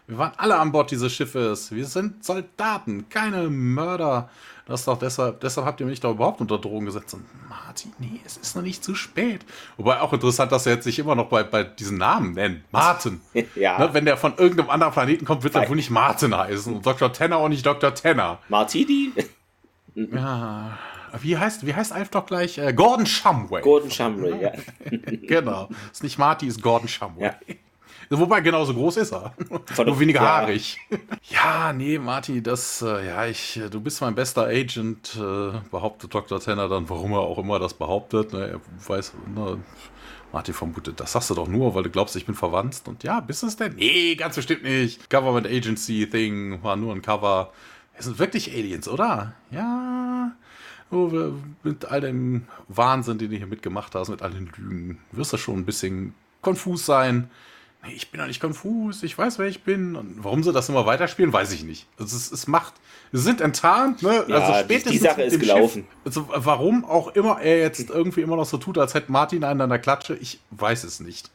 [0.07, 1.71] Wir waren alle an Bord dieses Schiffes.
[1.71, 4.29] Wir sind Soldaten, keine Mörder.
[4.65, 7.13] Das ist doch deshalb, deshalb habt ihr mich doch überhaupt unter Drohung gesetzt.
[7.13, 9.45] Und Martin, nee, es ist noch nicht zu spät.
[9.75, 12.63] Wobei auch interessant, dass er jetzt sich immer noch bei, bei diesen Namen nennt.
[12.71, 13.19] Martin.
[13.55, 13.79] ja.
[13.79, 16.73] Ne, wenn der von irgendeinem anderen Planeten kommt, wird er wohl nicht Martin heißen.
[16.73, 17.11] Und Dr.
[17.11, 17.93] Tenner auch nicht Dr.
[17.93, 18.39] Tenner.
[18.47, 19.11] Martini?
[19.95, 20.77] ja.
[21.21, 22.57] Wie heißt, wie heißt Alf doch gleich?
[22.57, 23.61] Äh, Gordon Shumway.
[23.61, 24.51] Gordon Shumway, ja.
[25.27, 25.69] genau.
[25.91, 27.25] Ist nicht Marty, ist Gordon Shumway.
[27.25, 27.35] Ja.
[28.09, 29.33] Wobei genauso groß ist er.
[29.65, 30.27] Von Nur weniger ja.
[30.27, 30.77] haarig.
[31.29, 36.39] ja, nee, Marty, das, äh, ja, ich, du bist mein bester Agent, äh, behauptet Dr.
[36.39, 38.33] Tanner dann, warum er auch immer das behauptet.
[38.33, 39.59] Ne, er weiß, ne,
[40.31, 42.81] Marty vermutet, das sagst du doch nur, weil du glaubst, ich bin verwandt.
[42.85, 43.75] Und ja, bist du es denn?
[43.75, 45.09] Nee, ganz bestimmt nicht.
[45.09, 47.51] Government Agency Thing war nur ein Cover.
[47.95, 49.33] Wir sind wirklich Aliens, oder?
[49.51, 50.31] Ja.
[50.91, 51.11] Oh,
[51.63, 55.37] mit all dem Wahnsinn, den du hier mitgemacht hast, mit all den Lügen, wirst du
[55.37, 57.29] schon ein bisschen konfus sein
[57.95, 59.95] ich bin doch nicht konfus, ich weiß, wer ich bin.
[59.95, 61.85] Und warum sie das immer weiterspielen, weiß ich nicht.
[61.97, 62.73] Also es, es macht,
[63.11, 64.25] sie sind enttarnt, ne?
[64.27, 65.85] Ja, also spätestens die Sache ist gelaufen.
[66.03, 69.43] Schiff, also warum auch immer er jetzt irgendwie immer noch so tut, als hätte Martin
[69.43, 71.29] einen an der Klatsche, ich weiß es nicht.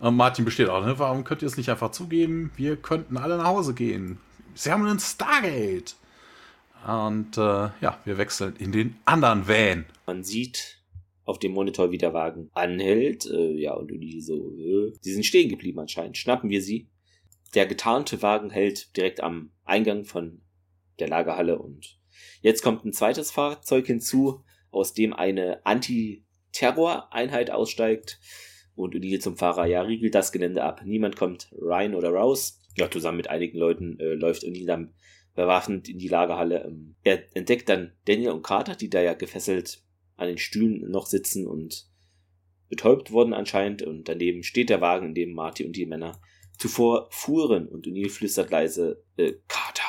[0.00, 0.98] Und Martin besteht auch, ne?
[0.98, 2.52] Warum könnt ihr es nicht einfach zugeben?
[2.56, 4.18] Wir könnten alle nach Hause gehen.
[4.54, 5.96] Sie haben einen Stargate.
[6.86, 9.84] Und äh, ja, wir wechseln in den anderen Van.
[10.06, 10.77] Man sieht
[11.28, 13.26] auf dem Monitor wie der Wagen anhält.
[13.26, 16.16] Äh, ja, und die so, äh, sie sind stehen geblieben anscheinend.
[16.16, 16.88] Schnappen wir sie.
[17.54, 20.40] Der getarnte Wagen hält direkt am Eingang von
[20.98, 21.98] der Lagerhalle und
[22.40, 28.18] jetzt kommt ein zweites Fahrzeug hinzu, aus dem eine Anti-Terror-Einheit aussteigt
[28.74, 30.82] und O'Neill zum Fahrer, ja, riegelt das Gelände ab.
[30.84, 32.60] Niemand kommt rein oder raus.
[32.76, 34.94] Ja, zusammen mit einigen Leuten äh, läuft O'Neill dann
[35.34, 36.64] bewaffnet in die Lagerhalle.
[36.64, 39.82] Ähm, er entdeckt dann Daniel und Carter, die da ja gefesselt
[40.18, 41.86] an den Stühlen noch sitzen und
[42.68, 43.82] betäubt wurden anscheinend.
[43.82, 46.20] Und daneben steht der Wagen, in dem Marty und die Männer
[46.58, 47.68] zuvor fuhren.
[47.68, 49.82] Und O'Neill flüstert leise, äh, Carter.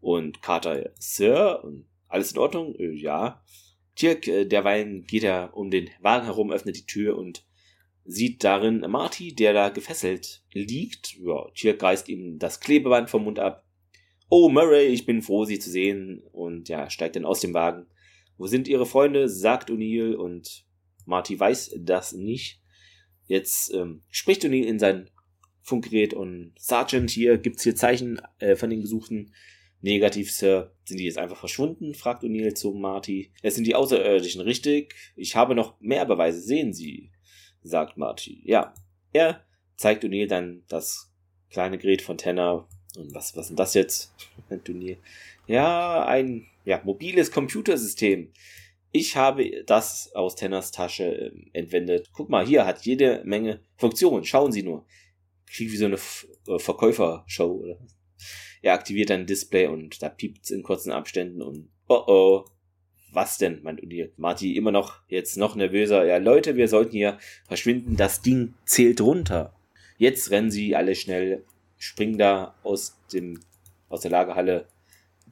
[0.00, 2.74] Und Carter, Sir, und alles in Ordnung?
[2.76, 3.44] Äh, ja.
[3.94, 7.46] Tirk, äh, derweilen geht er um den Wagen herum, öffnet die Tür und
[8.04, 11.14] sieht darin Marty, der da gefesselt liegt.
[11.18, 13.66] Ja, Tirk reißt ihm das Klebeband vom Mund ab.
[14.30, 16.22] Oh, Murray, ich bin froh, Sie zu sehen.
[16.32, 17.86] Und ja, steigt dann aus dem Wagen
[18.36, 19.28] wo sind ihre Freunde?
[19.28, 20.64] sagt O'Neill und
[21.06, 22.60] Marty weiß das nicht.
[23.26, 25.10] Jetzt ähm, spricht O'Neill in sein
[25.62, 29.32] Funkgerät und Sergeant, hier gibt's hier Zeichen äh, von den Gesuchten.
[29.80, 30.72] Negativ, Sir.
[30.84, 31.94] Sind die jetzt einfach verschwunden?
[31.94, 33.32] fragt O'Neill zu Marty.
[33.42, 34.94] Es sind die Außerirdischen, richtig?
[35.16, 37.10] Ich habe noch mehr Beweise, sehen Sie,
[37.62, 38.42] sagt Marty.
[38.44, 38.74] Ja.
[39.12, 39.44] Er
[39.76, 41.12] zeigt O'Neill dann das
[41.50, 42.68] kleine Gerät von Tanner.
[42.96, 44.14] Und was, was ist denn das jetzt?
[44.50, 44.98] O'Neill.
[45.46, 48.32] Ja, ein ja, mobiles Computersystem.
[48.92, 52.10] Ich habe das aus Tenners Tasche äh, entwendet.
[52.12, 54.24] Guck mal, hier hat jede Menge Funktionen.
[54.24, 54.86] Schauen Sie nur.
[55.46, 55.98] Klingt wie so eine
[56.46, 57.78] äh, Verkäufershow, oder?
[58.62, 62.44] Er aktiviert ein Display und da piept's in kurzen Abständen und oh oh.
[63.12, 64.10] Was denn, meint Udi?
[64.16, 66.04] Marty immer noch, jetzt noch nervöser.
[66.04, 67.96] Ja, Leute, wir sollten hier verschwinden.
[67.96, 69.54] Das Ding zählt runter.
[69.98, 71.44] Jetzt rennen sie alle schnell,
[71.78, 73.38] springen da aus dem,
[73.88, 74.66] aus der Lagerhalle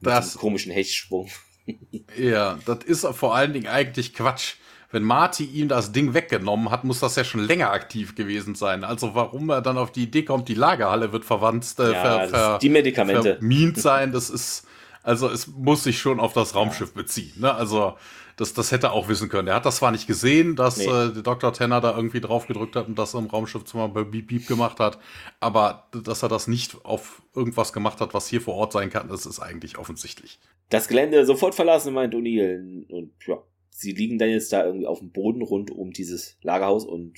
[0.03, 1.29] das komischen Hechtsprung.
[2.17, 4.55] ja, das ist vor allen Dingen eigentlich Quatsch.
[4.91, 8.83] Wenn Marty ihm das Ding weggenommen hat, muss das ja schon länger aktiv gewesen sein.
[8.83, 12.29] Also warum er dann auf die Idee kommt, die Lagerhalle wird verwandt, äh, ja, ver,
[12.29, 14.67] ver, die Medikamente vermint sein, das ist
[15.03, 17.33] also es muss sich schon auf das Raumschiff beziehen.
[17.35, 17.53] Ne?
[17.53, 17.97] Also
[18.37, 19.47] das, das hätte er auch wissen können.
[19.47, 20.85] Er hat das zwar nicht gesehen, dass nee.
[20.85, 21.53] äh, Dr.
[21.53, 24.79] Tanner da irgendwie drauf gedrückt hat und das im Raumschiff zum Beispiel Beep Beep gemacht
[24.79, 24.99] hat,
[25.39, 29.07] aber dass er das nicht auf irgendwas gemacht hat, was hier vor Ort sein kann,
[29.07, 30.39] das ist eigentlich offensichtlich.
[30.69, 32.87] Das Gelände sofort verlassen, meint O'Neill.
[32.89, 36.85] Und ja, sie liegen dann jetzt da irgendwie auf dem Boden rund um dieses Lagerhaus
[36.85, 37.17] und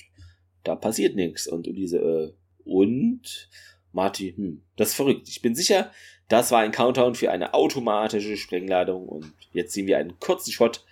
[0.64, 1.46] da passiert nichts.
[1.46, 2.32] Und diese, äh,
[2.64, 3.48] und
[3.92, 5.28] Marty, hm, das ist verrückt.
[5.28, 5.90] Ich bin sicher,
[6.28, 10.84] das war ein Countdown für eine automatische Sprengladung und jetzt sehen wir einen kurzen Shot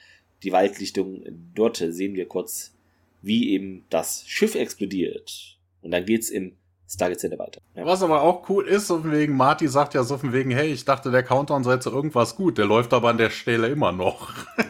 [0.44, 1.22] die Waldlichtung.
[1.54, 2.74] Dort sehen wir kurz,
[3.22, 5.58] wie eben das Schiff explodiert.
[5.82, 6.52] Und dann geht's im
[6.88, 7.60] Stargate Center weiter.
[7.74, 7.86] Ja.
[7.86, 10.72] Was aber auch cool ist, so von wegen, Marty sagt ja so von wegen, hey,
[10.72, 12.58] ich dachte, der Countdown sei zu irgendwas gut.
[12.58, 14.32] Der läuft aber an der Stelle immer noch.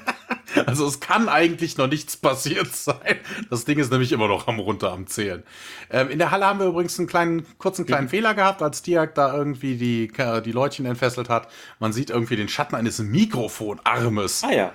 [0.67, 3.19] Also es kann eigentlich noch nichts passiert sein.
[3.51, 5.43] Das Ding ist nämlich immer noch am runter am Zählen.
[5.91, 8.11] Ähm, in der Halle haben wir übrigens einen kleinen, kurzen kleinen mhm.
[8.11, 10.13] Fehler gehabt, als Diak da irgendwie die,
[10.45, 11.49] die Leutchen entfesselt hat.
[11.81, 14.45] Man sieht irgendwie den Schatten eines Mikrofonarmes.
[14.45, 14.73] Ah ja.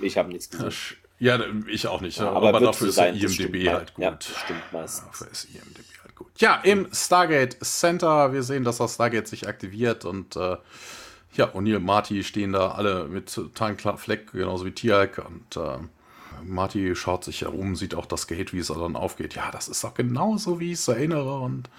[0.00, 0.98] Ich habe nichts gesehen.
[1.18, 2.18] Ja, ich auch nicht.
[2.18, 4.04] Ja, aber, aber dafür ist sein, IMDB halt gut.
[4.04, 5.06] Ja, stimmt meistens.
[5.06, 6.28] Dafür ist IMDB halt gut.
[6.38, 10.56] Ja, im Stargate Center, wir sehen, dass das Stargate sich aktiviert und äh,
[11.34, 13.30] ja, O'Neill und Marty stehen da alle mit
[13.96, 15.78] Fleck, genauso wie Tiak und äh,
[16.42, 19.34] Marty schaut sich herum, sieht auch das Gate, wie es dann aufgeht.
[19.34, 21.70] Ja, das ist doch genauso, wie ich es erinnere und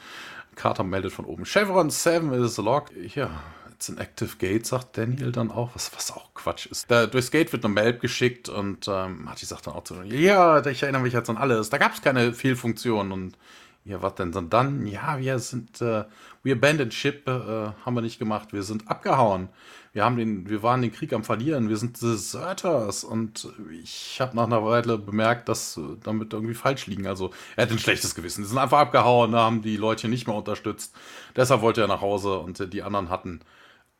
[0.56, 1.46] Carter meldet von oben.
[1.46, 2.94] Chevron 7 is locked.
[3.16, 3.30] Ja,
[3.76, 6.90] it's an active gate, sagt Daniel dann auch, was, was auch Quatsch ist.
[6.90, 10.66] Da, durchs Gate wird eine Mail geschickt und ähm, Marty sagt dann auch zu ja,
[10.66, 11.70] ich erinnere mich jetzt an alles.
[11.70, 13.38] Da gab es keine Fehlfunktion und
[13.86, 14.88] ja, was denn dann?
[14.88, 16.06] Ja, wir sind, äh,
[16.42, 18.52] we abandoned ship, äh, haben wir nicht gemacht.
[18.52, 19.50] Wir sind abgehauen.
[19.94, 21.70] Wir haben den, wir waren den Krieg am verlieren.
[21.70, 23.04] Wir sind Deserters.
[23.04, 23.48] Und
[23.84, 27.06] ich habe nach einer Weile bemerkt, dass äh, damit irgendwie falsch liegen.
[27.06, 28.42] Also er hat ein schlechtes Gewissen.
[28.42, 30.96] Die sind einfach abgehauen, haben die Leute nicht mehr unterstützt.
[31.36, 33.42] Deshalb wollte er nach Hause und die anderen hatten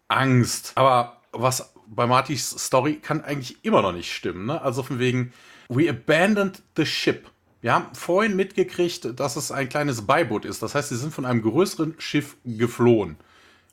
[0.08, 0.74] Angst.
[0.76, 4.46] Aber was bei Martys Story kann eigentlich immer noch nicht stimmen.
[4.46, 4.62] Ne?
[4.62, 5.34] Also von wegen,
[5.70, 7.30] we abandoned the ship.
[7.62, 10.62] Wir haben vorhin mitgekriegt, dass es ein kleines Beiboot ist.
[10.62, 13.18] Das heißt, sie sind von einem größeren Schiff geflohen.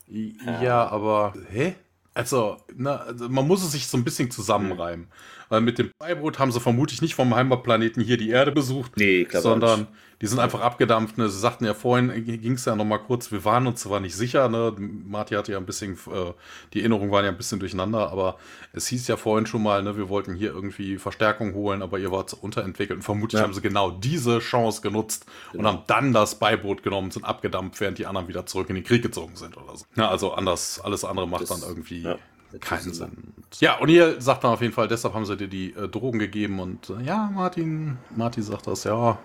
[0.07, 1.75] Ja, ja aber, hä?
[2.15, 5.07] Also, na, also man muss es sich so ein bisschen zusammenreimen.
[5.49, 9.27] Weil mit dem Beiboot haben sie vermutlich nicht vom Heimatplaneten hier die Erde besucht, nee,
[9.31, 9.91] sondern nicht.
[10.23, 11.17] Die sind einfach abgedampft.
[11.17, 11.27] Ne?
[11.27, 13.99] Sie sagten ja vorhin, äh, ging es ja noch mal kurz, wir waren uns zwar
[13.99, 14.73] nicht sicher, ne?
[14.77, 16.31] Marty hatte ja ein bisschen, äh,
[16.73, 18.37] die Erinnerungen waren ja ein bisschen durcheinander, aber
[18.71, 22.09] es hieß ja vorhin schon mal, ne, wir wollten hier irgendwie Verstärkung holen, aber ihr
[22.09, 22.99] wart unterentwickelt.
[22.99, 23.43] Und vermutlich ja.
[23.43, 25.59] haben sie genau diese Chance genutzt genau.
[25.59, 28.85] und haben dann das Beiboot genommen, sind abgedampft, während die anderen wieder zurück in den
[28.85, 29.83] Krieg gezogen sind oder so.
[29.97, 32.01] Ja, also anders, alles andere macht das, dann irgendwie.
[32.01, 32.17] Ja
[32.59, 33.33] keinen Sinn.
[33.59, 36.19] Ja, und ihr sagt dann auf jeden Fall, deshalb haben sie dir die äh, Drogen
[36.19, 39.17] gegeben und äh, ja, Martin, Martin sagt das, ja,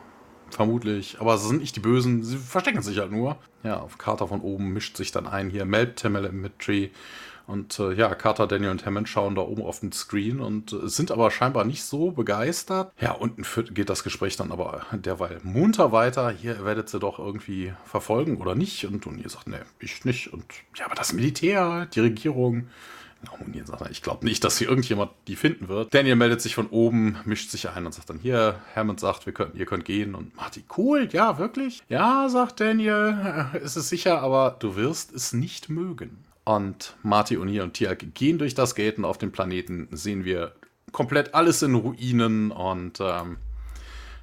[0.51, 1.16] Vermutlich.
[1.20, 2.23] Aber sie sind nicht die Bösen.
[2.23, 3.37] Sie verstecken sich halt nur.
[3.62, 6.91] Ja, auf Carter von oben mischt sich dann ein hier Melb Telemetry.
[7.49, 10.87] Und äh, ja, Carter, Daniel und Hammond schauen da oben auf den Screen und äh,
[10.87, 12.93] sind aber scheinbar nicht so begeistert.
[13.01, 16.31] Ja, unten führt, geht das Gespräch dann aber derweil munter weiter.
[16.31, 18.85] Hier werdet ihr doch irgendwie verfolgen oder nicht?
[18.85, 20.31] Und, und ihr sagt, nee, ich nicht.
[20.31, 20.45] Und
[20.77, 22.69] ja, aber das Militär, die Regierung.
[23.90, 25.93] Ich glaube nicht, dass hier irgendjemand die finden wird.
[25.93, 29.32] Daniel meldet sich von oben, mischt sich ein und sagt dann hier, Hammond sagt, wir
[29.32, 30.15] können, ihr könnt gehen.
[30.15, 31.82] Und Marty, cool, ja, wirklich?
[31.89, 36.24] Ja, sagt Daniel, ist es sicher, aber du wirst es nicht mögen.
[36.45, 40.53] Und Marty, O'Neill und Tiag gehen durch das Gate und auf dem Planeten sehen wir
[40.93, 43.36] komplett alles in Ruinen und ähm,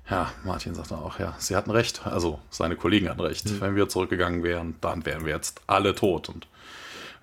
[0.10, 2.06] ja, Martin sagt dann auch, ja, sie hatten recht.
[2.06, 3.50] Also seine Kollegen hatten recht.
[3.50, 3.62] Mhm.
[3.62, 6.30] Wenn wir zurückgegangen wären, dann wären wir jetzt alle tot.
[6.30, 6.48] Und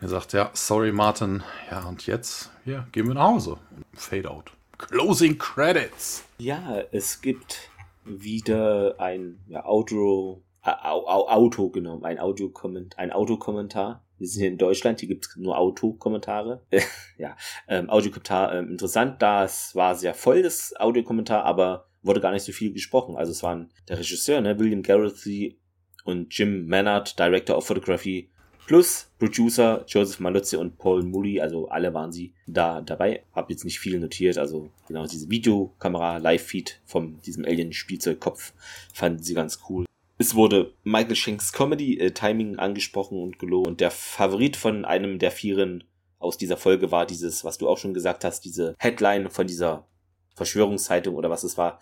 [0.03, 3.59] er sagt, ja, sorry Martin, ja, und jetzt, ja, gehen wir nach Hause.
[3.95, 4.51] Fade out.
[4.77, 6.25] Closing Credits.
[6.39, 7.71] Ja, es gibt
[8.05, 14.05] wieder ein ja, Auto, Auto genommen, ein Audiokommentar, ein Autokommentar.
[14.19, 16.63] Wir sind hier in Deutschland, hier gibt es nur Autokommentare.
[17.17, 17.37] ja,
[17.69, 22.51] ähm, Audiokommentar ähm, interessant, das war sehr voll, das Audiokommentar, aber wurde gar nicht so
[22.51, 23.17] viel gesprochen.
[23.17, 25.61] Also es waren der Regisseur, ne, William Garrethy
[26.05, 28.32] und Jim Mannard, Director of Photography,
[28.67, 33.25] Plus Producer Joseph Maluzzi und Paul Mully, also alle waren sie da dabei.
[33.33, 38.53] Hab jetzt nicht viel notiert, also genau diese Videokamera, Live-Feed von diesem Alien-Spielzeugkopf
[38.95, 39.85] fanden sie ganz cool.
[40.19, 45.19] Es wurde Michael Shanks Comedy äh, Timing angesprochen und gelobt und der Favorit von einem
[45.19, 45.85] der Vieren
[46.21, 49.87] aus dieser Folge war dieses, was du auch schon gesagt hast, diese Headline von dieser
[50.37, 51.81] Verschwörungszeitung oder was es war,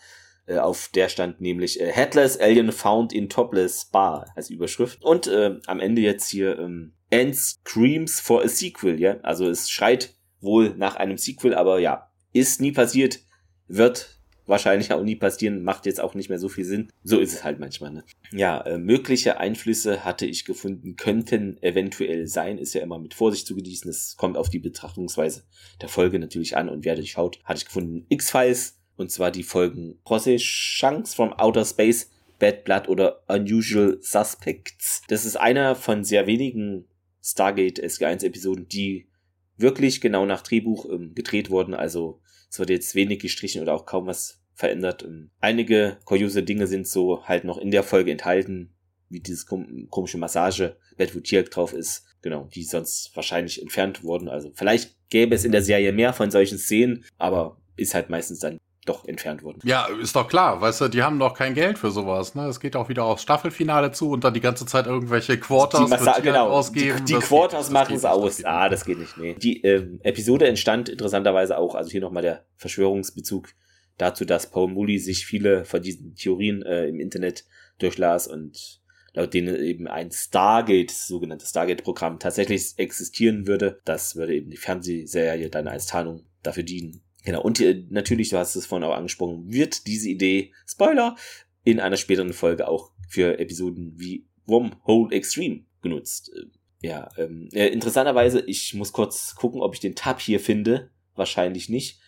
[0.51, 5.03] äh, auf der stand nämlich äh, Headless Alien Found in Topless Bar als Überschrift.
[5.05, 9.19] Und äh, am Ende jetzt hier ähm, End Screams for a Sequel, ja.
[9.23, 13.21] Also es schreit wohl nach einem Sequel, aber ja, ist nie passiert,
[13.69, 16.91] wird wahrscheinlich auch nie passieren, macht jetzt auch nicht mehr so viel Sinn.
[17.05, 17.93] So ist es halt manchmal.
[17.93, 18.05] Ne?
[18.33, 23.47] Ja, äh, mögliche Einflüsse hatte ich gefunden, könnten eventuell sein, ist ja immer mit Vorsicht
[23.47, 23.89] zu genießen.
[23.89, 25.45] Es kommt auf die Betrachtungsweise
[25.81, 29.43] der Folge natürlich an und wer die schaut, hatte ich gefunden X-Files, und zwar die
[29.43, 35.03] Folgen Jose Shanks from Outer Space, Bad Blood oder Unusual Suspects.
[35.09, 36.85] Das ist einer von sehr wenigen
[37.23, 39.09] Stargate SG1 Episoden, die
[39.57, 41.73] wirklich genau nach Drehbuch ähm, gedreht wurden.
[41.73, 42.21] Also
[42.51, 45.03] es wird jetzt wenig gestrichen oder auch kaum was verändert.
[45.03, 48.75] Ähm, einige kuriose Dinge sind so halt noch in der Folge enthalten,
[49.09, 52.05] wie dieses kom komische Massage-Bett, wo Tier drauf ist.
[52.21, 54.29] Genau, die sonst wahrscheinlich entfernt wurden.
[54.29, 58.41] Also vielleicht gäbe es in der Serie mehr von solchen Szenen, aber ist halt meistens
[58.41, 58.59] dann
[58.91, 59.61] doch entfernt wurden.
[59.65, 62.47] Ja, ist doch klar, weißt du, die haben doch kein Geld für sowas, ne?
[62.47, 65.91] Es geht auch wieder aufs Staffelfinale zu und dann die ganze Zeit irgendwelche Quarters die
[65.91, 67.05] Massa genau, ausgeben.
[67.05, 68.37] Die, die Quarters machen es aus.
[68.39, 69.35] Das ah, das geht nicht, nee.
[69.35, 73.49] Die ähm, Episode entstand interessanterweise auch, also hier nochmal der Verschwörungsbezug
[73.97, 77.45] dazu, dass Paul Mully sich viele von diesen Theorien äh, im Internet
[77.79, 78.81] durchlas und
[79.13, 83.81] laut denen eben ein Stargate, sogenanntes Stargate-Programm tatsächlich existieren würde.
[83.85, 88.39] Das würde eben die Fernsehserie dann als Tarnung dafür dienen, Genau, und äh, natürlich, du
[88.39, 91.17] hast es vorhin auch angesprochen, wird diese Idee, Spoiler,
[91.65, 96.33] in einer späteren Folge auch für Episoden wie Wormhole Extreme genutzt.
[96.35, 96.47] Äh,
[96.83, 100.91] ja, ähm, äh, interessanterweise, ich muss kurz gucken, ob ich den Tab hier finde.
[101.15, 102.01] Wahrscheinlich nicht.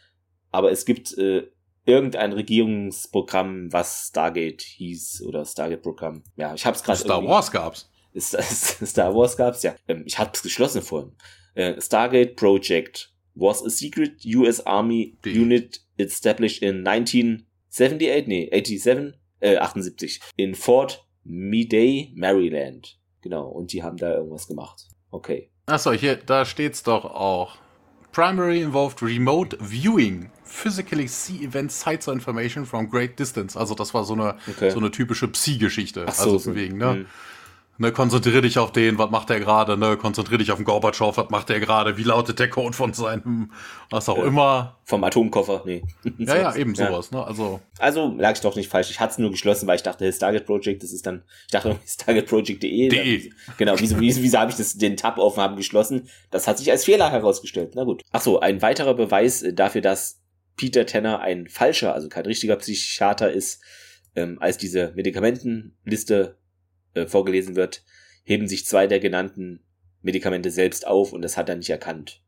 [0.51, 1.49] Aber es gibt äh,
[1.85, 6.23] irgendein Regierungsprogramm, was Stargate hieß oder Stargate-Programm.
[6.37, 7.01] Ja, ich hab's gerade.
[7.01, 7.91] Star Wars gab's.
[8.19, 9.75] Star Wars gab's ja.
[9.89, 11.13] Ähm, ich hab's geschlossen vorhin.
[11.55, 15.33] Äh, Stargate Project was a secret US Army Die.
[15.33, 22.99] unit established in 1978, nee, 87, äh, 78, in Fort Meade, Maryland.
[23.23, 24.89] Genau, und die haben da irgendwas gemacht.
[25.11, 25.51] Okay.
[25.67, 27.57] Achso, hier, da steht's doch auch.
[28.11, 30.31] Primary involved remote viewing.
[30.45, 33.57] Physically see event sites or information from great distance.
[33.59, 34.71] Also das war so eine, okay.
[34.71, 36.05] so eine typische Psi-Geschichte.
[36.13, 36.93] So, also wegen, ne?
[36.93, 37.07] Hm.
[37.79, 39.97] Ne, konzentrier dich auf den, was macht der gerade, ne?
[39.97, 43.51] Konzentrier dich auf den Gorbatschow, was macht der gerade, wie lautet der Code von seinem,
[43.89, 44.25] was auch ja.
[44.25, 44.79] immer.
[44.85, 45.83] Vom Atomkoffer, nee.
[46.19, 47.19] ja, ja, eben sowas, ja.
[47.19, 47.27] ne?
[47.27, 47.61] Also.
[47.79, 48.91] Also lag ich doch nicht falsch.
[48.91, 51.79] Ich hatte es nur geschlossen, weil ich dachte, Stargate Project, das ist dann, ich dachte,
[51.87, 52.89] StargateProject.de.
[52.89, 53.33] De.
[53.57, 56.09] Genau, wieso, wieso, wieso habe ich das, den Tab offen haben geschlossen?
[56.31, 57.73] Das hat sich als Fehler herausgestellt.
[57.75, 58.03] Na gut.
[58.13, 60.21] Ach so, ein weiterer Beweis äh, dafür, dass
[60.57, 63.63] Peter Tanner ein falscher, also kein richtiger Psychiater ist,
[64.15, 66.37] ähm, als diese Medikamentenliste
[66.95, 67.83] äh, vorgelesen wird,
[68.25, 69.61] heben sich zwei der genannten
[70.03, 72.21] Medikamente selbst auf und das hat er nicht erkannt.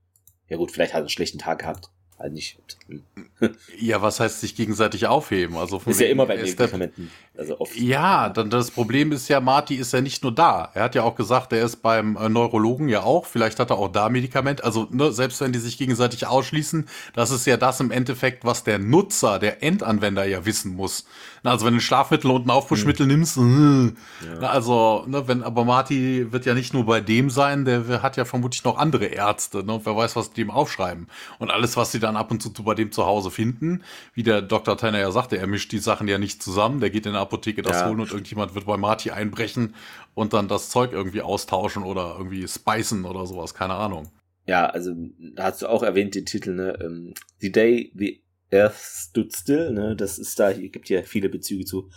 [0.48, 1.90] Ja gut, vielleicht hat er einen schlechten Tag gehabt.
[2.16, 2.58] Also nicht.
[2.86, 3.02] Hm.
[3.78, 5.56] ja, was heißt sich gegenseitig aufheben?
[5.56, 7.10] Also ist ja immer bei Medikamenten.
[7.36, 7.76] Also oft.
[7.76, 10.70] Ja, dann das Problem ist ja, Marty ist ja nicht nur da.
[10.74, 13.26] Er hat ja auch gesagt, er ist beim äh, Neurologen ja auch.
[13.26, 14.62] Vielleicht hat er auch da Medikament.
[14.62, 18.62] Also ne, selbst wenn die sich gegenseitig ausschließen, das ist ja das im Endeffekt, was
[18.62, 21.06] der Nutzer, der Endanwender ja wissen muss.
[21.50, 23.12] Also wenn du ein Schlafmittel und ein Aufputschmittel hm.
[23.12, 24.48] nimmst, äh, ja.
[24.48, 28.24] also ne, wenn aber Marty wird ja nicht nur bei dem sein, der hat ja
[28.24, 29.62] vermutlich noch andere Ärzte.
[29.62, 31.06] Ne, wer weiß, was die ihm aufschreiben
[31.38, 33.82] und alles, was sie dann ab und zu bei dem zu Hause finden,
[34.14, 34.78] wie der Dr.
[34.78, 36.80] Tanner ja sagte, er mischt die Sachen ja nicht zusammen.
[36.80, 37.88] Der geht in eine Apotheke das ja.
[37.88, 39.74] holen und irgendjemand wird bei Marty einbrechen
[40.14, 44.10] und dann das Zeug irgendwie austauschen oder irgendwie spicen oder sowas, keine Ahnung.
[44.46, 44.92] Ja, also
[45.34, 46.76] da hast du auch erwähnt den Titel, ne?
[46.82, 48.23] Um, the Day the
[48.54, 49.96] Earth Stood Still, ne?
[49.96, 51.90] Das ist da, hier gibt ja viele Bezüge zu.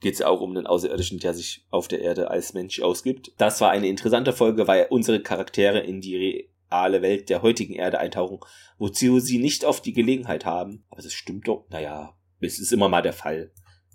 [0.00, 3.32] Geht es auch um einen Außerirdischen, der sich auf der Erde als Mensch ausgibt.
[3.38, 8.00] Das war eine interessante Folge, weil unsere Charaktere in die reale Welt der heutigen Erde
[8.00, 8.40] eintauchen,
[8.78, 10.84] wozu sie nicht oft die Gelegenheit haben.
[10.90, 13.52] Aber das stimmt doch, naja, es ist immer mal der Fall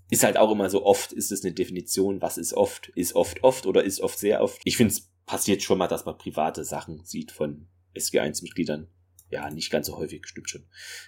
[0.10, 3.44] ist halt auch immer so oft, ist es eine Definition, was ist oft, ist oft
[3.44, 4.61] oft oder ist oft sehr oft.
[4.64, 8.88] Ich finde es passiert schon mal, dass man private Sachen sieht von SG1-Mitgliedern.
[9.30, 10.66] Ja, nicht ganz so häufig, stimmt schon.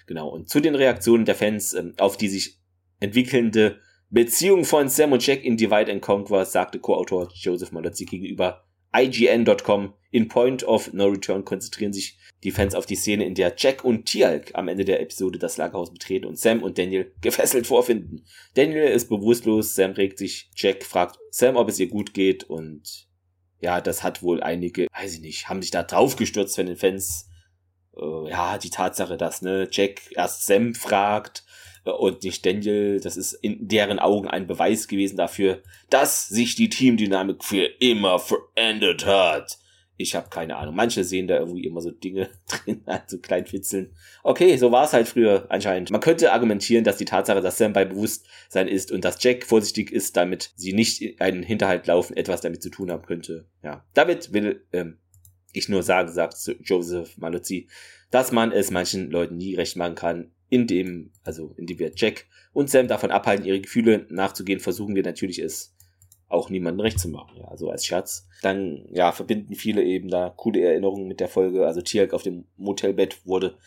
[0.07, 0.29] Genau.
[0.29, 2.59] Und zu den Reaktionen der Fans ähm, auf die sich
[2.99, 3.79] entwickelnde
[4.09, 8.65] Beziehung von Sam und Jack in Divide and Conquer sagte Co-Autor Joseph Malozzi gegenüber
[8.95, 9.93] IGN.com.
[10.11, 13.83] In Point of No Return konzentrieren sich die Fans auf die Szene, in der Jack
[13.83, 18.25] und Tialk am Ende der Episode das Lagerhaus betreten und Sam und Daniel gefesselt vorfinden.
[18.55, 23.07] Daniel ist bewusstlos, Sam regt sich, Jack fragt Sam, ob es ihr gut geht und
[23.61, 27.28] ja, das hat wohl einige, weiß ich nicht, haben sich da draufgestürzt von den Fans.
[27.99, 31.43] Äh, ja, die Tatsache, dass ne, Jack erst Sam fragt
[31.83, 32.99] und nicht Daniel.
[32.99, 38.19] Das ist in deren Augen ein Beweis gewesen dafür, dass sich die Teamdynamik für immer
[38.19, 39.57] verändert hat.
[40.01, 40.75] Ich habe keine Ahnung.
[40.75, 43.93] Manche sehen da irgendwie immer so Dinge drin, also Kleinfitzeln.
[44.23, 45.91] Okay, so war es halt früher anscheinend.
[45.91, 49.91] Man könnte argumentieren, dass die Tatsache, dass Sam bei Bewusstsein ist und dass Jack vorsichtig
[49.91, 53.49] ist, damit sie nicht in einen Hinterhalt laufen, etwas damit zu tun haben könnte.
[53.61, 54.99] Ja, damit will ähm,
[55.53, 57.67] ich nur sagen, sagt Joseph Maluzzi,
[58.11, 61.91] dass man es manchen Leuten nie recht machen kann, in dem, also in dem wir
[61.95, 65.75] Jack und Sam davon abhalten, ihre Gefühle nachzugehen, versuchen wir natürlich es
[66.27, 68.27] auch niemandem recht zu machen, ja, also als Schatz.
[68.41, 72.45] Dann, ja, verbinden viele eben da coole Erinnerungen mit der Folge, also Tialk auf dem
[72.55, 73.57] Motelbett wurde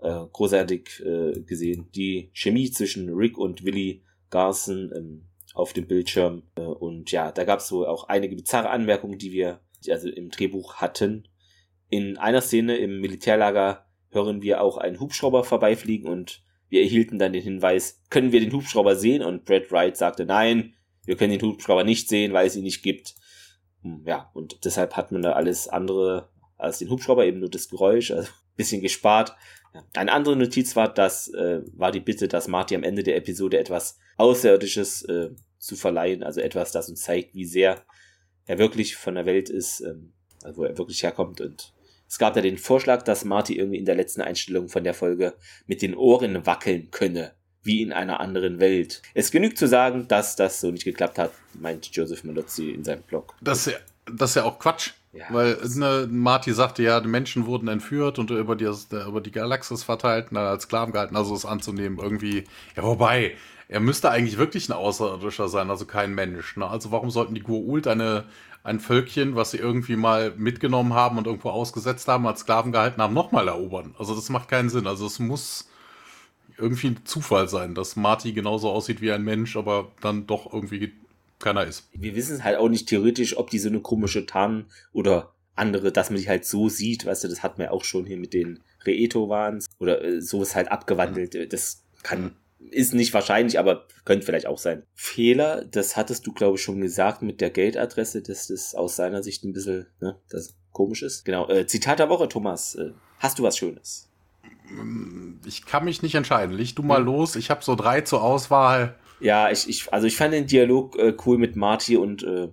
[0.00, 1.88] äh, großartig äh, gesehen.
[1.94, 7.44] Die Chemie zwischen Rick und Willy Garson ähm, auf dem Bildschirm äh, und ja, da
[7.44, 11.28] gab es so auch einige bizarre Anmerkungen, die wir also im Drehbuch hatten.
[11.88, 17.32] In einer Szene im Militärlager hören wir auch einen Hubschrauber vorbeifliegen und wir erhielten dann
[17.32, 19.22] den Hinweis, können wir den Hubschrauber sehen?
[19.22, 20.74] Und Brad Wright sagte, nein,
[21.04, 23.14] wir können den Hubschrauber nicht sehen, weil es ihn nicht gibt.
[23.82, 27.68] Hm, ja, und deshalb hat man da alles andere als den Hubschrauber, eben nur das
[27.68, 29.34] Geräusch, also ein bisschen gespart.
[29.94, 33.58] Eine andere Notiz war, dass, äh, war die Bitte, dass Marty am Ende der Episode
[33.58, 37.84] etwas Außerirdisches äh, zu verleihen, also etwas, das uns zeigt, wie sehr
[38.50, 40.12] er wirklich von der Welt ist, ähm,
[40.42, 41.72] also wo er wirklich herkommt und
[42.08, 45.34] es gab ja den Vorschlag, dass Marty irgendwie in der letzten Einstellung von der Folge
[45.68, 47.30] mit den Ohren wackeln könne,
[47.62, 49.00] wie in einer anderen Welt.
[49.14, 53.02] Es genügt zu sagen, dass das so nicht geklappt hat, meint Joseph Malozzi in seinem
[53.02, 53.34] Blog.
[53.40, 53.78] Das ist ja,
[54.12, 54.90] das ist ja auch Quatsch.
[55.12, 59.30] Ja, weil ne, Marty sagte ja, die Menschen wurden entführt und über die, über die
[59.30, 62.44] Galaxis verteilt und als Sklaven gehalten, also es anzunehmen, irgendwie.
[62.76, 63.36] Ja, wobei,
[63.70, 66.56] er müsste eigentlich wirklich ein Außerirdischer sein, also kein Mensch.
[66.56, 66.66] Ne?
[66.66, 68.24] Also warum sollten die Gua'uld eine
[68.62, 73.00] ein Völkchen, was sie irgendwie mal mitgenommen haben und irgendwo ausgesetzt haben, als Sklaven gehalten
[73.00, 73.94] haben, nochmal erobern.
[73.98, 74.86] Also das macht keinen Sinn.
[74.86, 75.68] Also es muss
[76.58, 80.92] irgendwie ein Zufall sein, dass Marty genauso aussieht wie ein Mensch, aber dann doch irgendwie
[81.38, 81.88] keiner ist.
[81.94, 86.10] Wir wissen halt auch nicht theoretisch, ob die so eine komische Tarn oder andere, dass
[86.10, 88.34] man die halt so sieht, weißt du, das hat man ja auch schon hier mit
[88.34, 91.34] den Reeto-Wahns oder äh, sowas halt abgewandelt.
[91.34, 92.32] Äh, das kann,
[92.70, 94.82] ist nicht wahrscheinlich, aber könnte vielleicht auch sein.
[94.94, 99.22] Fehler, das hattest du, glaube ich, schon gesagt mit der Geldadresse, dass das aus seiner
[99.22, 101.24] Sicht ein bisschen, ne, das komisch ist.
[101.24, 102.74] Genau, äh, Zitat der Woche, Thomas.
[102.74, 104.08] Äh, hast du was Schönes?
[105.46, 106.54] Ich kann mich nicht entscheiden.
[106.54, 107.06] Leg du mal hm.
[107.06, 107.36] los.
[107.36, 108.96] Ich habe so drei zur Auswahl.
[109.20, 112.48] Ja, ich, ich, also ich fand den Dialog äh, cool mit Marty und äh,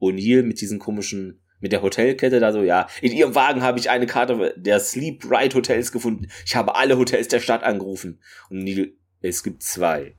[0.00, 3.88] O'Neill mit diesen komischen mit der Hotelkette da so, ja, in ihrem Wagen habe ich
[3.88, 6.28] eine Karte der Sleep Ride Hotels gefunden.
[6.44, 8.20] Ich habe alle Hotels der Stadt angerufen.
[8.50, 8.92] Und Neil,
[9.28, 10.14] es gibt zwei.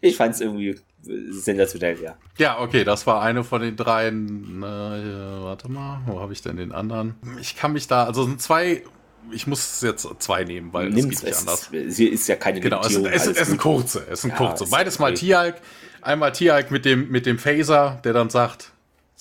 [0.00, 2.16] ich fand es irgendwie sensationell, ja.
[2.38, 4.62] Ja, okay, das war eine von den dreien.
[4.62, 7.16] Äh, warte mal, wo habe ich denn den anderen?
[7.40, 8.82] Ich kann mich da, also sind zwei
[9.30, 11.70] ich muss jetzt zwei nehmen, weil Nimm's, es geht nicht anders.
[11.88, 14.66] Sie ist ja keine Genau, es, es, es sind kurze, es sind ja, kurze.
[14.66, 15.56] Beides mal Tialk.
[16.00, 18.72] Einmal Tialk mit dem, mit dem Phaser, der dann sagt,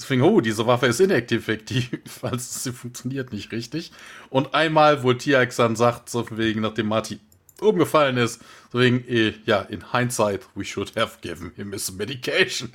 [0.01, 1.91] Deswegen, oh, diese Waffe ist ineffektiv,
[2.21, 3.91] weil sie funktioniert nicht richtig.
[4.31, 6.87] Und einmal, wo Tiax dann sagt, so wegen, nachdem
[7.61, 12.71] Umgefallen ist, so wegen, eh, ja, in hindsight, we should have given him his medication.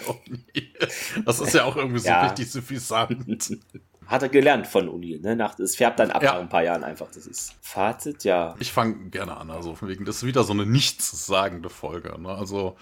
[1.25, 2.27] das ist ja auch irgendwie so ja.
[2.27, 3.59] richtig suffisant.
[4.07, 5.35] Hat er gelernt von O'Neill, ne?
[5.35, 6.35] Nach, es färbt dann ab ja.
[6.35, 7.09] nach ein paar Jahren einfach.
[7.13, 8.55] Das ist Fazit, ja.
[8.61, 12.21] Ich fange gerne an, also von wegen, das ist wieder so eine nichtssagende Folge.
[12.21, 12.29] Ne?
[12.29, 12.77] Also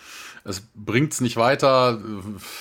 [0.44, 2.00] es bringt's nicht weiter.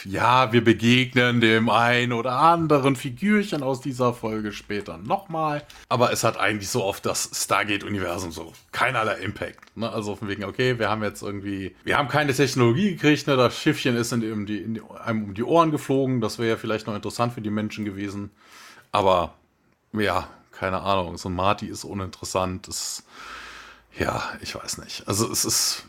[0.06, 5.64] Ja, wir begegnen dem ein oder anderen Figürchen aus dieser Folge später nochmal.
[5.90, 9.76] Aber es hat eigentlich so oft das Stargate-Universum so keinerlei Impact.
[9.76, 9.92] Ne?
[9.92, 13.36] Also von wegen, okay, wir haben jetzt irgendwie, wir haben keine Technologie gekriegt, ne?
[13.36, 16.22] das Schiffchen ist in die, in die, einem um die Ohren geflogen.
[16.22, 18.32] Das wäre ja vielleicht noch interessant für die Menschen gewesen.
[18.94, 19.34] Aber
[19.92, 21.18] ja, keine Ahnung.
[21.18, 22.70] So ein Marty ist uninteressant.
[22.70, 23.04] Das,
[23.98, 25.06] ja, ich weiß nicht.
[25.08, 25.86] Also es ist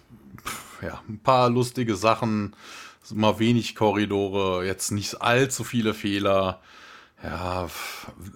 [0.83, 2.57] ja ein paar lustige Sachen,
[3.11, 6.61] immer wenig Korridore, jetzt nicht allzu viele Fehler.
[7.23, 7.69] Ja,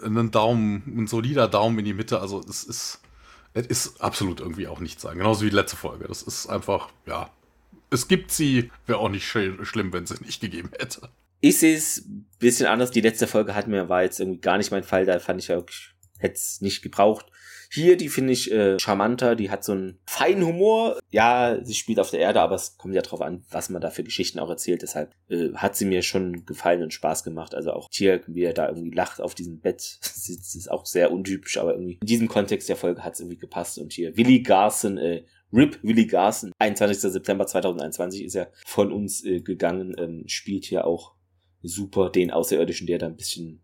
[0.05, 2.21] ein Daumen, ein solider Daumen in die Mitte.
[2.21, 3.01] Also es ist,
[3.55, 5.19] es ist absolut irgendwie auch nichts sagen.
[5.19, 6.07] Genauso wie die letzte Folge.
[6.09, 7.31] Das ist einfach, ja,
[7.91, 8.71] es gibt sie.
[8.87, 11.09] Wäre auch nicht schlimm, wenn sie nicht gegeben hätte.
[11.41, 12.91] Ich sehe es ein bisschen anders.
[12.91, 15.05] Die letzte Folge hat mir, war jetzt irgendwie gar nicht mein Fall.
[15.05, 17.27] Da fand ich ja wirklich, hätte es nicht gebraucht.
[17.71, 20.99] Hier, die finde ich äh, charmanter, die hat so einen feinen Humor.
[21.11, 23.91] Ja, sie spielt auf der Erde, aber es kommt ja drauf an, was man da
[23.91, 24.81] für Geschichten auch erzählt.
[24.81, 27.55] Deshalb äh, hat sie mir schon gefallen und Spaß gemacht.
[27.55, 31.13] Also auch Tier, wie er da irgendwie lacht auf diesem Bett, das ist auch sehr
[31.13, 33.79] untypisch, aber irgendwie in diesem Kontext der Folge hat es irgendwie gepasst.
[33.79, 37.13] Und hier Willy Garson, äh, Rip Willy Garson, 21.
[37.13, 41.18] September 2021 ist er von uns äh, gegangen, ähm, spielt hier auch
[41.63, 43.61] super den Außerirdischen, der da ein bisschen,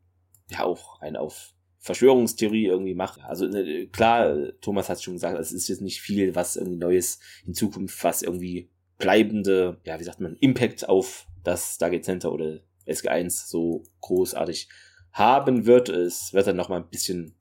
[0.51, 3.21] ja, auch einen auf Verschwörungstheorie irgendwie macht.
[3.23, 7.21] Also äh, klar, Thomas hat schon gesagt, es ist jetzt nicht viel, was irgendwie Neues
[7.47, 12.61] in Zukunft, was irgendwie bleibende, ja, wie sagt man, Impact auf das Stargate Center oder
[12.87, 14.69] SG1 so großartig
[15.13, 15.89] haben wird.
[15.91, 17.35] Es wird dann nochmal ein bisschen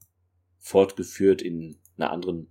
[0.60, 2.50] fortgeführt in einer anderen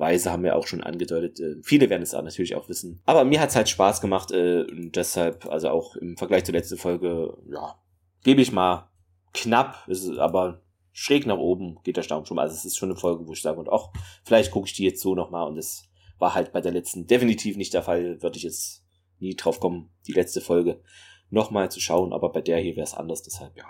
[0.00, 1.38] Weise, haben wir auch schon angedeutet.
[1.38, 3.00] Äh, viele werden es natürlich auch wissen.
[3.06, 6.54] Aber mir hat es halt Spaß gemacht äh, und deshalb, also auch im Vergleich zur
[6.54, 7.76] letzten Folge, ja,
[8.24, 8.90] gebe ich mal
[9.32, 10.62] knapp, ist aber
[10.92, 12.42] schräg nach oben geht der Staum schon mal.
[12.42, 13.92] Also es ist schon eine Folge, wo ich sage, und auch
[14.24, 15.84] vielleicht gucke ich die jetzt so nochmal und das
[16.18, 18.20] war halt bei der letzten definitiv nicht der Fall.
[18.22, 18.84] Würde ich jetzt
[19.18, 20.82] nie drauf kommen, die letzte Folge
[21.30, 23.64] nochmal zu schauen, aber bei der hier wäre es anders, deshalb ja.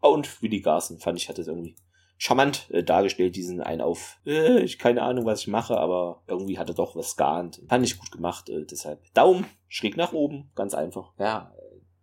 [0.00, 1.76] Und Willy Garson fand ich, hat es irgendwie
[2.24, 6.58] charmant äh, dargestellt, diesen einen auf, äh, ich keine Ahnung, was ich mache, aber irgendwie
[6.58, 7.60] hat er doch was geahnt.
[7.68, 11.12] Fand ich gut gemacht, äh, deshalb Daumen schräg nach oben, ganz einfach.
[11.18, 11.52] Ja,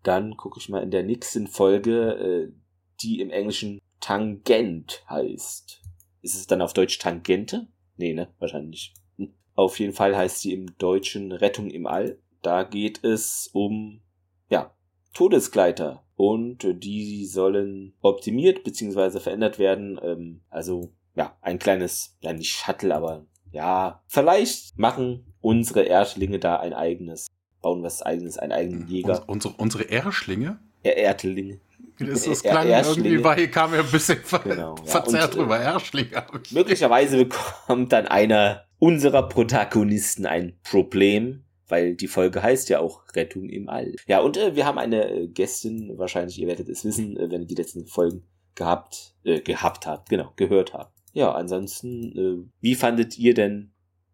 [0.04, 2.54] dann gucke ich mal in der nächsten Folge, äh,
[3.02, 5.82] die im Englischen Tangent heißt.
[6.22, 7.68] Ist es dann auf Deutsch Tangente?
[7.98, 8.32] Nee, ne?
[8.38, 8.94] Wahrscheinlich.
[9.18, 9.34] Hm.
[9.56, 12.20] Auf jeden Fall heißt sie im Deutschen Rettung im All.
[12.44, 14.02] Da geht es um,
[14.50, 14.76] ja,
[15.16, 16.04] Todesgleiter.
[16.22, 19.20] Und die sollen optimiert bzw.
[19.20, 20.00] verändert werden.
[20.04, 26.58] Ähm, also, ja, ein kleines, ja, nicht Shuttle, aber ja, vielleicht machen unsere Erdlinge da
[26.58, 27.26] ein eigenes,
[27.64, 29.24] bauen was eigenes, einen eigenen Jäger.
[29.26, 30.60] Unsere, unsere Erschlinge?
[30.84, 31.60] Erdlinge.
[31.98, 34.86] Das, das klang irgendwie, weil hier kam ja ein bisschen ver genau, ja.
[34.86, 35.58] verzerrt drüber.
[35.58, 36.24] Erschlinge.
[36.52, 43.50] Möglicherweise bekommt dann einer unserer Protagonisten ein Problem, weil die Folge heißt ja auch Rettung
[43.50, 43.96] im All.
[44.08, 47.42] Ja, und äh, wir haben eine äh, Gästin, wahrscheinlich, ihr werdet es wissen, äh, wenn
[47.42, 48.24] ihr die letzten Folgen
[48.54, 50.94] gehabt, äh, gehabt habt, genau, gehört habt.
[51.14, 53.72] Ja, ansonsten, äh, wie fandet ihr denn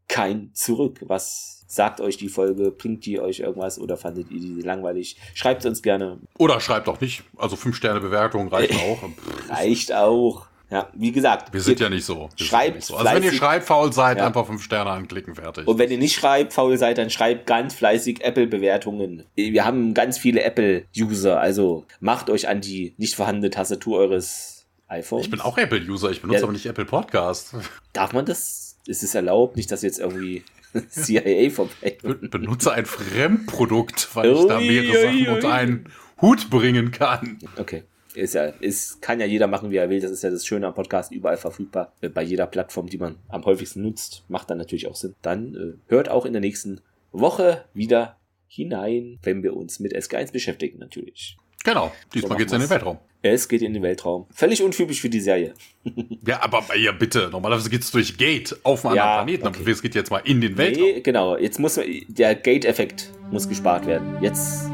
[0.07, 1.01] kein Zurück?
[1.07, 5.17] Was Sagt euch die Folge, bringt die euch irgendwas oder fandet ihr die langweilig?
[5.34, 6.21] Schreibt uns gerne.
[6.38, 7.23] Oder schreibt auch nicht.
[7.35, 9.03] Also 5 Sterne Bewertung reicht auch.
[9.49, 10.46] reicht auch.
[10.69, 11.53] Ja, wie gesagt.
[11.53, 12.30] Wir sind ja nicht so.
[12.35, 12.98] Wir Schreibt nicht so.
[12.98, 14.27] Also wenn ihr fleißig- schreibfaul seid, Ja.
[14.27, 15.65] einfach fünf Sterne anklicken, fertig.
[15.65, 19.23] Und wenn ihr nicht schreibt, faul seid, dann schreibt ganz fleißig Apple-Bewertungen.
[19.35, 25.26] Wir haben ganz viele Apple-User, also macht euch an die nicht vorhandene Tastatur eures iPhones.
[25.26, 26.44] ich bin auch Apple-User, ich benutze Ja.
[26.44, 27.53] aber nicht Apple Podcast.
[27.94, 28.77] Darf man das?
[28.88, 29.56] Ist es erlaubt?
[29.56, 30.44] Nicht, dass jetzt irgendwie
[30.89, 31.98] CIA vorbei.
[32.30, 35.85] Benutze ein Fremdprodukt, weil ich da mehrere Sachen unter einen
[36.22, 37.39] Hut bringen kann.
[37.57, 37.84] Okay.
[38.18, 40.02] Ist ja, ist, kann ja jeder machen, wie er will.
[40.02, 41.94] Das ist ja das Schöne am Podcast, überall verfügbar.
[42.02, 45.15] Äh, Bei jeder Plattform, die man am häufigsten nutzt, macht dann natürlich auch Sinn.
[45.22, 46.81] Dann äh, hört auch in der nächsten
[47.11, 48.18] Woche wieder
[48.48, 51.38] hinein, wenn wir uns mit SK1 beschäftigen, natürlich.
[51.64, 52.69] Genau, diesmal machen geht's in den.
[52.69, 52.98] Weltraum.
[53.23, 54.26] Es geht in den Weltraum.
[54.31, 55.53] Völlig untypisch für die Serie.
[56.26, 57.30] Ja, aber ja, bitte.
[57.31, 59.48] Normalerweise geht's durch Gate auf einem Ja, anderen Planeten.
[59.48, 59.60] okay.
[59.61, 60.84] Aber es geht jetzt mal in den Weltraum.
[60.84, 61.38] Nee, genau.
[61.38, 64.18] Jetzt muss der Gate-Effekt muss gespart werden.
[64.22, 64.69] Jetzt,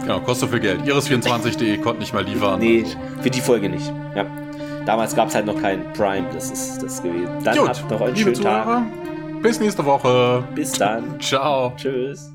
[0.00, 0.82] Genau, kostet so viel Geld.
[0.82, 2.58] Iris24.de konnte nicht mal liefern.
[2.60, 2.96] nee, Also.
[3.22, 3.92] für die Folge nicht.
[4.14, 4.26] Ja.
[4.86, 6.26] Damals gab es halt noch keinen Prime.
[6.34, 7.28] Das ist das gewesen.
[7.42, 8.64] Dann Gut, habt noch einen schönen Tag.
[8.64, 8.82] Zuhörer,
[9.42, 10.44] bis nächste Woche.
[10.54, 11.18] Bis dann.
[11.20, 11.72] Ciao.
[11.76, 12.33] Tschüss.